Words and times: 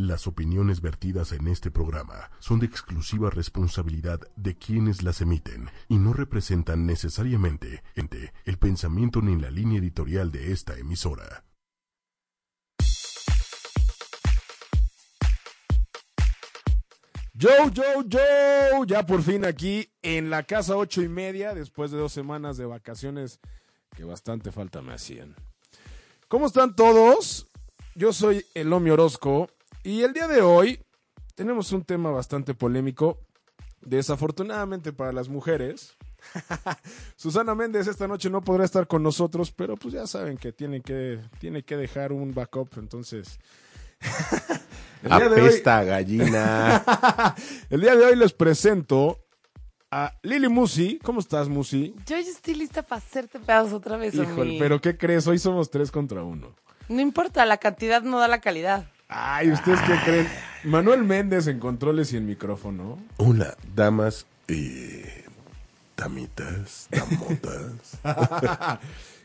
Las 0.00 0.28
opiniones 0.28 0.80
vertidas 0.80 1.32
en 1.32 1.48
este 1.48 1.72
programa 1.72 2.30
son 2.38 2.60
de 2.60 2.66
exclusiva 2.66 3.30
responsabilidad 3.30 4.20
de 4.36 4.56
quienes 4.56 5.02
las 5.02 5.20
emiten 5.20 5.70
y 5.88 5.98
no 5.98 6.12
representan 6.12 6.86
necesariamente 6.86 7.82
ente, 7.96 8.32
el 8.44 8.58
pensamiento 8.58 9.20
ni 9.22 9.34
la 9.34 9.50
línea 9.50 9.80
editorial 9.80 10.30
de 10.30 10.52
esta 10.52 10.78
emisora. 10.78 11.42
Joe, 17.36 17.72
Joe, 17.74 18.06
Joe, 18.08 18.86
ya 18.86 19.04
por 19.04 19.20
fin 19.22 19.44
aquí 19.44 19.90
en 20.02 20.30
la 20.30 20.44
casa 20.44 20.76
ocho 20.76 21.02
y 21.02 21.08
media, 21.08 21.54
después 21.54 21.90
de 21.90 21.98
dos 21.98 22.12
semanas 22.12 22.56
de 22.56 22.66
vacaciones 22.66 23.40
que 23.96 24.04
bastante 24.04 24.52
falta 24.52 24.80
me 24.80 24.92
hacían. 24.92 25.34
¿Cómo 26.28 26.46
están 26.46 26.76
todos? 26.76 27.48
Yo 27.96 28.12
soy 28.12 28.46
Elomi 28.54 28.90
Orozco 28.90 29.50
y 29.84 30.02
el 30.02 30.12
día 30.12 30.28
de 30.28 30.40
hoy 30.42 30.80
tenemos 31.34 31.72
un 31.72 31.84
tema 31.84 32.10
bastante 32.10 32.54
polémico, 32.54 33.18
desafortunadamente 33.80 34.92
para 34.92 35.12
las 35.12 35.28
mujeres. 35.28 35.96
Susana 37.16 37.54
Méndez 37.54 37.86
esta 37.86 38.08
noche 38.08 38.28
no 38.30 38.42
podrá 38.42 38.64
estar 38.64 38.86
con 38.86 39.02
nosotros, 39.02 39.52
pero 39.52 39.76
pues 39.76 39.94
ya 39.94 40.06
saben 40.06 40.36
que 40.36 40.52
tiene 40.52 40.80
que, 40.80 41.20
tiene 41.38 41.62
que 41.62 41.76
dejar 41.76 42.12
un 42.12 42.34
backup, 42.34 42.76
entonces... 42.76 43.38
El 45.02 45.10
día 45.10 45.28
de 45.28 45.42
hoy- 45.42 45.62
gallina. 45.62 46.84
El 47.70 47.80
día 47.80 47.94
de 47.94 48.04
hoy 48.04 48.16
les 48.16 48.32
presento 48.32 49.18
a 49.92 50.12
Lili 50.22 50.48
Musi. 50.48 50.98
¿Cómo 51.04 51.20
estás, 51.20 51.48
Musi? 51.48 51.94
Yo 52.04 52.16
ya 52.16 52.30
estoy 52.30 52.54
lista 52.54 52.82
para 52.82 52.98
hacerte 52.98 53.38
pedazos 53.38 53.74
otra 53.74 53.96
vez. 53.96 54.14
Híjole, 54.14 54.56
pero 54.58 54.80
¿qué 54.80 54.96
crees? 54.96 55.26
Hoy 55.28 55.38
somos 55.38 55.70
tres 55.70 55.92
contra 55.92 56.24
uno. 56.24 56.52
No 56.88 57.00
importa, 57.00 57.46
la 57.46 57.58
cantidad 57.58 58.02
no 58.02 58.18
da 58.18 58.26
la 58.26 58.40
calidad. 58.40 58.90
Ay, 59.08 59.50
¿ustedes 59.50 59.80
qué 59.86 59.94
creen? 60.04 60.28
Manuel 60.64 61.02
Méndez 61.02 61.46
en 61.46 61.58
controles 61.58 62.12
y 62.12 62.18
en 62.18 62.26
micrófono. 62.26 62.98
Hola, 63.16 63.56
damas 63.74 64.26
y 64.46 65.02
damitas, 65.96 66.88
damotas. 66.90 67.98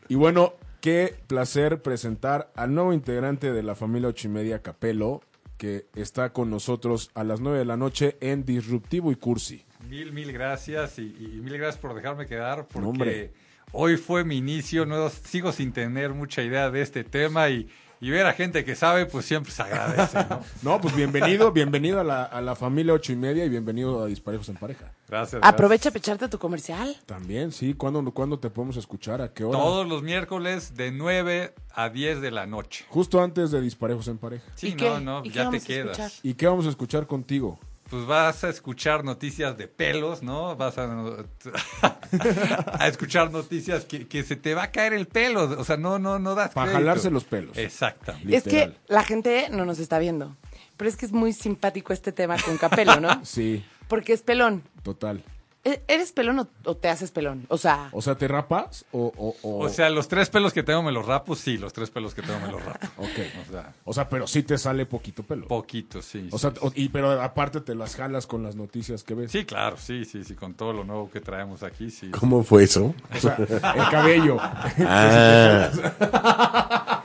Y 0.09 0.16
bueno, 0.16 0.53
qué 0.81 1.16
placer 1.27 1.81
presentar 1.81 2.52
al 2.55 2.75
nuevo 2.75 2.91
integrante 2.93 3.53
de 3.53 3.63
la 3.63 3.73
familia 3.73 4.09
ocho 4.09 4.27
y 4.27 4.31
media 4.31 4.61
Capelo, 4.61 5.21
que 5.58 5.86
está 5.95 6.33
con 6.33 6.49
nosotros 6.49 7.09
a 7.15 7.23
las 7.23 7.39
nueve 7.39 7.59
de 7.59 7.65
la 7.65 7.77
noche 7.77 8.17
en 8.19 8.43
Disruptivo 8.43 9.11
y 9.11 9.15
Cursi. 9.15 9.63
Mil, 9.89 10.11
mil 10.11 10.33
gracias 10.33 10.99
y, 10.99 11.03
y 11.03 11.39
mil 11.41 11.58
gracias 11.58 11.77
por 11.81 11.93
dejarme 11.95 12.25
quedar 12.25 12.67
porque 12.67 12.88
hombre. 12.88 13.33
hoy 13.71 13.95
fue 13.95 14.25
mi 14.25 14.38
inicio, 14.38 14.86
no 14.86 15.09
sigo 15.09 15.53
sin 15.53 15.71
tener 15.71 16.13
mucha 16.13 16.43
idea 16.43 16.69
de 16.69 16.81
este 16.81 17.05
tema 17.05 17.49
y, 17.49 17.69
y 18.03 18.09
ver 18.09 18.25
a 18.25 18.33
gente 18.33 18.65
que 18.65 18.75
sabe 18.75 19.05
pues 19.05 19.25
siempre 19.25 19.49
se 19.49 19.61
agradece, 19.61 20.25
¿no? 20.29 20.41
No, 20.61 20.81
pues 20.81 20.93
bienvenido, 20.93 21.53
bienvenido 21.53 22.01
a 22.01 22.03
la, 22.03 22.23
a 22.25 22.41
la 22.41 22.53
familia 22.53 22.91
ocho 22.93 23.13
y 23.13 23.15
media 23.15 23.45
y 23.45 23.49
bienvenido 23.49 24.03
a 24.03 24.07
Disparejos 24.07 24.49
en 24.49 24.55
Pareja. 24.55 24.91
Gracias. 25.07 25.41
Aprovecha 25.41 25.87
a 25.87 25.91
pecharte 25.93 26.27
tu 26.27 26.37
comercial. 26.37 26.97
También, 27.05 27.53
sí. 27.53 27.73
¿Cuándo, 27.75 28.03
¿Cuándo 28.13 28.39
te 28.39 28.49
podemos 28.49 28.75
escuchar? 28.75 29.21
¿A 29.21 29.33
qué 29.33 29.45
hora? 29.45 29.57
gracias. 29.57 29.71
Todos 29.71 29.87
los 29.87 30.03
miércoles 30.03 30.75
de 30.75 30.91
9 30.91 31.53
a 31.73 31.89
10 31.89 32.19
de 32.19 32.31
la 32.31 32.45
noche. 32.45 32.83
Justo 32.89 33.23
antes 33.23 33.51
de 33.51 33.61
Disparejos 33.61 34.09
en 34.09 34.17
Pareja. 34.17 34.51
Sí, 34.55 34.67
¿Y 34.67 34.71
no, 34.71 34.77
qué? 34.77 35.01
no, 35.01 35.19
¿Y 35.23 35.29
qué 35.29 35.35
ya 35.35 35.49
te 35.49 35.61
quedas. 35.61 36.19
¿Y 36.23 36.33
qué 36.33 36.47
vamos 36.47 36.65
a 36.65 36.69
escuchar 36.69 37.07
contigo? 37.07 37.57
Pues 37.89 38.05
vas 38.05 38.43
a 38.43 38.49
escuchar 38.49 39.05
noticias 39.05 39.57
de 39.57 39.69
pelos, 39.69 40.23
¿no? 40.23 40.57
Vas 40.57 40.77
a, 40.77 41.92
a 42.80 42.88
escuchar 42.88 43.31
noticias 43.31 43.86
que, 43.86 44.08
que 44.08 44.23
se 44.23 44.36
te 44.36 44.53
va 44.53 44.64
a 44.64 44.72
caer 44.72 44.94
el 44.94 45.08
pelo. 45.08 45.44
O 45.59 45.64
sea, 45.64 45.78
no, 45.78 46.00
no, 46.00 46.20
no 46.20 46.36
das 46.36 46.52
Para 46.53 46.67
crédito. 46.72 46.80
jalarse 46.88 47.09
los 47.11 47.23
pelos. 47.23 47.58
Exactamente. 47.58 48.36
Es 48.36 48.44
que 48.44 48.73
la 48.88 49.03
gente 49.03 49.47
no 49.52 49.66
nos 49.66 49.80
está 49.80 50.00
viendo. 50.00 50.36
Pero 50.78 50.89
es 50.89 50.95
que 50.95 51.05
es 51.05 51.11
muy 51.11 51.33
simpático 51.33 51.94
este 51.94 52.11
tema 52.11 52.36
con 52.44 52.58
Capelo, 52.58 53.00
¿no? 53.00 53.22
Sí, 53.25 53.64
Porque 53.88 54.14
es 54.14 54.22
pelón. 54.22 54.64
total. 54.83 55.23
¿E- 55.66 55.81
¿Eres 55.88 56.11
pelón 56.11 56.39
o, 56.39 56.47
o 56.66 56.75
te 56.75 56.89
haces 56.89 57.11
pelón? 57.11 57.45
O 57.47 57.58
sea, 57.58 57.88
O 57.94 58.02
sea, 58.02 58.16
¿te 58.16 58.28
rapas 58.28 58.83
o...? 58.92 59.14
O, 59.17 59.36
o- 59.43 59.60
O 59.65 59.70
sea, 59.70 59.89
los 59.89 60.10
tres 60.10 60.30
pelos 60.30 60.52
que 60.52 60.61
tengo 60.61 60.83
me 60.83 60.92
los 60.92 61.05
rapo, 61.05 61.36
sí, 61.37 61.58
los 61.58 61.71
tres 61.71 61.89
pelos 61.89 62.14
que 62.14 62.21
tengo 62.21 62.39
me 62.42 62.52
los 62.52 62.64
rapo. 62.64 62.86
Ok. 62.98 63.08
O 63.48 63.52
sea, 63.52 63.73
O 63.86 63.93
sea, 63.93 64.10
pero 64.10 64.27
sí 64.27 64.43
te 64.43 64.58
sale 64.58 64.86
poquito 64.86 65.23
pelo. 65.23 65.48
poquito, 65.48 66.02
sí. 66.02 66.27
O 66.32 66.37
sí, 66.37 66.42
sea, 66.42 66.52
sí. 66.52 66.67
y, 66.76 66.89
pero 66.89 67.21
aparte 67.21 67.61
te 67.61 67.76
las 67.76 67.95
jalas 67.95 68.27
con 68.27 68.43
las 68.43 68.55
noticias 68.58 69.04
que 69.04 69.14
ves. 69.14 69.32
Sí, 69.32 69.45
claro, 69.45 69.77
sí, 69.77 70.04
sí, 70.05 70.23
sí, 70.26 70.36
con 70.36 70.54
todo 70.54 70.73
lo 70.73 70.83
nuevo 70.83 71.10
que 71.10 71.21
traemos 71.21 71.64
aquí, 71.64 71.89
sí. 71.92 72.10
¿Cómo 72.11 72.43
fue 72.43 72.64
eso? 72.66 72.93
O 73.16 73.20
sea, 73.20 73.37
el 73.37 73.89
cabello. 73.89 74.37
Ah, 74.42 75.70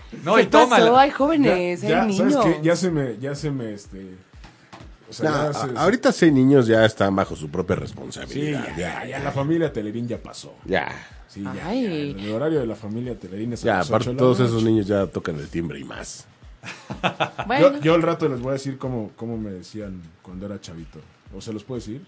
No, 0.24 0.34
¿qué 0.34 0.42
y 0.42 0.46
tómala. 0.46 0.84
pasó? 0.86 0.98
Hay 0.98 1.10
jóvenes, 1.10 1.80
ya, 1.82 2.02
hay 2.02 2.12
¿sabes 2.16 2.34
niños. 2.34 2.44
qué? 2.44 2.60
Ya 2.62 2.74
se 2.76 2.90
me, 2.90 3.18
ya 3.18 3.34
se 3.36 3.50
me, 3.52 3.72
este... 3.72 4.16
O 5.08 5.12
sea, 5.12 5.52
se- 5.52 5.76
ahorita 5.76 6.12
seis 6.12 6.32
niños 6.32 6.66
ya 6.66 6.84
están 6.84 7.14
bajo 7.16 7.34
su 7.34 7.48
propia 7.48 7.76
Sí, 7.76 7.80
responsabilidad. 7.82 8.76
ya, 8.76 9.04
ya, 9.06 9.18
la 9.20 9.32
familia 9.32 9.72
Telerín 9.72 10.06
ya 10.06 10.18
pasó. 10.22 10.54
Ya. 10.64 10.88
Sí, 11.28 11.42
ya, 11.42 11.66
Ay. 11.66 12.14
ya, 12.14 12.22
El 12.24 12.32
horario 12.32 12.60
de 12.60 12.66
la 12.66 12.74
familia 12.76 13.18
Telerín 13.18 13.52
es 13.52 13.62
a 13.64 13.66
Ya, 13.66 13.80
aparte 13.80 14.14
todos 14.14 14.40
esos 14.40 14.62
niños 14.62 14.86
ya 14.86 15.06
tocan 15.06 15.36
el 15.36 15.48
timbre 15.48 15.78
y 15.78 15.84
más. 15.84 16.26
Bueno, 17.46 17.74
Yo, 17.76 17.80
yo 17.80 17.94
al 17.94 18.02
rato 18.02 18.28
les 18.28 18.40
voy 18.40 18.50
a 18.50 18.52
decir 18.54 18.76
cómo, 18.78 19.12
cómo 19.16 19.36
me 19.38 19.50
decían 19.50 20.02
cuando 20.22 20.46
era 20.46 20.60
chavito. 20.60 21.00
¿O 21.34 21.40
se 21.40 21.52
los 21.52 21.64
puedo 21.64 21.78
decir? 21.80 22.04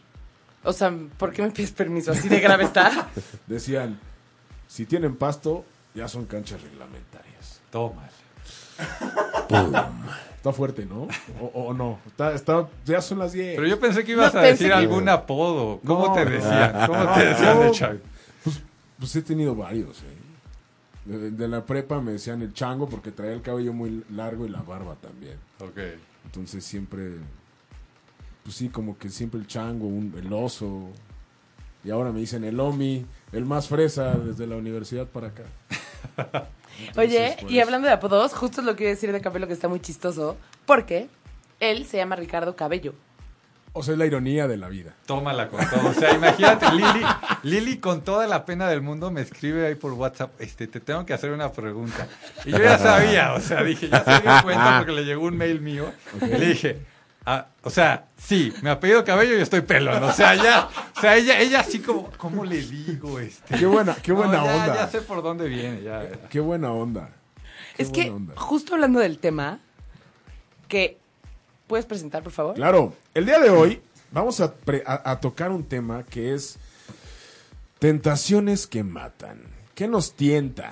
o 0.63 0.73
sea, 0.75 0.93
¿por 1.17 1.33
qué 1.33 1.41
me 1.43 1.51
pides 1.51 1.71
permiso? 1.73 2.13
¿Así 2.13 2.29
de 2.29 2.39
grave 2.41 2.65
está? 2.65 3.09
Decían, 3.47 3.99
si 4.69 4.85
tienen 4.85 5.17
pasto, 5.17 5.65
ya 5.95 6.07
son 6.09 6.27
canchas 6.27 6.61
reglamentarias. 6.63 7.61
Tómala. 7.71 8.11
Está 10.41 10.53
fuerte, 10.55 10.87
¿no? 10.87 11.07
O, 11.39 11.67
o 11.67 11.75
no. 11.75 11.99
Está, 12.07 12.33
está, 12.35 12.67
ya 12.87 13.03
son 13.03 13.19
las 13.19 13.33
10. 13.33 13.57
Pero 13.57 13.67
yo 13.69 13.79
pensé 13.79 14.05
que 14.05 14.13
ibas 14.13 14.33
No, 14.33 14.41
a 14.41 14.45
decir 14.45 14.69
que- 14.69 14.73
algún 14.73 15.07
apodo. 15.11 15.81
¿Cómo 15.85 16.07
No, 16.09 16.13
te 16.15 16.25
decían? 16.25 16.87
¿Cómo 16.87 17.05
No, 17.05 17.13
te 17.15 17.27
decían 17.27 17.57
no. 17.59 17.63
de 17.65 17.71
chavito? 17.73 18.05
Pues 18.99 19.17
he 19.17 19.23
tenido 19.23 19.55
varios, 19.55 19.99
¿eh? 20.01 20.17
De, 21.05 21.31
de 21.31 21.49
la 21.49 21.65
prepa 21.67 22.01
me 22.01 22.13
decían 22.13 22.41
el 22.43 22.55
chango 22.55 22.89
porque 22.89 23.11
traía 23.13 23.33
el 23.33 23.43
cabello 23.43 23.73
muy 23.75 24.03
largo 24.15 24.47
y 24.47 24.49
la 24.49 24.63
barba 24.63 24.95
también. 24.97 25.37
Ok. 25.61 25.79
Entonces 26.25 26.65
siempre, 26.65 27.11
pues 28.43 28.57
sí, 28.57 28.69
como 28.71 28.97
que 28.97 29.09
siempre 29.11 29.41
el 29.41 29.47
chango, 29.47 29.87
un, 29.87 30.15
el 30.17 30.33
oso. 30.33 30.89
Y 31.85 31.91
ahora 31.91 32.13
me 32.13 32.21
dicen 32.21 32.45
el 32.45 32.59
omi, 32.61 33.05
el 33.33 33.45
más 33.45 33.69
fresa 33.69 34.15
desde 34.15 34.47
la 34.47 34.57
universidad 34.57 35.07
para 35.07 35.29
acá. 35.29 35.45
Oye, 36.97 37.37
pues, 37.41 37.51
y 37.51 37.61
hablando 37.61 37.89
de 37.89 37.95
apodos, 37.95 38.35
justo 38.35 38.61
es 38.61 38.67
lo 38.67 38.77
que 38.77 38.85
iba 38.85 38.91
a 38.91 38.95
decir 38.95 39.13
de 39.13 39.21
Capelo 39.21 39.47
que 39.47 39.53
está 39.53 39.69
muy 39.69 39.81
chistoso, 39.81 40.37
porque 40.67 41.09
él 41.61 41.87
se 41.87 41.99
llama 41.99 42.17
Ricardo 42.17 42.57
Cabello. 42.57 42.95
O 43.73 43.85
sea, 43.85 43.93
es 43.93 43.99
la 43.99 44.07
ironía 44.07 44.49
de 44.49 44.57
la 44.57 44.69
vida. 44.69 44.95
Tómala 45.07 45.49
con 45.49 45.61
todo. 45.69 45.91
O 45.91 45.95
sea, 45.95 46.13
imagínate, 46.13 46.67
Lili, 46.73 47.07
Lili 47.45 47.79
con 47.79 48.03
toda 48.03 48.27
la 48.27 48.45
pena 48.45 48.69
del 48.69 48.81
mundo 48.81 49.13
me 49.13 49.21
escribe 49.21 49.65
ahí 49.65 49.77
por 49.77 49.93
WhatsApp, 49.93 50.33
este, 50.41 50.67
te 50.67 50.81
tengo 50.81 51.07
que 51.07 51.15
hacer 51.15 51.31
una 51.31 51.53
pregunta. 51.53 52.09
Y 52.45 52.51
yo 52.51 52.59
ya 52.59 52.79
sabía, 52.79 53.33
o 53.35 53.41
sea, 53.41 53.63
dije, 53.63 53.89
ya 53.89 54.03
se 54.03 54.23
dio 54.23 54.43
cuenta 54.43 54.79
porque 54.79 54.93
le 54.93 55.05
llegó 55.05 55.25
un 55.27 55.37
mail 55.37 55.61
mío. 55.61 55.93
Y 56.21 56.27
le 56.27 56.47
dije, 56.47 56.81
ah, 57.33 57.47
o 57.63 57.71
sea, 57.71 58.07
sí, 58.17 58.53
me 58.63 58.71
apellido 58.71 59.05
cabello 59.05 59.37
y 59.37 59.41
estoy 59.41 59.61
pelón. 59.63 60.03
O 60.03 60.13
sea, 60.13 60.35
ya, 60.35 60.69
o 60.97 61.01
sea, 61.01 61.17
ella, 61.17 61.39
ella 61.41 61.61
así 61.61 61.79
como, 61.81 62.11
¿cómo 62.17 62.45
le 62.45 62.61
digo 62.63 63.19
este? 63.21 63.59
Qué 63.59 63.67
buena, 63.67 63.95
qué 63.97 64.13
buena 64.13 64.39
No, 64.39 64.45
ya- 64.47 64.55
onda. 64.57 64.75
Ya 64.77 64.89
sé 64.89 65.01
por 65.03 65.23
dónde 65.23 65.49
viene, 65.49 65.83
ya. 65.83 66.09
Qué 66.29 66.41
buena 66.41 66.73
onda. 66.73 67.11
Qué 67.77 67.83
es 67.85 67.91
que, 67.91 68.11
onda. 68.11 68.35
justo 68.37 68.75
hablando 68.75 68.99
del 69.01 69.19
tema, 69.19 69.61
que 70.69 70.99
puedes 71.67 71.87
presentar, 71.87 72.23
por 72.23 72.33
favor. 72.33 72.55
Claro, 72.55 72.95
el 73.15 73.27
día 73.27 73.39
de 73.39 73.51
hoy 73.51 73.81
vamos 74.13 74.41
a, 74.41 74.53
pre- 74.55 74.83
a- 74.87 75.11
a 75.11 75.21
tocar 75.21 75.51
un 75.51 75.65
tema 75.65 76.03
que 76.05 76.35
es 76.35 76.59
tentaciones 77.79 78.67
que 78.67 78.83
matan. 78.85 79.41
¿Qué 79.75 79.89
nos 79.89 80.15
tienta? 80.15 80.71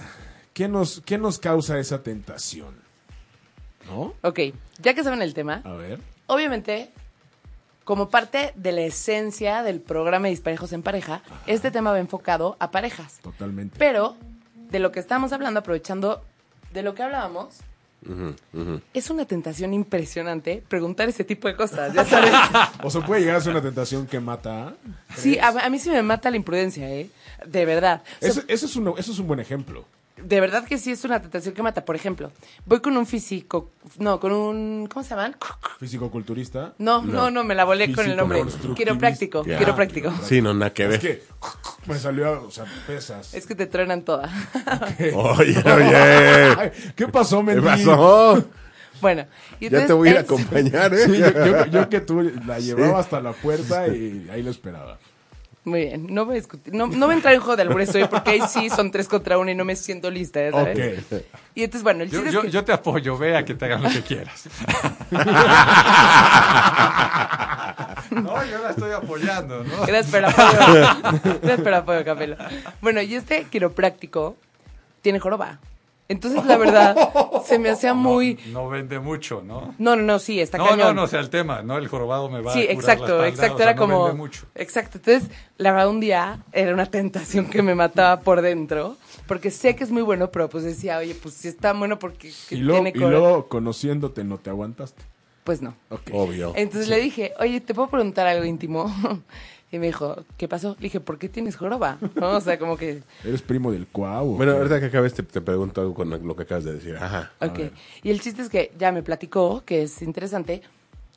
¿Qué 0.52 0.68
nos, 0.68 1.00
qué 1.06 1.18
nos 1.18 1.38
causa 1.38 1.78
esa 1.78 2.02
tentación? 2.02 2.74
¿No? 3.86 4.12
Ok, 4.22 4.40
ya 4.80 4.92
que 4.94 5.02
saben 5.02 5.22
el 5.22 5.32
tema, 5.32 5.62
A 5.64 5.72
ver. 5.72 5.98
Obviamente, 6.28 6.90
como 7.84 8.08
parte 8.08 8.52
de 8.54 8.72
la 8.72 8.82
esencia 8.82 9.62
del 9.64 9.80
programa 9.80 10.26
de 10.28 10.30
Disparejos 10.30 10.72
en 10.72 10.82
Pareja, 10.82 11.22
este 11.46 11.70
tema 11.72 11.90
va 11.90 11.98
enfocado 11.98 12.56
a 12.60 12.70
parejas. 12.70 13.18
Totalmente. 13.22 13.76
Pero, 13.78 14.16
de 14.70 14.78
lo 14.78 14.92
que 14.92 15.00
estamos 15.00 15.32
hablando, 15.32 15.60
aprovechando 15.60 16.22
de 16.72 16.82
lo 16.82 16.94
que 16.94 17.02
hablábamos, 17.02 17.56
es 18.94 19.10
una 19.10 19.24
tentación 19.24 19.74
impresionante 19.74 20.62
preguntar 20.68 21.08
ese 21.08 21.24
tipo 21.24 21.48
de 21.48 21.56
cosas, 21.56 21.92
ya 21.92 22.04
sabes. 22.04 22.30
O 22.84 22.90
sea, 22.90 23.04
puede 23.04 23.22
llegar 23.22 23.36
a 23.36 23.40
ser 23.40 23.52
una 23.52 23.60
tentación 23.62 24.06
que 24.06 24.20
mata. 24.20 24.74
Sí, 25.16 25.36
a, 25.38 25.48
a 25.48 25.68
mí 25.68 25.78
sí 25.78 25.90
me 25.90 26.02
mata 26.02 26.30
la 26.30 26.36
imprudencia, 26.36 26.88
¿eh? 26.90 27.10
De 27.44 27.64
verdad. 27.64 28.02
O 28.04 28.20
sea, 28.20 28.28
Eso, 28.30 28.42
eso 28.46 28.66
es 28.66 28.76
un, 28.76 28.94
eso 28.98 29.12
es 29.12 29.18
un 29.18 29.26
buen 29.26 29.40
ejemplo. 29.40 29.84
De 30.22 30.40
verdad 30.40 30.64
que 30.64 30.78
sí 30.78 30.90
es 30.92 31.04
una 31.04 31.20
tentación 31.20 31.54
que 31.54 31.62
mata. 31.62 31.84
Por 31.84 31.96
ejemplo, 31.96 32.30
voy 32.66 32.80
con 32.80 32.96
un 32.96 33.06
físico, 33.06 33.70
no, 33.98 34.18
con 34.20 34.32
un, 34.32 34.86
¿cómo 34.92 35.02
se 35.02 35.10
llaman? 35.10 35.36
Físico-culturista. 35.78 36.74
No, 36.78 37.02
no, 37.02 37.30
no, 37.30 37.44
me 37.44 37.54
la 37.54 37.64
volé 37.64 37.92
con 37.92 38.08
el 38.08 38.16
nombre. 38.16 38.42
Quiropráctico, 38.76 39.44
Ya. 39.44 39.58
quiropráctico. 39.58 40.12
Sí, 40.24 40.42
no, 40.42 40.52
nada 40.54 40.72
que 40.72 40.84
Es 40.84 40.88
ver. 40.90 41.00
que 41.00 41.22
me 41.86 41.98
salió, 41.98 42.44
o 42.44 42.50
sea, 42.50 42.64
pesas. 42.86 43.32
Es 43.34 43.46
que 43.46 43.54
te 43.54 43.66
truenan 43.66 44.02
toda. 44.02 44.28
Oye, 45.14 45.56
oye. 45.64 46.72
¿Qué 46.96 47.08
pasó, 47.08 47.38
¿Qué 47.38 47.54
Mendy? 47.54 47.62
pasó? 47.64 48.44
Bueno, 49.00 49.26
y 49.60 49.66
Ya 49.66 49.70
te 49.70 49.76
entonces 49.82 49.96
voy 49.96 50.08
a 50.08 50.10
ir 50.10 50.16
a 50.18 50.20
acompañar, 50.22 50.92
¿eh? 50.94 51.04
Sí, 51.06 51.18
yo, 51.18 51.30
yo- 51.30 51.66
yo 51.66 51.88
que 51.88 52.00
tú 52.00 52.20
la 52.46 52.58
llevaba 52.58 52.98
hasta 52.98 53.20
la 53.20 53.32
puerta 53.32 53.86
y 53.88 54.28
ahí 54.32 54.42
lo 54.42 54.50
esperaba. 54.50 54.98
Muy 55.68 55.80
bien, 55.84 56.06
no 56.08 56.24
voy 56.24 56.32
a 56.32 56.36
discutir, 56.36 56.72
no, 56.74 56.86
no 56.86 57.06
voy 57.06 57.12
a 57.12 57.16
entrar 57.16 57.34
en 57.34 57.40
juego 57.40 57.56
de 57.56 57.62
albures 57.62 57.94
hoy 57.94 58.06
porque 58.10 58.30
ahí 58.30 58.40
sí 58.48 58.70
son 58.70 58.90
tres 58.90 59.06
contra 59.06 59.36
uno 59.38 59.50
y 59.50 59.54
no 59.54 59.64
me 59.66 59.76
siento 59.76 60.10
lista, 60.10 60.40
¿ya 60.40 60.50
¿sabes? 60.50 61.04
Ok. 61.12 61.22
Y 61.54 61.64
entonces, 61.64 61.82
bueno, 61.82 62.04
el 62.04 62.10
Yo, 62.10 62.20
chiste 62.20 62.32
yo, 62.32 62.38
es 62.40 62.46
que... 62.46 62.50
yo 62.52 62.64
te 62.64 62.72
apoyo, 62.72 63.18
ve 63.18 63.36
a 63.36 63.44
que 63.44 63.54
te 63.54 63.66
hagan 63.66 63.82
lo 63.82 63.90
que 63.90 64.02
quieras. 64.02 64.48
no, 68.10 68.44
yo 68.46 68.62
la 68.62 68.70
estoy 68.70 68.92
apoyando, 68.92 69.64
¿no? 69.64 69.86
Gracias 69.86 70.06
por 70.06 70.18
el 70.20 70.24
apoyo. 70.24 70.58
Gracias 71.42 71.58
por 71.58 71.68
el 71.68 71.74
apoyo, 71.74 72.04
Capelo. 72.04 72.36
Bueno, 72.80 73.02
y 73.02 73.14
este 73.14 73.44
quiropráctico 73.44 74.36
tiene 75.02 75.20
joroba. 75.20 75.58
Entonces, 76.08 76.44
la 76.46 76.56
verdad, 76.56 76.96
se 77.44 77.58
me 77.58 77.68
hacía 77.68 77.92
muy... 77.94 78.38
No, 78.46 78.62
no 78.64 78.68
vende 78.70 78.98
mucho, 78.98 79.42
¿no? 79.44 79.74
No, 79.78 79.94
no, 79.94 80.02
no, 80.02 80.18
sí, 80.18 80.40
está 80.40 80.56
No, 80.58 80.64
cañón. 80.64 80.78
no, 80.78 80.94
no, 80.94 81.02
o 81.02 81.06
sea, 81.06 81.20
el 81.20 81.28
tema, 81.28 81.62
¿no? 81.62 81.76
El 81.76 81.86
jorobado 81.88 82.30
me 82.30 82.40
va 82.40 82.52
Sí, 82.54 82.60
a 82.60 82.62
curar 82.62 82.74
exacto, 82.74 83.18
la 83.18 83.28
espalda, 83.28 83.28
exacto. 83.28 83.54
o 83.54 83.56
sea, 83.58 83.66
era 83.66 83.74
no 83.74 83.80
como. 83.80 84.04
vende 84.04 84.16
mucho. 84.18 84.46
Exacto. 84.54 84.96
Entonces, 84.98 85.30
la 85.58 85.72
verdad, 85.72 85.88
un 85.90 86.00
día 86.00 86.42
era 86.52 86.72
una 86.72 86.86
tentación 86.86 87.46
que 87.46 87.62
me 87.62 87.74
mataba 87.74 88.20
por 88.20 88.40
dentro. 88.40 88.96
Porque 89.26 89.50
sé 89.50 89.76
que 89.76 89.84
es 89.84 89.90
muy 89.90 90.00
bueno, 90.00 90.30
pero 90.30 90.48
pues 90.48 90.64
decía, 90.64 90.96
oye, 90.96 91.14
pues 91.14 91.34
si 91.34 91.48
está 91.48 91.74
bueno, 91.74 91.98
porque 91.98 92.32
Y 92.50 92.56
luego, 92.56 92.82
tiene 92.84 92.96
y 92.96 93.00
luego, 93.10 93.46
conociéndote, 93.48 94.24
no 94.24 94.38
te 94.38 94.48
aguantaste. 94.48 95.02
Pues 95.44 95.60
no. 95.60 95.74
Obvio. 96.12 96.52
Entonces 96.56 96.88
le 96.88 96.98
dije, 96.98 97.34
oye, 97.38 97.60
¿te 97.60 97.74
puedo 97.74 97.88
preguntar 97.90 98.26
algo 98.26 98.46
íntimo? 98.46 98.90
Y 99.70 99.78
me 99.78 99.86
dijo, 99.86 100.24
¿qué 100.38 100.48
pasó? 100.48 100.76
Le 100.78 100.84
dije, 100.84 100.98
¿por 101.00 101.18
qué 101.18 101.28
tienes 101.28 101.56
joroba? 101.56 101.98
¿No? 102.14 102.30
O 102.36 102.40
sea, 102.40 102.58
como 102.58 102.76
que. 102.78 103.02
¿Eres 103.24 103.42
primo 103.42 103.70
del 103.70 103.86
cuau? 103.86 104.36
Bueno, 104.36 104.52
ahorita 104.52 104.80
que 104.80 104.86
acabes 104.86 105.12
te, 105.12 105.22
te 105.22 105.40
pregunto 105.42 105.80
algo 105.82 105.94
con 105.94 106.08
lo 106.10 106.34
que 106.36 106.42
acabas 106.44 106.64
de 106.64 106.72
decir. 106.74 106.96
Ajá. 106.96 107.32
Ok. 107.40 107.60
Y 108.02 108.10
el 108.10 108.20
chiste 108.20 108.40
es 108.42 108.48
que 108.48 108.72
ya 108.78 108.92
me 108.92 109.02
platicó, 109.02 109.62
que 109.66 109.82
es 109.82 110.00
interesante, 110.00 110.62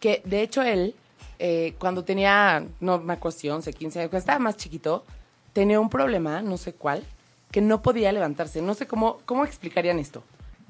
que 0.01 0.21
de 0.25 0.41
hecho 0.41 0.63
él, 0.63 0.95
eh, 1.39 1.75
cuando 1.79 2.03
tenía, 2.03 2.65
no 2.81 2.99
me 2.99 3.13
acuerdo 3.13 3.37
si 3.37 3.49
11, 3.49 3.71
15 3.71 3.99
años, 3.99 4.09
cuando 4.09 4.19
estaba 4.19 4.39
más 4.39 4.57
chiquito, 4.57 5.05
tenía 5.53 5.79
un 5.79 5.89
problema, 5.89 6.41
no 6.41 6.57
sé 6.57 6.73
cuál, 6.73 7.03
que 7.51 7.61
no 7.61 7.81
podía 7.81 8.11
levantarse. 8.11 8.61
No 8.61 8.73
sé 8.73 8.85
cómo, 8.85 9.19
cómo 9.25 9.45
explicarían 9.45 9.97
esto. 9.97 10.23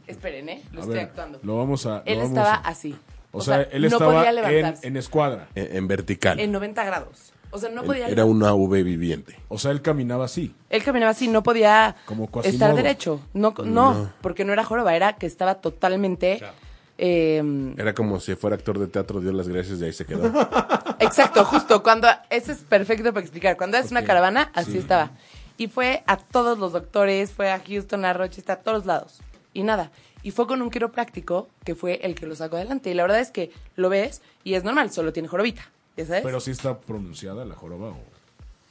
Esperen, 0.06 0.50
¿eh? 0.50 0.62
Lo 0.72 0.80
A 0.80 0.82
estoy 0.82 0.96
ver, 0.98 1.06
actuando. 1.06 1.40
Lo 1.42 1.58
vamos 1.58 1.86
a. 1.88 2.04
Él 2.06 2.18
vamos 2.18 2.30
estaba 2.30 2.54
a- 2.56 2.68
así. 2.68 2.96
O, 3.32 3.42
sea, 3.42 3.62
él 3.64 3.82
no 3.84 3.88
estaba 3.88 4.14
podía 4.14 4.30
en, 4.30 4.36
levantarse. 4.36 4.88
en 4.88 4.98
escuadra. 4.98 5.48
En, 5.56 5.78
en 5.78 5.88
vertical. 5.88 6.40
En 6.40 6.52
90 6.52 6.84
grados. 6.84 7.34
O 7.52 7.60
sea, 7.60 7.70
no 7.70 7.84
podía 7.84 8.08
Era 8.08 8.26
una 8.26 8.54
V 8.54 8.84
viviente. 8.84 9.38
O 9.50 9.58
sea, 9.58 9.72
él 9.72 9.82
caminaba 9.82 10.26
así. 10.26 10.56
Él 10.70 10.84
caminaba 10.84 11.12
así, 11.12 11.28
no 11.28 11.44
podía 11.44 11.96
Como 12.06 12.30
estar 12.44 12.76
derecho. 12.76 13.20
No, 13.34 13.54
no, 13.64 14.12
porque 14.22 14.46
no 14.46 14.54
era 14.54 14.64
joroba, 14.64 14.96
era 14.96 15.14
que 15.14 15.26
estaba 15.26 15.56
totalmente... 15.56 16.38
Claro. 16.40 16.54
eh, 16.98 17.74
Era 17.78 17.94
como 17.94 18.20
si 18.20 18.36
fuera 18.36 18.56
actor 18.56 18.80
de 18.80 18.88
teatro, 18.88 19.20
dio 19.20 19.32
las 19.34 19.48
gracias 19.48 19.82
y 19.82 19.86
ahí 19.86 19.94
se 19.94 20.06
quedó. 20.06 20.32
exacto, 21.00 21.44
justo. 21.44 21.84
Cuando, 21.84 22.08
eso 22.30 22.52
es 22.52 22.60
perfecto 22.60 23.12
para 23.12 23.22
explicar. 23.22 23.58
Cuando 23.58 23.78
es 23.78 23.92
una 23.92 24.04
caravana, 24.04 24.52
así 24.54 24.74
sí. 24.74 24.78
estaba. 24.78 25.12
Y 25.58 25.68
fue 25.68 26.04
a 26.08 26.18
todos 26.18 26.58
los 26.58 26.72
doctores, 26.72 27.32
fue 27.32 27.52
a 27.52 27.60
Houston, 27.60 28.06
a 28.06 28.14
Rochester, 28.14 28.54
a 28.54 28.60
todos 28.60 28.86
lados. 28.86 29.20
Y 29.54 29.64
nada. 29.64 29.92
Y 30.24 30.32
fue 30.32 30.48
con 30.48 30.62
un 30.62 30.70
quiropráctico 30.70 31.50
que 31.66 31.76
fue 31.76 32.00
el 32.04 32.16
que 32.16 32.26
lo 32.28 32.36
sacó 32.36 32.56
adelante. 32.56 32.90
Y 32.92 32.94
la 32.94 33.04
verdad 33.04 33.20
es 33.20 33.32
que 33.32 33.52
lo 33.76 33.90
ves 33.90 34.22
y 34.44 34.54
es 34.54 34.64
normal, 34.64 34.92
solo 34.92 35.12
tiene 35.12 35.28
jorobita. 35.28 35.64
¿Ya 35.98 36.06
sabes? 36.06 36.24
Pero 36.24 36.40
sí 36.40 36.52
está 36.52 36.80
pronunciada 36.80 37.46
la 37.46 37.56
joroba. 37.56 37.90
o- 37.90 38.04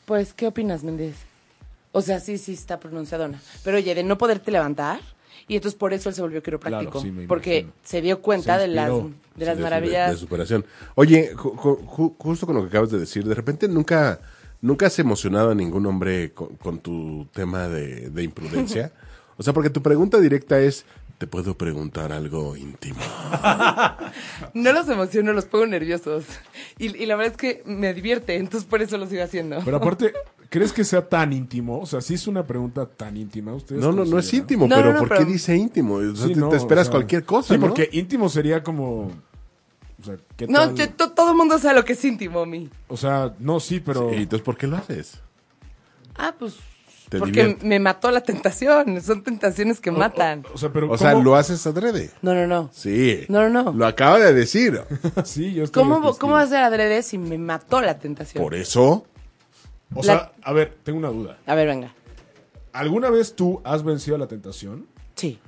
Pues, 0.07 0.33
¿qué 0.33 0.47
opinas, 0.47 0.83
Méndez? 0.83 1.17
O 1.93 2.01
sea, 2.03 2.21
sí, 2.21 2.39
sí 2.39 2.53
está 2.53 2.79
pronunciadona. 2.81 3.41
Pero 3.65 3.77
oye, 3.79 3.95
de 3.95 4.03
no 4.03 4.17
poderte 4.19 4.51
levantar, 4.51 5.01
y 5.49 5.57
entonces 5.57 5.77
por 5.79 5.93
eso 5.93 6.09
él 6.09 6.15
se 6.15 6.23
volvió 6.23 6.43
quiropráctico. 6.43 7.01
Claro, 7.01 7.07
sí, 7.21 7.27
porque 7.27 7.67
se 7.83 8.01
dio 8.01 8.21
cuenta 8.23 8.57
Se 8.57 8.63
de 8.63 8.69
las, 8.69 8.91
de 9.37 9.45
las 9.47 9.57
de- 9.57 9.63
maravillas. 9.63 10.11
De, 10.13 10.17
superación. 10.17 10.65
Oye, 10.95 11.35
ju- 11.35 11.55
ju- 11.57 11.85
ju- 11.87 12.15
justo 12.19 12.47
con 12.47 12.55
lo 12.57 12.63
que 12.63 12.69
acabas 12.69 12.91
de 12.91 12.99
decir, 13.01 13.25
de 13.25 13.35
repente 13.35 13.67
nunca, 13.69 14.21
nunca 14.61 14.87
has 14.87 14.99
emocionado 15.01 15.51
a 15.51 15.55
ningún 15.55 15.85
hombre 15.87 16.33
con, 16.33 16.55
con 16.57 16.79
tu 16.79 17.27
tema 17.33 17.69
de, 17.69 18.11
de 18.11 18.23
imprudencia. 18.23 18.93
O 19.37 19.43
sea, 19.43 19.55
porque 19.55 19.71
tu 19.71 19.81
pregunta 19.81 20.21
directa 20.21 20.61
es, 20.61 20.85
¿te 21.21 21.27
puedo 21.27 21.55
preguntar 21.57 22.13
algo 22.13 22.57
íntimo? 22.57 22.99
No 24.55 24.73
los 24.73 24.89
emociono, 24.89 25.33
los 25.33 25.45
pongo 25.45 25.67
nerviosos. 25.67 26.25
Y, 26.79 26.97
y 26.97 27.07
la 27.07 27.15
verdad 27.15 27.33
es 27.35 27.39
que 27.39 27.63
me 27.67 27.93
divierte, 27.95 28.37
entonces 28.37 28.69
por 28.69 28.81
eso 28.83 28.97
lo 28.99 29.07
sigo 29.07 29.23
haciendo. 29.23 29.61
Pero 29.65 29.77
aparte, 29.77 30.13
¿crees 30.49 30.73
que 30.73 30.83
sea 30.83 31.09
tan 31.09 31.33
íntimo? 31.33 31.79
O 31.79 31.87
sea, 31.87 32.01
sí 32.01 32.15
es 32.15 32.27
una 32.27 32.47
pregunta 32.47 32.87
tan 32.87 33.17
íntima. 33.17 33.53
¿Ustedes 33.55 33.81
No, 33.83 33.93
no, 33.93 34.05
no 34.05 34.19
es 34.19 34.33
íntimo, 34.33 34.67
No, 34.67 34.75
pero 34.77 34.93
no, 34.95 35.01
no, 35.03 35.07
¿por 35.07 35.19
qué 35.19 35.25
dice 35.27 35.55
íntimo? 35.55 35.97
O 35.97 36.17
sea, 36.17 36.27
Sí, 36.27 36.35
te, 36.35 36.41
no, 36.41 36.49
te 36.49 36.57
esperas 36.57 36.89
o 36.89 36.91
sea, 36.91 36.99
cualquier 36.99 37.25
cosa, 37.25 37.55
Sí, 37.55 37.61
¿no? 37.61 37.67
porque 37.69 37.89
íntimo 37.93 38.29
sería 38.29 38.63
como... 38.65 39.03
O 40.01 40.05
sea, 40.05 40.17
¿qué 40.37 40.47
no, 40.49 40.59
tal? 40.61 40.75
yo- 40.75 40.89
to- 40.91 41.11
todo 41.13 41.31
el 41.33 41.37
mundo 41.37 41.59
sabe 41.59 41.75
lo 41.75 41.85
que 41.85 41.93
es 41.93 42.05
íntimo, 42.05 42.47
mi. 42.47 42.71
O 42.89 42.97
sea, 42.97 43.35
no, 43.39 43.61
sí, 43.61 43.81
pero... 43.81 44.09
Sí, 44.11 44.17
entonces, 44.17 44.43
¿por 44.45 44.57
qué 44.57 44.67
lo 44.67 44.79
haces? 44.79 45.21
Ah, 46.17 46.35
pues. 46.39 46.57
Te 47.11 47.19
porque 47.19 47.43
divierte. 47.43 47.67
me 47.67 47.79
mató 47.81 48.11
la 48.11 48.23
tentación. 48.23 49.03
Son 49.03 49.23
tentaciones 49.23 49.81
que 49.81 49.91
matan. 49.91 50.47
O, 50.51 50.55
o 50.55 50.59
sea, 50.59 50.73
pero 50.73 50.91
O 50.91 50.97
sea, 50.97 51.13
¿cómo- 51.13 51.25
lo 51.25 51.37
haces 51.37 51.67
adrede. 51.67 52.11
No, 52.23 52.33
no, 52.35 52.47
no. 52.47 52.71
Sí. 52.73 53.27
No, 53.29 53.47
no, 53.49 53.65
no. 53.65 53.73
Lo 53.73 53.87
acaba 53.87 54.19
de 54.19 54.33
decir. 54.33 54.81
sí, 55.25 55.53
yo 55.53 55.65
estoy 55.65 55.83
¿Cómo. 55.83 56.17
¿Cómo 56.17 56.33
va 56.35 56.43
a 56.43 56.47
ser 56.47 56.63
adrede 56.63 57.03
si 57.03 57.19
me 57.19 57.37
mató 57.37 57.81
la 57.83 57.99
tentación? 57.99 58.43
Por 58.43 58.55
eso, 58.55 59.05
O 59.93 59.97
La- 59.97 60.03
sea, 60.03 60.33
a 60.43 60.53
ver, 60.53 60.79
tengo 60.85 60.99
una 60.99 61.09
duda. 61.11 61.37
A 61.47 61.55
ver, 61.55 61.67
venga. 61.67 61.93
¿Alguna 62.73 63.11
vez 63.11 63.35
tú 63.35 63.61
has 63.65 63.83
vencido 63.83 64.17
la 64.17 64.29
tentación? 64.29 64.87
Sí. 65.17 65.39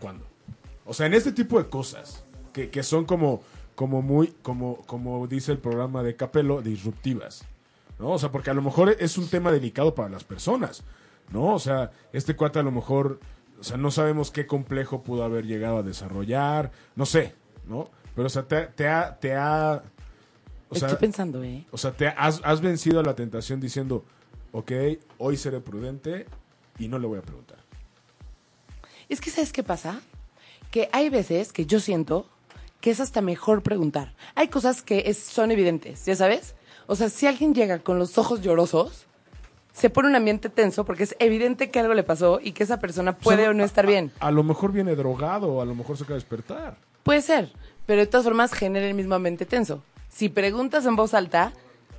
¿Cuándo? 0.00 0.26
O 0.84 0.92
sea, 0.92 1.06
en 1.06 1.14
este 1.14 1.32
tipo 1.32 1.58
de 1.58 1.70
cosas, 1.70 2.24
que, 2.52 2.68
que 2.68 2.82
son 2.82 3.06
como, 3.06 3.42
como 3.74 4.02
muy, 4.02 4.34
como, 4.42 4.76
como 4.84 5.26
dice 5.26 5.50
el 5.52 5.58
programa 5.58 6.02
de 6.02 6.14
Capello, 6.14 6.60
disruptivas. 6.60 7.42
¿No? 7.98 8.10
O 8.10 8.18
sea, 8.18 8.30
porque 8.32 8.50
a 8.50 8.54
lo 8.54 8.62
mejor 8.62 8.96
es 8.98 9.16
un 9.18 9.28
tema 9.28 9.52
delicado 9.52 9.94
para 9.94 10.08
las 10.08 10.24
personas. 10.24 10.82
¿No? 11.32 11.54
O 11.54 11.58
sea, 11.58 11.90
este 12.12 12.36
cuate 12.36 12.58
a 12.58 12.62
lo 12.62 12.70
mejor, 12.70 13.18
o 13.58 13.64
sea, 13.64 13.76
no 13.78 13.90
sabemos 13.90 14.30
qué 14.30 14.46
complejo 14.46 15.02
pudo 15.02 15.24
haber 15.24 15.46
llegado 15.46 15.78
a 15.78 15.82
desarrollar, 15.82 16.70
no 16.96 17.06
sé, 17.06 17.34
¿no? 17.66 17.88
Pero, 18.14 18.26
o 18.26 18.30
sea, 18.30 18.42
te, 18.46 18.66
te 18.66 18.86
ha, 18.88 19.18
te 19.18 19.34
ha, 19.34 19.82
o 20.68 20.74
sea, 20.74 20.88
Estoy 20.88 21.00
pensando, 21.00 21.42
¿eh? 21.42 21.64
o 21.70 21.78
sea, 21.78 21.92
te 21.92 22.08
has, 22.08 22.40
has 22.44 22.60
vencido 22.60 23.02
la 23.02 23.14
tentación 23.14 23.58
diciendo, 23.58 24.04
ok, 24.52 24.70
hoy 25.18 25.36
seré 25.38 25.60
prudente 25.60 26.26
y 26.78 26.88
no 26.88 26.98
le 26.98 27.06
voy 27.06 27.18
a 27.18 27.22
preguntar. 27.22 27.58
Es 29.08 29.20
que, 29.20 29.30
¿sabes 29.30 29.52
qué 29.52 29.62
pasa? 29.62 30.00
Que 30.70 30.88
hay 30.92 31.08
veces 31.08 31.52
que 31.52 31.64
yo 31.66 31.80
siento 31.80 32.26
que 32.80 32.90
es 32.90 33.00
hasta 33.00 33.22
mejor 33.22 33.62
preguntar. 33.62 34.14
Hay 34.34 34.48
cosas 34.48 34.82
que 34.82 35.04
es- 35.06 35.18
son 35.18 35.50
evidentes, 35.50 36.04
¿ya 36.04 36.16
sabes? 36.16 36.54
O 36.86 36.96
sea, 36.96 37.08
si 37.08 37.26
alguien 37.26 37.54
llega 37.54 37.78
con 37.78 37.98
los 37.98 38.18
ojos 38.18 38.42
llorosos, 38.42 39.06
se 39.72 39.90
pone 39.90 40.08
un 40.08 40.14
ambiente 40.14 40.48
tenso 40.48 40.84
porque 40.84 41.04
es 41.04 41.16
evidente 41.18 41.70
que 41.70 41.80
algo 41.80 41.94
le 41.94 42.02
pasó 42.02 42.40
y 42.42 42.52
que 42.52 42.62
esa 42.62 42.78
persona 42.78 43.16
puede 43.16 43.42
sea, 43.42 43.50
o 43.50 43.54
no 43.54 43.64
estar 43.64 43.86
bien. 43.86 44.12
A 44.20 44.30
lo 44.30 44.44
mejor 44.44 44.72
viene 44.72 44.94
drogado, 44.94 45.60
a 45.60 45.64
lo 45.64 45.74
mejor 45.74 45.96
se 45.96 46.04
acaba 46.04 46.14
de 46.14 46.20
despertar. 46.20 46.76
Puede 47.02 47.22
ser, 47.22 47.52
pero 47.86 48.00
de 48.00 48.06
todas 48.06 48.24
formas 48.24 48.52
genera 48.52 48.86
el 48.86 48.94
mismo 48.94 49.14
ambiente 49.14 49.46
tenso. 49.46 49.82
Si 50.08 50.28
preguntas 50.28 50.86
en 50.86 50.94
voz 50.94 51.12
alta, 51.12 51.52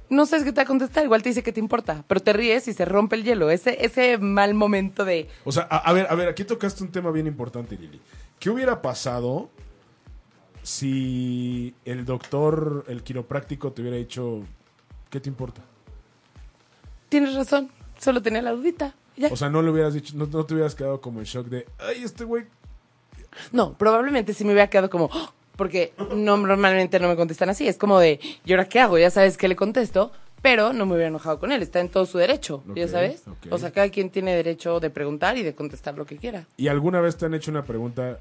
no 0.09 0.25
sabes 0.25 0.45
qué 0.45 0.51
te 0.51 0.57
va 0.57 0.63
a 0.63 0.67
contestar, 0.67 1.03
igual 1.03 1.21
te 1.21 1.29
dice 1.29 1.43
que 1.43 1.51
te 1.51 1.59
importa, 1.59 2.03
pero 2.07 2.21
te 2.21 2.31
ríes 2.31 2.67
y 2.67 2.73
se 2.73 2.85
rompe 2.85 3.17
el 3.17 3.23
hielo. 3.23 3.49
Ese, 3.49 3.83
ese 3.83 4.17
mal 4.19 4.53
momento 4.53 5.03
de... 5.03 5.27
O 5.43 5.51
sea, 5.51 5.67
a, 5.69 5.77
a 5.77 5.93
ver, 5.93 6.07
a 6.09 6.15
ver, 6.15 6.29
aquí 6.29 6.45
tocaste 6.45 6.83
un 6.83 6.91
tema 6.91 7.11
bien 7.11 7.27
importante, 7.27 7.75
Lili. 7.75 7.99
¿Qué 8.39 8.49
hubiera 8.49 8.81
pasado 8.81 9.49
si 10.63 11.75
el 11.85 12.05
doctor, 12.05 12.85
el 12.87 13.03
quiropráctico, 13.03 13.71
te 13.71 13.81
hubiera 13.81 13.97
dicho, 13.97 14.43
¿qué 15.15 15.21
te 15.21 15.29
importa? 15.29 15.61
Tienes 17.07 17.33
razón, 17.35 17.69
solo 17.97 18.21
tenía 18.21 18.41
la 18.41 18.51
dudita. 18.51 18.93
Ya. 19.15 19.29
O 19.31 19.37
sea, 19.37 19.49
no 19.49 19.61
le 19.61 19.71
hubieras 19.71 19.93
dicho, 19.93 20.13
no, 20.17 20.25
no 20.25 20.45
te 20.45 20.53
hubieras 20.55 20.75
quedado 20.75 20.99
como 20.99 21.19
en 21.19 21.25
shock 21.25 21.47
de, 21.47 21.65
ay, 21.79 22.03
este 22.03 22.25
güey. 22.25 22.43
No, 23.53 23.77
probablemente 23.77 24.33
sí 24.33 24.43
me 24.43 24.51
hubiera 24.51 24.69
quedado 24.69 24.89
como, 24.89 25.05
"Oh", 25.13 25.29
porque 25.55 25.93
no, 26.13 26.35
normalmente 26.35 26.99
no 26.99 27.07
me 27.07 27.15
contestan 27.15 27.47
así. 27.49 27.65
Es 27.65 27.77
como 27.77 27.97
de, 27.97 28.19
¿y 28.43 28.51
ahora 28.51 28.67
qué 28.67 28.81
hago? 28.81 28.97
Ya 28.97 29.09
sabes 29.09 29.37
que 29.37 29.47
le 29.47 29.55
contesto, 29.55 30.11
pero 30.41 30.73
no 30.73 30.85
me 30.85 30.95
hubiera 30.95 31.07
enojado 31.07 31.39
con 31.39 31.53
él. 31.53 31.61
Está 31.61 31.79
en 31.79 31.87
todo 31.87 32.05
su 32.05 32.17
derecho, 32.17 32.61
ya 32.75 32.89
sabes. 32.89 33.23
O 33.51 33.57
sea, 33.57 33.71
cada 33.71 33.87
quien 33.87 34.09
tiene 34.09 34.35
derecho 34.35 34.81
de 34.81 34.89
preguntar 34.89 35.37
y 35.37 35.43
de 35.43 35.55
contestar 35.55 35.95
lo 35.97 36.05
que 36.05 36.17
quiera. 36.17 36.45
¿Y 36.57 36.67
alguna 36.67 36.99
vez 36.99 37.15
te 37.15 37.25
han 37.25 37.33
hecho 37.35 37.51
una 37.51 37.63
pregunta 37.63 38.19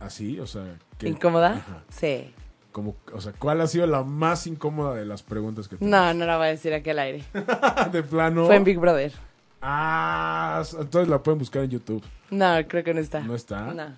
así? 0.00 0.40
O 0.40 0.48
sea, 0.48 0.64
que, 0.98 1.06
¿Incómoda? 1.08 1.52
Ajá. 1.58 1.84
Sí. 1.96 2.34
Como, 2.72 2.96
o 3.12 3.20
sea, 3.20 3.32
¿cuál 3.38 3.60
ha 3.60 3.66
sido 3.66 3.86
la 3.86 4.02
más 4.02 4.46
incómoda 4.46 4.94
de 4.94 5.04
las 5.04 5.22
preguntas 5.22 5.68
que 5.68 5.76
te 5.76 5.84
No, 5.84 6.14
no 6.14 6.24
la 6.24 6.38
voy 6.38 6.46
a 6.46 6.50
decir 6.50 6.72
aquí 6.72 6.90
al 6.90 6.98
aire. 6.98 7.22
De 7.92 8.02
plano. 8.02 8.46
Fue 8.46 8.56
en 8.56 8.64
Big 8.64 8.78
Brother. 8.78 9.12
Ah, 9.60 10.62
entonces 10.80 11.08
la 11.08 11.22
pueden 11.22 11.38
buscar 11.38 11.62
en 11.62 11.70
YouTube. 11.70 12.02
No, 12.30 12.56
creo 12.66 12.82
que 12.82 12.94
no 12.94 13.00
está. 13.00 13.20
¿No 13.20 13.34
está? 13.34 13.72
No. 13.74 13.94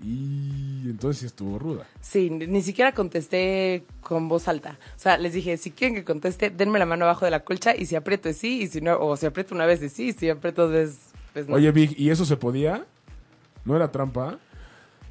Y 0.00 0.82
entonces 0.84 1.20
sí 1.20 1.26
estuvo 1.26 1.58
ruda. 1.58 1.84
Sí, 2.00 2.30
ni 2.30 2.46
ni 2.46 2.62
siquiera 2.62 2.92
contesté 2.92 3.84
con 4.00 4.28
voz 4.28 4.46
alta. 4.46 4.78
O 4.94 4.98
sea, 4.98 5.18
les 5.18 5.32
dije, 5.32 5.56
si 5.56 5.72
quieren 5.72 5.96
que 5.96 6.04
conteste, 6.04 6.50
denme 6.50 6.78
la 6.78 6.86
mano 6.86 7.04
abajo 7.04 7.24
de 7.24 7.32
la 7.32 7.40
colcha 7.40 7.74
y 7.74 7.86
si 7.86 7.96
aprieto 7.96 8.28
es 8.28 8.36
sí, 8.36 8.62
y 8.62 8.68
si 8.68 8.80
no, 8.80 8.96
o 9.00 9.16
si 9.16 9.26
aprieto 9.26 9.56
una 9.56 9.66
vez 9.66 9.82
es 9.82 9.92
sí, 9.92 10.08
y 10.08 10.12
si 10.12 10.30
aprieto 10.30 10.62
dos 10.62 10.72
veces, 10.72 10.98
pues 11.32 11.48
no. 11.48 11.56
Oye, 11.56 11.72
Big, 11.72 11.98
¿y 11.98 12.10
eso 12.10 12.24
se 12.24 12.36
podía? 12.36 12.84
¿No 13.64 13.74
era 13.74 13.90
trampa? 13.90 14.38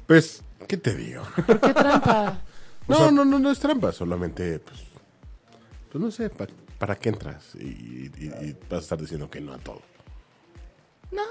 pues 0.06 0.42
¿Qué 0.66 0.76
te 0.78 0.94
digo? 0.94 1.22
¿Por 1.46 1.60
qué 1.60 1.74
trampa? 1.74 2.40
No, 2.88 3.10
no, 3.10 3.24
no, 3.24 3.38
no 3.38 3.50
es 3.50 3.58
trampa, 3.60 3.92
solamente, 3.92 4.58
pues, 4.60 4.80
pues 5.92 6.02
no 6.02 6.10
sé, 6.10 6.30
pa- 6.30 6.46
¿para 6.78 6.96
qué 6.96 7.10
entras? 7.10 7.54
Y, 7.54 8.06
y- 8.18 8.32
y 8.42 8.56
vas 8.70 8.78
a 8.80 8.82
estar 8.82 8.98
diciendo 9.00 9.28
que 9.30 9.40
no 9.40 9.52
a 9.52 9.58
todo. 9.58 9.82
No, 11.12 11.22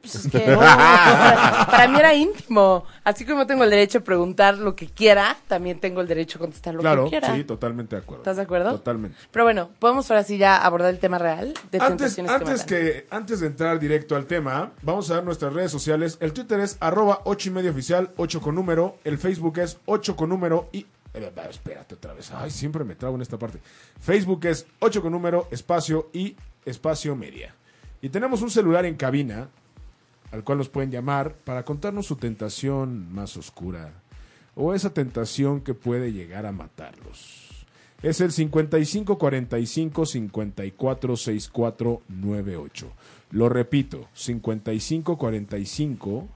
pues 0.00 0.14
es 0.16 0.30
que 0.30 0.38
para, 0.40 1.66
para 1.70 1.88
mí 1.88 1.98
era 1.98 2.14
íntimo. 2.14 2.84
Así 3.04 3.24
como 3.24 3.46
tengo 3.46 3.64
el 3.64 3.70
derecho 3.70 3.98
a 3.98 4.00
preguntar 4.02 4.58
lo 4.58 4.74
que 4.76 4.86
quiera, 4.88 5.36
también 5.48 5.78
tengo 5.80 6.00
el 6.00 6.08
derecho 6.08 6.38
a 6.38 6.40
contestar 6.40 6.74
lo 6.74 6.80
Claro, 6.80 7.04
que 7.04 7.10
quiera. 7.10 7.34
sí, 7.34 7.44
totalmente 7.44 7.96
de 7.96 8.02
acuerdo. 8.02 8.22
¿Estás 8.22 8.36
de 8.36 8.42
acuerdo? 8.42 8.70
Totalmente. 8.72 9.16
Pero 9.30 9.44
bueno, 9.44 9.70
podemos 9.78 10.10
ahora 10.10 10.22
sí 10.24 10.38
ya 10.38 10.56
abordar 10.56 10.90
el 10.90 10.98
tema 10.98 11.18
real 11.18 11.54
de 11.70 11.78
Antes, 11.80 12.18
antes, 12.18 12.64
que, 12.64 13.06
antes 13.10 13.40
de 13.40 13.46
entrar 13.46 13.78
directo 13.78 14.16
al 14.16 14.26
tema, 14.26 14.72
vamos 14.82 15.10
a 15.10 15.14
ver 15.16 15.24
nuestras 15.24 15.52
redes 15.52 15.70
sociales. 15.70 16.18
El 16.20 16.32
Twitter 16.32 16.60
es 16.60 16.76
arroba 16.80 17.20
8 17.24 17.48
y 17.48 17.52
medio 17.52 17.70
oficial, 17.70 18.10
8 18.16 18.40
con 18.40 18.54
número. 18.54 18.98
El 19.04 19.18
Facebook 19.18 19.58
es 19.58 19.78
8 19.86 20.16
con 20.16 20.28
número 20.28 20.68
y... 20.72 20.86
eh, 21.14 21.32
Espérate 21.50 21.94
otra 21.94 22.12
vez. 22.14 22.30
Ay, 22.32 22.50
siempre 22.50 22.84
me 22.84 22.94
trago 22.94 23.14
en 23.16 23.22
esta 23.22 23.38
parte. 23.38 23.58
Facebook 24.00 24.44
es 24.46 24.66
8 24.80 25.02
con 25.02 25.12
número, 25.12 25.48
espacio 25.50 26.10
y 26.12 26.36
espacio 26.64 27.14
media. 27.16 27.54
Y 28.02 28.08
tenemos 28.10 28.42
un 28.42 28.50
celular 28.50 28.84
en 28.84 28.94
cabina 28.96 29.48
al 30.32 30.42
cual 30.44 30.58
nos 30.58 30.68
pueden 30.68 30.90
llamar 30.90 31.34
para 31.34 31.64
contarnos 31.64 32.06
su 32.06 32.16
tentación 32.16 33.12
más 33.12 33.36
oscura 33.36 33.92
o 34.54 34.74
esa 34.74 34.92
tentación 34.92 35.60
que 35.60 35.74
puede 35.74 36.12
llegar 36.12 36.46
a 36.46 36.52
matarlos. 36.52 37.44
Es 38.02 38.20
el 38.20 38.32
5545 38.32 40.06
546498. 40.06 42.92
Lo 43.30 43.48
repito, 43.48 44.08
5545 44.14 46.28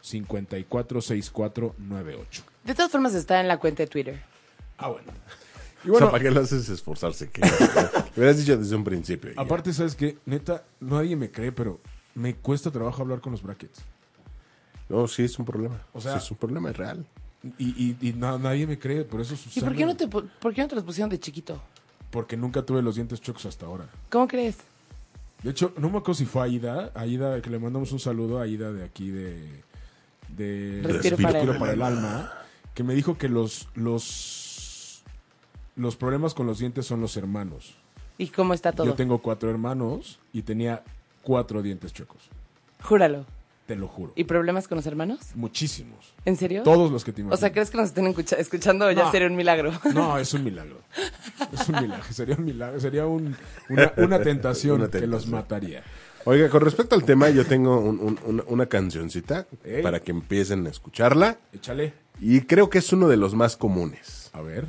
546498. 0.00 2.42
De 2.64 2.74
todas 2.74 2.90
formas 2.90 3.14
está 3.14 3.40
en 3.40 3.48
la 3.48 3.58
cuenta 3.58 3.84
de 3.84 3.86
Twitter. 3.88 4.22
Ah, 4.78 4.88
bueno. 4.88 5.12
Y 5.84 5.88
o 5.88 5.92
bueno, 5.92 6.06
sea, 6.06 6.12
¿para 6.12 6.24
qué 6.24 6.30
lo 6.30 6.40
haces 6.40 6.66
esforzarse? 6.70 7.28
Que, 7.28 7.42
me 7.42 7.48
hubieras 8.16 8.38
dicho 8.38 8.56
desde 8.56 8.74
un 8.74 8.84
principio. 8.84 9.34
ya. 9.34 9.42
aparte, 9.42 9.70
¿sabes 9.74 9.94
qué? 9.94 10.16
Neta, 10.24 10.64
nadie 10.80 11.14
me 11.14 11.30
cree, 11.30 11.52
pero 11.52 11.78
me 12.14 12.34
cuesta 12.34 12.70
trabajo 12.70 13.02
hablar 13.02 13.20
con 13.20 13.32
los 13.32 13.42
brackets. 13.42 13.80
No, 14.88 15.08
sí 15.08 15.22
es 15.24 15.38
un 15.38 15.44
problema. 15.44 15.80
O 15.92 16.00
sea- 16.00 16.18
Sí 16.18 16.24
es 16.26 16.30
un 16.30 16.36
problema, 16.36 16.70
es 16.70 16.76
real. 16.76 17.06
Y, 17.58 17.68
y- 18.00 18.08
y 18.08 18.12
na- 18.14 18.38
nadie 18.38 18.66
me 18.66 18.78
cree, 18.78 19.04
por 19.04 19.20
eso 19.20 19.34
¿Y 19.34 19.36
Susana. 19.36 19.66
por 19.66 19.76
qué, 19.76 19.84
no 19.86 19.96
te, 19.96 20.08
por 20.08 20.54
qué 20.54 20.62
no 20.62 20.68
te 20.68 20.74
los 20.76 20.84
pusieron 20.84 21.10
de 21.10 21.18
chiquito? 21.20 21.60
Porque 22.10 22.36
nunca 22.36 22.62
tuve 22.62 22.80
los 22.80 22.94
dientes 22.94 23.20
chocos 23.20 23.44
hasta 23.46 23.66
ahora. 23.66 23.86
¿Cómo 24.10 24.26
crees? 24.28 24.56
De 25.42 25.50
hecho, 25.50 25.74
no 25.76 25.90
me 25.90 25.98
acuerdo 25.98 26.14
si 26.14 26.24
fue 26.24 26.42
Aida, 26.44 26.90
Aida, 26.94 27.42
que 27.42 27.50
le 27.50 27.58
mandamos 27.58 27.92
un 27.92 27.98
saludo 27.98 28.38
a 28.38 28.44
Aida 28.44 28.72
de 28.72 28.82
aquí 28.84 29.10
de, 29.10 29.62
de 30.28 30.80
Respiro 30.84 31.16
para 31.18 31.40
el 31.40 31.58
para 31.58 31.72
el 31.74 31.82
alma, 31.82 32.32
que 32.72 32.82
me 32.82 32.94
dijo 32.94 33.18
que 33.18 33.28
los, 33.28 33.68
los, 33.74 35.02
los 35.76 35.96
problemas 35.96 36.32
con 36.32 36.46
los 36.46 36.58
dientes 36.60 36.86
son 36.86 37.00
los 37.02 37.16
hermanos. 37.18 37.74
¿Y 38.16 38.28
cómo 38.28 38.54
está 38.54 38.72
todo? 38.72 38.86
Yo 38.86 38.94
tengo 38.94 39.18
cuatro 39.18 39.50
hermanos 39.50 40.18
y 40.32 40.42
tenía 40.42 40.82
cuatro 41.24 41.62
dientes 41.62 41.92
chuecos, 41.92 42.22
Júralo. 42.82 43.24
te 43.66 43.76
lo 43.76 43.88
juro. 43.88 44.12
¿Y 44.14 44.24
problemas 44.24 44.68
con 44.68 44.76
los 44.76 44.86
hermanos? 44.86 45.20
Muchísimos. 45.34 46.12
¿En 46.26 46.36
serio? 46.36 46.62
Todos 46.62 46.90
los 46.92 47.02
que 47.04 47.12
te 47.12 47.22
O 47.22 47.24
imaginas. 47.24 47.40
sea, 47.40 47.52
¿crees 47.52 47.70
que 47.70 47.76
nos 47.78 47.86
estén 47.86 48.06
escucha- 48.06 48.36
escuchando 48.36 48.86
o 48.86 48.90
ya 48.90 49.04
No. 49.04 49.10
sería 49.10 49.26
un 49.28 49.36
milagro? 49.36 49.72
No, 49.94 50.18
es 50.18 50.32
un 50.34 50.44
milagro. 50.44 50.80
Es 51.52 51.68
un 51.68 51.80
milagro. 51.80 52.04
Sería 52.12 52.36
un 52.36 52.44
milagro. 52.44 52.78
Sería 52.80 53.06
un- 53.06 53.36
una, 53.70 53.92
una 53.96 54.20
tentación 54.22 54.80
Una 54.82 54.90
que 54.90 55.06
los 55.06 55.26
mataría. 55.26 55.82
Oiga, 56.26 56.48
con 56.48 56.60
respecto 56.62 56.94
al 56.94 57.04
tema, 57.04 57.28
yo 57.30 57.44
tengo 57.46 57.78
un- 57.80 58.00
un- 58.00 58.20
una, 58.24 58.42
una 58.46 58.66
cancioncita 58.66 59.46
para 59.82 60.00
que 60.00 60.10
empiecen 60.10 60.66
a 60.66 60.70
escucharla. 60.70 61.38
Échale. 61.52 61.92
Y 62.20 62.42
creo 62.42 62.70
que 62.70 62.78
es 62.78 62.92
uno 62.92 63.08
de 63.08 63.16
los 63.16 63.34
más 63.34 63.56
comunes. 63.56 64.30
A 64.32 64.40
ver, 64.40 64.68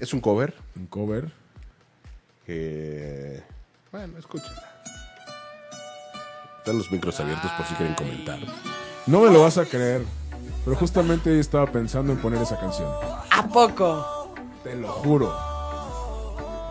Es 0.00 0.12
un 0.12 0.20
cover 0.20 0.54
un 0.76 0.86
cover. 0.86 1.30
que... 2.46 3.42
Bueno, 3.92 4.18
escúchenla. 4.18 4.73
Están 6.64 6.78
los 6.78 6.90
micros 6.90 7.20
abiertos 7.20 7.50
por 7.58 7.66
si 7.66 7.74
quieren 7.74 7.94
comentar. 7.94 8.38
No 9.04 9.20
me 9.20 9.30
lo 9.30 9.42
vas 9.42 9.58
a 9.58 9.66
creer, 9.66 10.02
pero 10.64 10.74
justamente 10.74 11.30
hoy 11.30 11.38
estaba 11.38 11.66
pensando 11.70 12.10
en 12.10 12.18
poner 12.18 12.40
esa 12.40 12.58
canción. 12.58 12.90
¿A 13.30 13.46
poco? 13.46 14.32
Te 14.62 14.74
lo 14.74 14.88
juro. 14.88 15.30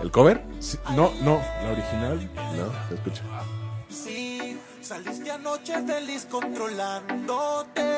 ¿El 0.02 0.10
cover? 0.10 0.44
Sí, 0.58 0.80
no, 0.96 1.12
no, 1.22 1.40
la 1.62 1.74
original. 1.74 2.28
No, 2.34 2.72
se 2.90 2.96
escucha. 2.96 3.22
Sí, 3.88 4.60
saliste 4.82 5.30
anoche 5.30 5.76
feliz 5.86 6.26
controlándote. 6.28 7.96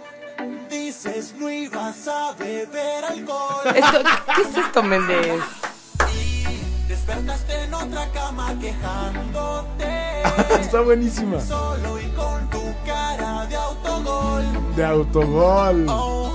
Dices 0.70 1.34
no 1.38 1.50
ibas 1.50 2.08
a 2.08 2.32
beber 2.32 3.04
alcohol. 3.04 3.66
Esto, 3.74 3.98
¿Qué 4.36 4.40
es 4.40 4.56
esto, 4.56 4.82
Méndez? 4.82 5.42
Y 6.14 6.88
despertaste 6.88 7.64
en 7.64 7.74
otra 7.74 8.10
cama 8.10 8.54
quejándote. 8.58 10.09
Está 10.60 10.80
buenísima. 10.80 11.40
Solo 11.40 11.98
y 12.00 12.04
con 12.10 12.48
tu 12.50 12.62
cara 12.86 13.46
de 13.46 13.56
autogol. 13.56 14.44
De 14.76 14.84
autogol. 14.84 15.86
Oh, 15.88 16.30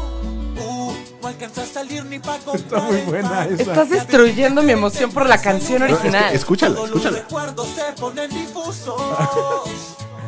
uh, 0.57 0.93
no 1.21 1.27
alcanzaste 1.27 1.61
a 1.79 1.83
salir 1.83 2.05
ni 2.05 2.19
pa' 2.19 2.37
comprar 2.39 2.55
Está 2.55 2.79
muy 2.81 3.01
buena 3.01 3.45
esa. 3.45 3.61
Estás 3.63 3.89
destruyendo 3.89 4.61
mi 4.63 4.71
emoción 4.71 5.11
por 5.11 5.27
la 5.27 5.37
canción 5.41 5.79
No, 5.79 5.85
es 5.85 5.93
que 5.93 5.99
original. 6.07 6.33
escúchala, 6.33 6.75
Todos 6.75 6.89
los 6.89 6.97
escúchala. 6.99 7.23
recuerdos 7.23 7.67
se 7.69 8.01
ponen 8.01 8.29
difusos. 8.29 9.01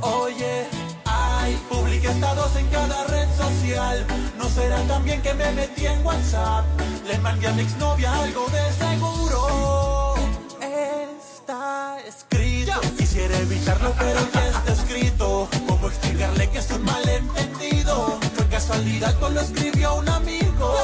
Oye, 0.02 0.66
ay, 1.06 1.58
publiqué 1.70 2.08
estados 2.10 2.56
en 2.56 2.68
cada 2.68 3.04
red 3.06 3.28
social. 3.36 4.06
No 4.38 4.48
será 4.50 4.80
también 4.88 5.22
que 5.22 5.34
me 5.34 5.52
metí 5.54 5.86
en 5.88 6.06
WhatsApp. 6.06 6.66
Le 7.08 7.18
mandé 7.20 7.48
a 7.48 7.52
mi 7.54 7.62
exnovia 7.62 8.14
algo 8.14 8.46
de 8.50 8.74
seguro. 8.74 10.16
Está 10.62 11.98
escrito. 12.08 12.47
Quisiera 13.18 13.40
evitarlo, 13.40 13.92
pero 13.98 14.20
ya 14.32 14.48
está 14.48 14.74
escrito. 14.74 15.50
¿Cómo 15.68 15.88
explicarle 15.88 16.50
que 16.52 16.60
es 16.60 16.70
un 16.70 16.84
malentendido? 16.86 18.20
Fue 18.36 18.46
casualidad, 18.46 19.16
lo 19.20 19.42
escribió 19.42 19.96
un 19.96 20.08
amigo. 20.08 20.76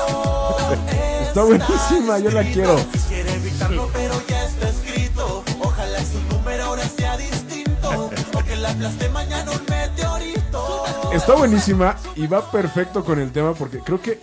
Está 1.22 1.44
buenísima, 1.44 2.18
yo 2.18 2.32
la 2.32 2.42
quiero. 2.42 2.76
Quiere 3.08 3.36
evitarlo, 3.36 3.88
pero 3.94 4.16
ya 4.28 4.46
está 4.46 4.68
escrito. 4.68 5.44
Ojalá 5.62 6.00
su 6.00 6.20
número 6.36 6.64
ahora 6.64 6.82
sea 6.90 7.18
distinto. 7.18 8.10
O 8.34 8.44
que 8.44 8.56
la 8.56 8.72
aplaste 8.72 9.10
mañana 9.10 9.52
un 9.52 9.66
meteorito. 9.70 10.86
Está 11.14 11.36
buenísima 11.36 11.98
y 12.16 12.26
va 12.26 12.50
perfecto 12.50 13.06
con 13.06 13.20
el 13.20 13.32
tema 13.32 13.54
porque 13.54 13.78
creo 13.78 14.02
que 14.02 14.20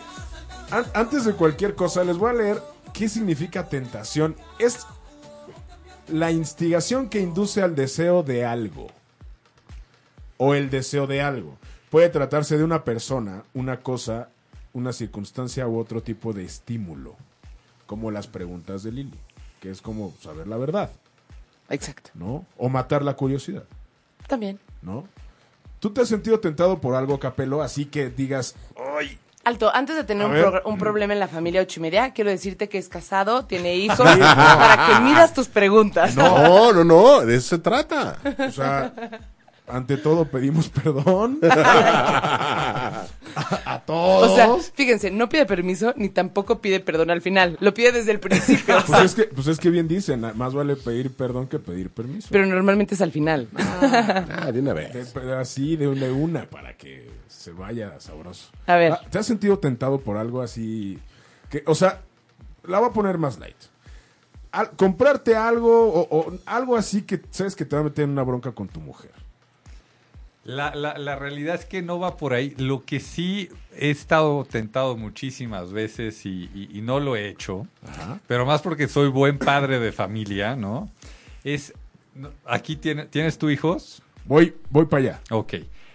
an- 0.73 0.87
antes 0.95 1.25
de 1.27 1.35
cualquier 1.35 1.77
cosa 1.77 2.03
les 2.03 2.19
voy 2.19 2.31
a 2.31 2.35
leer 2.35 2.61
qué 2.93 3.09
significa 3.09 3.69
tentación. 3.69 4.35
Es 4.59 4.85
la 6.13 6.31
instigación 6.31 7.09
que 7.09 7.21
induce 7.21 7.63
al 7.63 7.75
deseo 7.75 8.23
de 8.23 8.45
algo 8.45 8.89
o 10.37 10.55
el 10.55 10.71
deseo 10.71 11.07
de 11.07 11.21
algo. 11.21 11.57
Puede 11.91 12.09
tratarse 12.09 12.57
de 12.57 12.65
una 12.65 12.85
persona, 12.85 13.45
una 13.53 13.81
cosa, 13.81 14.29
una 14.73 14.93
circunstancia 14.93 15.67
u 15.67 15.79
otro 15.79 16.03
tipo 16.03 16.33
de 16.33 16.45
estímulo, 16.45 17.17
como 17.87 18.11
las 18.11 18.27
preguntas 18.27 18.83
de 18.83 18.93
Lili, 18.93 19.19
que 19.61 19.71
es 19.71 19.83
como 19.83 20.15
saber 20.21 20.47
la 20.47 20.57
verdad, 20.57 20.91
Exacto. 21.69 22.11
¿no? 22.15 22.47
O 22.57 22.69
matar 22.69 23.03
la 23.03 23.15
curiosidad. 23.15 23.65
También. 24.27 24.59
¿no? 24.83 25.05
¿Tú 25.79 25.91
te 25.91 26.03
has 26.03 26.09
sentido 26.09 26.41
tentado 26.41 26.81
por 26.81 26.95
algo, 26.95 27.19
Capelo? 27.19 27.63
Así 27.63 27.87
que 27.87 28.11
digas, 28.11 28.55
Alto, 29.43 29.75
antes 29.75 29.97
de 29.97 30.05
tener 30.05 30.27
un, 30.27 30.33
progr- 30.35 30.63
un 30.67 30.77
problema 30.79 31.15
en 31.15 31.21
la 31.21 31.27
familia 31.29 31.63
ocho 31.63 31.81
y 31.81 31.83
media, 31.83 32.13
quiero 32.13 32.29
decirte 32.31 32.69
que 32.69 32.77
es 32.77 32.89
casado, 32.91 33.47
tiene 33.47 33.75
hijos, 33.77 33.99
para 33.99 34.87
que 34.87 35.01
midas 35.01 35.33
tus 35.33 35.49
preguntas. 35.49 36.15
No, 36.15 36.73
no, 36.75 36.85
no, 36.85 37.21
de 37.25 37.37
eso 37.37 37.57
se 37.57 37.59
trata. 37.59 38.17
o 38.47 38.51
sea, 38.53 38.93
ante 39.73 39.97
todo 39.97 40.25
pedimos 40.27 40.69
perdón 40.83 41.39
a, 41.51 43.07
a 43.65 43.81
todos. 43.81 44.31
O 44.33 44.35
sea, 44.35 44.73
fíjense, 44.75 45.11
no 45.11 45.29
pide 45.29 45.47
permiso 45.47 45.93
ni 45.97 46.09
tampoco 46.09 46.61
pide 46.61 46.81
perdón 46.81 47.11
al 47.11 47.23
final. 47.23 47.57
Lo 47.61 47.73
pide 47.75 47.93
desde 47.93 48.13
el 48.13 48.21
principio. 48.21 48.77
pues, 48.87 49.01
es 49.05 49.15
que, 49.15 49.25
pues 49.25 49.47
es 49.47 49.59
que 49.59 49.71
bien 49.71 49.89
dicen, 49.89 50.25
más 50.35 50.55
vale 50.55 50.77
pedir 50.77 51.13
perdón 51.13 51.47
que 51.49 51.59
pedir 51.59 51.91
permiso. 51.91 52.29
Pero 52.31 52.47
normalmente 52.47 52.95
es 52.95 53.01
al 53.01 53.13
final. 53.13 53.49
Ah, 53.57 54.51
de 54.53 54.61
una 54.61 54.75
De- 54.75 54.89
vez. 54.89 55.11
pero 55.15 55.39
así 55.39 55.77
de 55.77 55.89
una, 55.89 56.01
de 56.07 56.13
una 56.13 56.45
para 56.49 56.77
que 56.77 57.11
se 57.29 57.53
vaya 57.53 57.99
sabroso. 58.01 58.51
A 58.67 58.77
ver. 58.77 58.93
Ah, 58.93 59.01
¿Te 59.11 59.19
has 59.19 59.27
sentido 59.27 59.59
tentado 59.59 60.01
por 60.01 60.17
algo 60.17 60.43
así? 60.43 60.99
Que, 61.49 61.63
o 61.67 61.75
sea, 61.75 62.01
la 62.65 62.79
voy 62.81 62.89
a 62.91 62.93
poner 62.93 63.19
más 63.19 63.39
light. 63.39 63.57
Al- 64.53 64.71
comprarte 64.73 65.37
algo 65.37 65.89
o, 65.93 66.09
o 66.11 66.33
algo 66.47 66.77
así 66.77 67.03
que 67.03 67.21
sabes 67.31 67.55
que 67.55 67.65
te 67.65 67.77
va 67.77 67.81
a 67.83 67.85
meter 67.85 68.05
en 68.05 68.11
una 68.11 68.23
bronca 68.25 68.51
con 68.53 68.67
tu 68.69 68.81
mujer. 68.81 69.13
La, 70.45 70.75
la, 70.75 70.97
la 70.97 71.17
realidad 71.17 71.57
es 71.57 71.67
que 71.67 71.83
no 71.83 71.99
va 71.99 72.17
por 72.17 72.33
ahí. 72.33 72.55
Lo 72.57 72.83
que 72.85 72.99
sí 72.99 73.51
he 73.77 73.91
estado 73.91 74.45
tentado 74.45 74.97
muchísimas 74.97 75.71
veces 75.73 76.25
y, 76.25 76.49
y- 76.55 76.69
y 76.79 76.81
no 76.81 76.99
lo 76.99 77.15
he 77.15 77.29
hecho, 77.29 77.67
Ajá. 77.87 78.19
pero 78.27 78.47
más 78.47 78.63
porque 78.63 78.89
soy 78.89 79.09
buen 79.09 79.39
padre 79.39 79.79
de 79.79 79.93
familia, 79.93 80.57
¿no? 80.57 80.91
Es, 81.45 81.75
aquí 82.47 82.77
tiene, 82.77 83.05
¿tienes 83.05 83.37
tú 83.39 83.51
hijos? 83.51 84.03
Voy, 84.25 84.55
voy 84.71 84.87
para 84.87 85.03
allá. 85.03 85.21
Ok. 85.31 85.55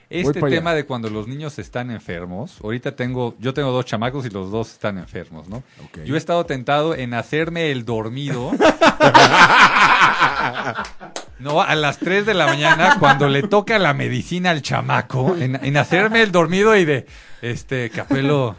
este 0.09 0.39
pa' 0.39 0.45
allá. 0.47 0.57
tema 0.57 0.73
de 0.75 0.85
cuando 0.85 1.09
los 1.09 1.27
niños 1.27 1.57
están 1.57 1.89
enfermos, 1.89 2.59
ahorita 2.63 2.95
tengo, 2.95 3.35
yo 3.39 3.53
tengo 3.53 3.71
dos 3.71 3.85
chamacos 3.85 4.25
y 4.27 4.29
los 4.29 4.51
dos 4.51 4.71
están 4.73 4.99
enfermos, 4.99 5.49
¿no? 5.49 5.57
Ok. 5.83 6.03
Yo 6.05 6.13
he 6.15 6.17
estado 6.19 6.45
tentado 6.45 6.93
en 6.95 7.15
hacerme 7.15 7.71
el 7.71 7.83
dormido. 7.83 8.51
No, 11.39 11.61
a 11.61 11.75
las 11.75 11.97
3 11.99 12.25
de 12.25 12.33
la 12.33 12.45
mañana, 12.47 12.95
cuando 12.99 13.27
le 13.27 13.43
toca 13.43 13.77
la 13.79 13.93
medicina 13.93 14.51
al 14.51 14.61
chamaco, 14.61 15.35
en, 15.37 15.59
en 15.63 15.77
hacerme 15.77 16.21
el 16.21 16.31
dormido 16.31 16.75
y 16.75 16.85
de, 16.85 17.05
este, 17.41 17.89
Capelo, 17.89 18.55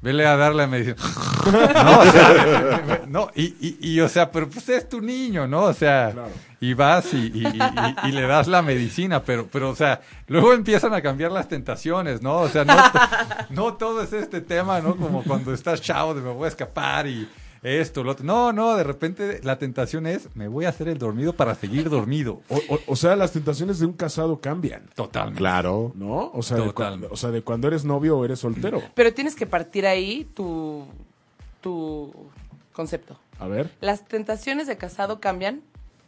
vele 0.00 0.26
a 0.26 0.36
dar 0.36 0.54
la 0.54 0.66
medicina. 0.66 0.96
No, 1.42 2.00
o 2.00 2.04
sea, 2.04 3.00
no, 3.08 3.30
y, 3.34 3.44
y, 3.66 3.78
y, 3.80 4.00
o 4.00 4.08
sea, 4.10 4.30
pero 4.30 4.50
pues 4.50 4.68
es 4.68 4.86
tu 4.90 5.00
niño, 5.00 5.48
¿no? 5.48 5.62
O 5.62 5.72
sea, 5.72 6.12
y 6.60 6.74
vas 6.74 7.14
y, 7.14 7.32
y- 7.34 8.12
le 8.12 8.26
das 8.26 8.46
la 8.46 8.60
medicina, 8.60 9.22
pero, 9.22 9.48
pero, 9.50 9.70
o 9.70 9.74
sea, 9.74 10.02
luego 10.26 10.52
empiezan 10.52 10.92
a 10.92 11.00
cambiar 11.00 11.32
las 11.32 11.48
tentaciones, 11.48 12.20
¿no? 12.20 12.36
O 12.40 12.48
sea, 12.50 12.66
no, 12.66 12.76
no 13.48 13.72
todo 13.74 14.02
es 14.02 14.12
este 14.12 14.42
tema, 14.42 14.80
¿no? 14.80 14.96
Como 14.96 15.24
cuando 15.24 15.54
estás 15.54 15.80
chavo 15.80 16.12
de 16.12 16.20
me 16.20 16.30
voy 16.30 16.44
a 16.44 16.48
escapar 16.48 17.06
y 17.06 17.26
esto, 17.62 18.02
lo 18.02 18.12
otro. 18.12 18.24
No, 18.24 18.52
no, 18.52 18.74
de 18.76 18.84
repente 18.84 19.40
la 19.42 19.58
tentación 19.58 20.06
es, 20.06 20.28
me 20.34 20.48
voy 20.48 20.64
a 20.64 20.70
hacer 20.70 20.88
el 20.88 20.98
dormido 20.98 21.34
para 21.34 21.54
seguir 21.54 21.90
dormido. 21.90 22.40
O, 22.48 22.56
o- 22.68 22.80
o 22.86 22.96
sea, 22.96 23.16
las 23.16 23.32
tentaciones 23.32 23.78
de 23.78 23.86
un 23.86 23.92
casado 23.92 24.40
cambian, 24.40 24.84
Totalmente. 24.94 25.38
Claro. 25.38 25.92
¿no? 25.94 26.30
O 26.32 26.42
sea, 26.42 26.56
de, 26.56 26.64
Totalmente. 26.64 27.08
o 27.10 27.16
sea, 27.16 27.30
de 27.30 27.42
cuando 27.42 27.68
eres 27.68 27.84
novio 27.84 28.16
o 28.18 28.24
eres 28.24 28.38
soltero. 28.38 28.80
Pero 28.94 29.12
tienes 29.12 29.34
que 29.34 29.46
partir 29.46 29.86
ahí 29.86 30.24
tu, 30.34 30.86
tu 31.60 32.12
concepto. 32.72 33.18
A 33.38 33.46
ver. 33.46 33.70
Las 33.80 34.04
tentaciones 34.06 34.66
de 34.66 34.76
casado 34.76 35.20
cambian 35.20 35.62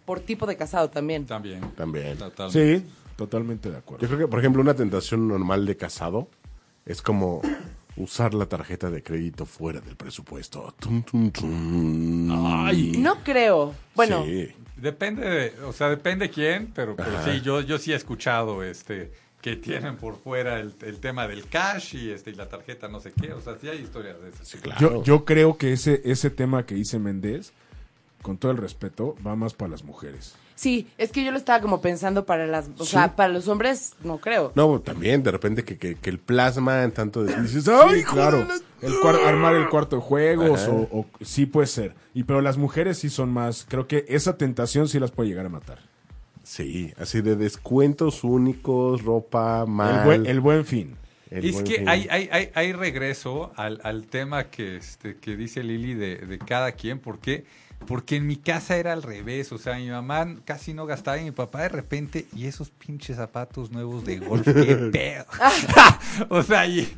por 0.04 0.20
tipo 0.20 0.46
de 0.46 0.56
casado 0.56 0.90
también. 0.90 1.26
También. 1.26 1.60
También. 1.76 2.16
Totalmente. 2.18 2.78
Sí, 2.80 2.86
totalmente 3.16 3.70
de 3.70 3.76
acuerdo. 3.78 4.02
Yo 4.02 4.08
creo 4.08 4.18
que, 4.20 4.28
por 4.28 4.38
ejemplo, 4.40 4.60
una 4.62 4.74
tentación 4.74 5.28
normal 5.28 5.64
de 5.66 5.76
casado 5.76 6.28
es 6.86 7.00
como 7.02 7.40
usar 7.96 8.34
la 8.34 8.46
tarjeta 8.46 8.90
de 8.90 9.02
crédito 9.02 9.46
fuera 9.46 9.80
del 9.80 9.96
presupuesto. 9.96 10.74
Tum, 10.78 11.02
tum, 11.02 11.30
tum. 11.30 12.30
Ay. 12.66 12.96
No 12.98 13.22
creo. 13.22 13.74
Bueno, 13.94 14.24
Sí. 14.24 14.48
Depende 14.76 15.28
de, 15.28 15.64
o 15.64 15.72
sea, 15.72 15.88
depende 15.88 16.28
quién, 16.28 16.72
pero, 16.74 16.96
pero 16.96 17.22
sí, 17.24 17.40
yo, 17.40 17.60
yo 17.60 17.78
sí 17.78 17.92
he 17.92 17.94
escuchado 17.94 18.64
este 18.64 19.12
que 19.40 19.54
tienen 19.54 19.96
por 19.96 20.16
fuera 20.16 20.58
el, 20.58 20.74
el 20.82 20.98
tema 20.98 21.28
del 21.28 21.46
cash 21.46 21.94
y 21.94 22.10
este 22.10 22.30
y 22.30 22.34
la 22.34 22.48
tarjeta 22.48 22.88
no 22.88 22.98
sé 22.98 23.12
qué, 23.12 23.32
o 23.32 23.40
sea, 23.40 23.56
sí 23.60 23.68
hay 23.68 23.78
historias 23.78 24.20
de 24.20 24.30
esas. 24.30 24.48
Sí, 24.48 24.58
claro. 24.58 24.80
Yo, 24.80 25.04
yo 25.04 25.24
creo 25.24 25.56
que 25.56 25.72
ese, 25.72 26.00
ese 26.04 26.30
tema 26.30 26.66
que 26.66 26.74
dice 26.74 26.98
Méndez, 26.98 27.52
con 28.22 28.38
todo 28.38 28.50
el 28.50 28.58
respeto, 28.58 29.14
va 29.24 29.36
más 29.36 29.52
para 29.54 29.70
las 29.70 29.84
mujeres. 29.84 30.34
Sí, 30.54 30.88
es 30.98 31.10
que 31.12 31.24
yo 31.24 31.30
lo 31.30 31.36
estaba 31.38 31.60
como 31.60 31.80
pensando 31.80 32.24
para 32.26 32.46
las, 32.46 32.68
o 32.78 32.84
sea, 32.84 33.16
para 33.16 33.32
los 33.32 33.48
hombres 33.48 33.94
no 34.04 34.18
creo. 34.18 34.52
No, 34.54 34.80
también 34.80 35.22
de 35.22 35.30
repente 35.30 35.64
que, 35.64 35.78
que, 35.78 35.94
que 35.94 36.10
el 36.10 36.18
plasma 36.18 36.82
en 36.84 36.92
tanto 36.92 37.24
de... 37.24 37.34
dices, 37.42 37.68
¡ay, 37.68 38.00
Sí, 38.00 38.04
claro. 38.04 38.46
El 38.80 38.94
armar 39.26 39.54
el 39.54 39.68
cuarto 39.68 39.96
de 39.96 40.02
juegos 40.02 40.66
o, 40.68 40.88
o- 40.90 41.06
sí 41.20 41.46
puede 41.46 41.66
ser. 41.68 41.94
Y 42.14 42.24
pero 42.24 42.40
las 42.40 42.56
mujeres 42.58 42.98
sí 42.98 43.10
son 43.10 43.30
más, 43.30 43.64
creo 43.68 43.86
que 43.86 44.04
esa 44.08 44.36
tentación 44.36 44.88
sí 44.88 44.98
las 44.98 45.10
puede 45.12 45.28
llegar 45.28 45.46
a 45.46 45.48
matar. 45.48 45.78
Sí, 46.42 46.92
así 46.98 47.20
de 47.22 47.36
descuentos 47.36 48.24
únicos, 48.24 49.02
ropa, 49.02 49.64
mal. 49.66 49.98
El 50.00 50.04
buen, 50.04 50.26
el 50.26 50.40
buen 50.40 50.64
fin. 50.64 50.96
el 51.30 51.44
es 51.44 51.52
buen 51.52 51.64
que 51.64 51.74
fin. 51.76 51.88
hay, 51.88 52.08
hay, 52.10 52.28
hay, 52.32 52.50
hay 52.54 52.72
regreso 52.72 53.52
al, 53.54 53.80
al 53.84 54.06
tema 54.06 54.50
que, 54.50 54.76
este, 54.76 55.16
que 55.18 55.36
dice 55.36 55.62
Lili 55.62 55.94
de, 55.94 56.16
de 56.16 56.38
cada 56.38 56.72
quien, 56.72 56.98
¿por 56.98 57.20
qué? 57.20 57.44
Porque 57.86 58.16
en 58.16 58.26
mi 58.26 58.36
casa 58.36 58.76
era 58.76 58.92
al 58.92 59.02
revés, 59.02 59.52
o 59.52 59.58
sea, 59.58 59.74
mi 59.76 59.88
mamá 59.88 60.26
casi 60.44 60.72
no 60.74 60.86
gastaba 60.86 61.18
y 61.18 61.24
mi 61.24 61.30
papá 61.32 61.62
de 61.62 61.68
repente, 61.68 62.26
y 62.34 62.46
esos 62.46 62.70
pinches 62.70 63.16
zapatos 63.16 63.70
nuevos 63.70 64.04
de 64.04 64.18
golf, 64.18 64.44
qué 64.44 64.76
pedo. 64.92 65.26
o 66.28 66.42
sea, 66.42 66.66
y, 66.66 66.92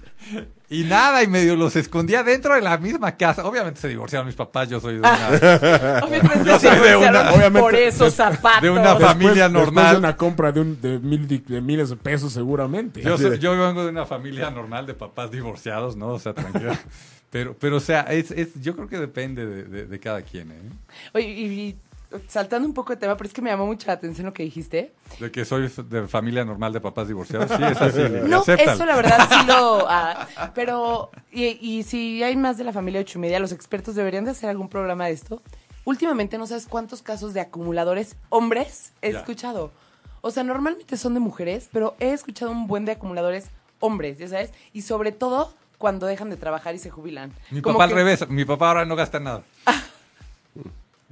y 0.70 0.84
nada, 0.84 1.22
y 1.22 1.26
medio 1.26 1.56
los 1.56 1.76
escondía 1.76 2.22
dentro 2.22 2.54
de 2.54 2.60
la 2.60 2.78
misma 2.78 3.16
casa. 3.16 3.44
Obviamente 3.44 3.80
se 3.80 3.88
divorciaron 3.88 4.26
mis 4.26 4.36
papás, 4.36 4.68
yo 4.68 4.80
soy 4.80 4.94
de 4.94 5.00
una, 5.00 5.28
Obviamente 6.04 6.44
Yo 6.44 6.58
se 6.58 6.68
soy 6.68 6.88
de 6.88 6.96
una- 6.96 7.30
obviamente, 7.32 7.60
por 7.60 7.74
esos 7.74 8.14
zapatos. 8.14 8.62
de 8.62 8.70
una 8.70 8.96
fam- 8.96 9.00
Familia 9.00 9.48
Después- 9.48 9.52
después 9.52 9.52
normal. 9.66 9.92
de 9.92 9.98
una 9.98 10.16
compra 10.16 10.52
de, 10.52 10.60
un, 10.60 10.80
de, 10.80 10.98
mil, 10.98 11.26
de 11.28 11.60
miles 11.60 11.90
de 11.90 11.96
pesos 11.96 12.32
seguramente. 12.32 13.02
Yo, 13.02 13.16
soy- 13.18 13.38
yo 13.38 13.52
vengo 13.58 13.82
de 13.84 13.90
una 13.90 14.06
familia 14.06 14.50
normal 14.50 14.86
de 14.86 14.94
papás 14.94 15.30
divorciados, 15.30 15.96
¿no? 15.96 16.08
O 16.08 16.18
sea, 16.18 16.34
tranquilo. 16.34 16.72
Pero, 17.34 17.56
pero 17.58 17.78
o 17.78 17.80
sea, 17.80 18.02
es, 18.02 18.30
es, 18.30 18.50
yo 18.62 18.76
creo 18.76 18.86
que 18.86 18.96
depende 18.96 19.44
de, 19.44 19.64
de- 19.64 19.86
de 19.86 19.98
cada 19.98 20.22
quien, 20.22 20.52
¿eh? 20.52 20.60
Oye, 21.14 21.26
y, 21.26 21.44
y 21.46 21.76
saltando 22.28 22.68
un 22.68 22.74
poco 22.74 22.92
de 22.92 22.96
tema, 23.00 23.16
pero 23.16 23.26
es 23.26 23.34
que 23.34 23.42
me 23.42 23.50
llamó 23.50 23.66
mucho 23.66 23.88
la 23.88 23.94
atención 23.94 24.24
lo 24.26 24.32
que 24.32 24.44
dijiste. 24.44 24.92
De 25.18 25.32
que 25.32 25.44
soy 25.44 25.68
de 25.90 26.06
familia 26.06 26.44
normal 26.44 26.72
de 26.72 26.80
papás 26.80 27.08
divorciados. 27.08 27.50
Sí, 27.50 27.60
es 27.60 27.80
así. 27.80 28.02
No, 28.28 28.42
acéptalo. 28.42 28.70
eso 28.72 28.86
la 28.86 28.94
verdad 28.94 29.28
sí 29.28 29.46
lo... 29.48 29.84
ah, 29.90 30.28
pero, 30.54 31.10
y, 31.32 31.58
y 31.60 31.82
si 31.82 32.22
hay 32.22 32.36
más 32.36 32.56
de 32.56 32.62
la 32.62 32.72
familia 32.72 33.00
ocho 33.00 33.18
y 33.18 33.22
media, 33.22 33.40
los 33.40 33.50
expertos 33.50 33.96
deberían 33.96 34.24
de 34.24 34.30
hacer 34.30 34.48
algún 34.48 34.68
programa 34.68 35.06
de 35.06 35.12
esto. 35.14 35.42
Últimamente 35.84 36.38
no 36.38 36.46
sabes 36.46 36.66
cuántos 36.68 37.02
casos 37.02 37.34
de 37.34 37.40
acumuladores 37.40 38.14
hombres 38.28 38.92
he 39.02 39.10
Ya. 39.10 39.18
escuchado. 39.18 39.72
O 40.20 40.30
sea, 40.30 40.44
normalmente 40.44 40.96
son 40.96 41.14
de 41.14 41.20
mujeres, 41.20 41.68
pero 41.72 41.96
he 41.98 42.12
escuchado 42.12 42.52
un 42.52 42.68
buen 42.68 42.84
de 42.84 42.92
acumuladores 42.92 43.46
hombres, 43.80 44.18
¿ya 44.18 44.28
sabes? 44.28 44.52
Y 44.72 44.82
sobre 44.82 45.10
todo 45.10 45.52
cuando 45.84 46.06
dejan 46.06 46.30
de 46.30 46.38
trabajar 46.38 46.74
y 46.74 46.78
se 46.78 46.88
jubilan. 46.88 47.30
Mi 47.50 47.60
Como 47.60 47.74
papá 47.76 47.84
al 47.84 47.90
revés. 47.90 48.26
Mi 48.30 48.46
papá 48.46 48.68
ahora 48.68 48.86
no 48.86 48.96
gasta 48.96 49.20
nada. 49.20 49.42